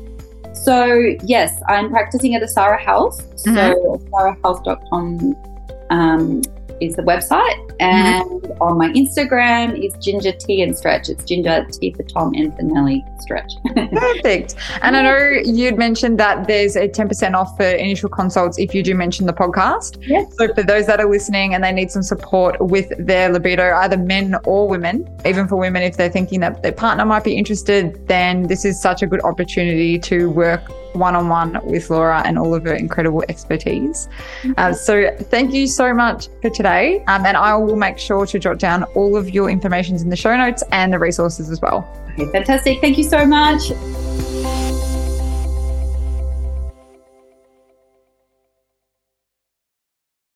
So 0.53 1.15
yes, 1.23 1.61
I'm 1.67 1.89
practicing 1.89 2.35
at 2.35 2.41
Asara 2.41 2.79
Health. 2.79 3.21
Mm-hmm. 3.45 3.55
So 3.55 3.97
asarahealth.com 4.11 5.35
um, 5.89 6.41
is 6.81 6.95
the 6.95 7.01
website. 7.01 7.57
Mm-hmm. 7.57 7.81
And 7.81 8.29
mm-hmm. 8.29 8.61
on 8.61 8.77
my 8.77 8.89
Instagram 8.89 9.83
is 9.83 9.93
Ginger 10.03 10.31
Tea 10.33 10.61
and 10.61 10.77
Stretch. 10.77 11.09
It's 11.09 11.23
Ginger 11.23 11.65
Tea 11.71 11.93
for 11.93 12.03
Tom 12.03 12.33
and 12.33 12.55
for 12.55 12.63
Nelly 12.63 13.03
Stretch. 13.19 13.51
Perfect. 13.75 14.55
And 14.81 14.95
I 14.97 15.01
know 15.01 15.41
you'd 15.43 15.77
mentioned 15.77 16.19
that 16.19 16.47
there's 16.47 16.75
a 16.75 16.87
10% 16.87 17.35
off 17.35 17.55
for 17.57 17.63
initial 17.63 18.09
consults 18.09 18.57
if 18.57 18.73
you 18.73 18.83
do 18.83 18.95
mention 18.95 19.25
the 19.25 19.33
podcast. 19.33 19.97
Yes. 20.07 20.35
So 20.37 20.53
for 20.53 20.63
those 20.63 20.87
that 20.87 20.99
are 20.99 21.09
listening 21.09 21.53
and 21.53 21.63
they 21.63 21.71
need 21.71 21.91
some 21.91 22.03
support 22.03 22.59
with 22.59 22.91
their 22.97 23.29
libido, 23.29 23.73
either 23.75 23.97
men 23.97 24.35
or 24.45 24.67
women, 24.67 25.07
even 25.25 25.47
for 25.47 25.55
women, 25.55 25.83
if 25.83 25.97
they're 25.97 26.09
thinking 26.09 26.39
that 26.41 26.63
their 26.63 26.71
partner 26.71 27.05
might 27.05 27.23
be 27.23 27.35
interested, 27.37 28.07
then 28.07 28.43
this 28.43 28.65
is 28.65 28.81
such 28.81 29.01
a 29.01 29.07
good 29.07 29.21
opportunity 29.23 29.99
to 29.99 30.29
work 30.29 30.61
one 30.93 31.15
on 31.15 31.29
one 31.29 31.59
with 31.63 31.89
Laura 31.89 32.21
and 32.25 32.37
all 32.37 32.53
of 32.53 32.63
her 32.63 32.73
incredible 32.73 33.23
expertise. 33.29 34.09
Uh, 34.57 34.73
so, 34.73 35.15
thank 35.23 35.53
you 35.53 35.67
so 35.67 35.93
much 35.93 36.29
for 36.41 36.49
today. 36.49 37.03
Um, 37.07 37.25
and 37.25 37.37
I 37.37 37.55
will 37.55 37.75
make 37.75 37.97
sure 37.97 38.25
to 38.25 38.39
jot 38.39 38.59
down 38.59 38.83
all 38.95 39.15
of 39.15 39.29
your 39.29 39.49
information 39.49 39.95
in 39.97 40.09
the 40.09 40.15
show 40.15 40.35
notes 40.35 40.63
and 40.71 40.93
the 40.93 40.99
resources 40.99 41.49
as 41.49 41.61
well. 41.61 41.87
Okay, 42.13 42.31
fantastic. 42.31 42.81
Thank 42.81 42.97
you 42.97 43.03
so 43.03 43.25
much. 43.25 43.71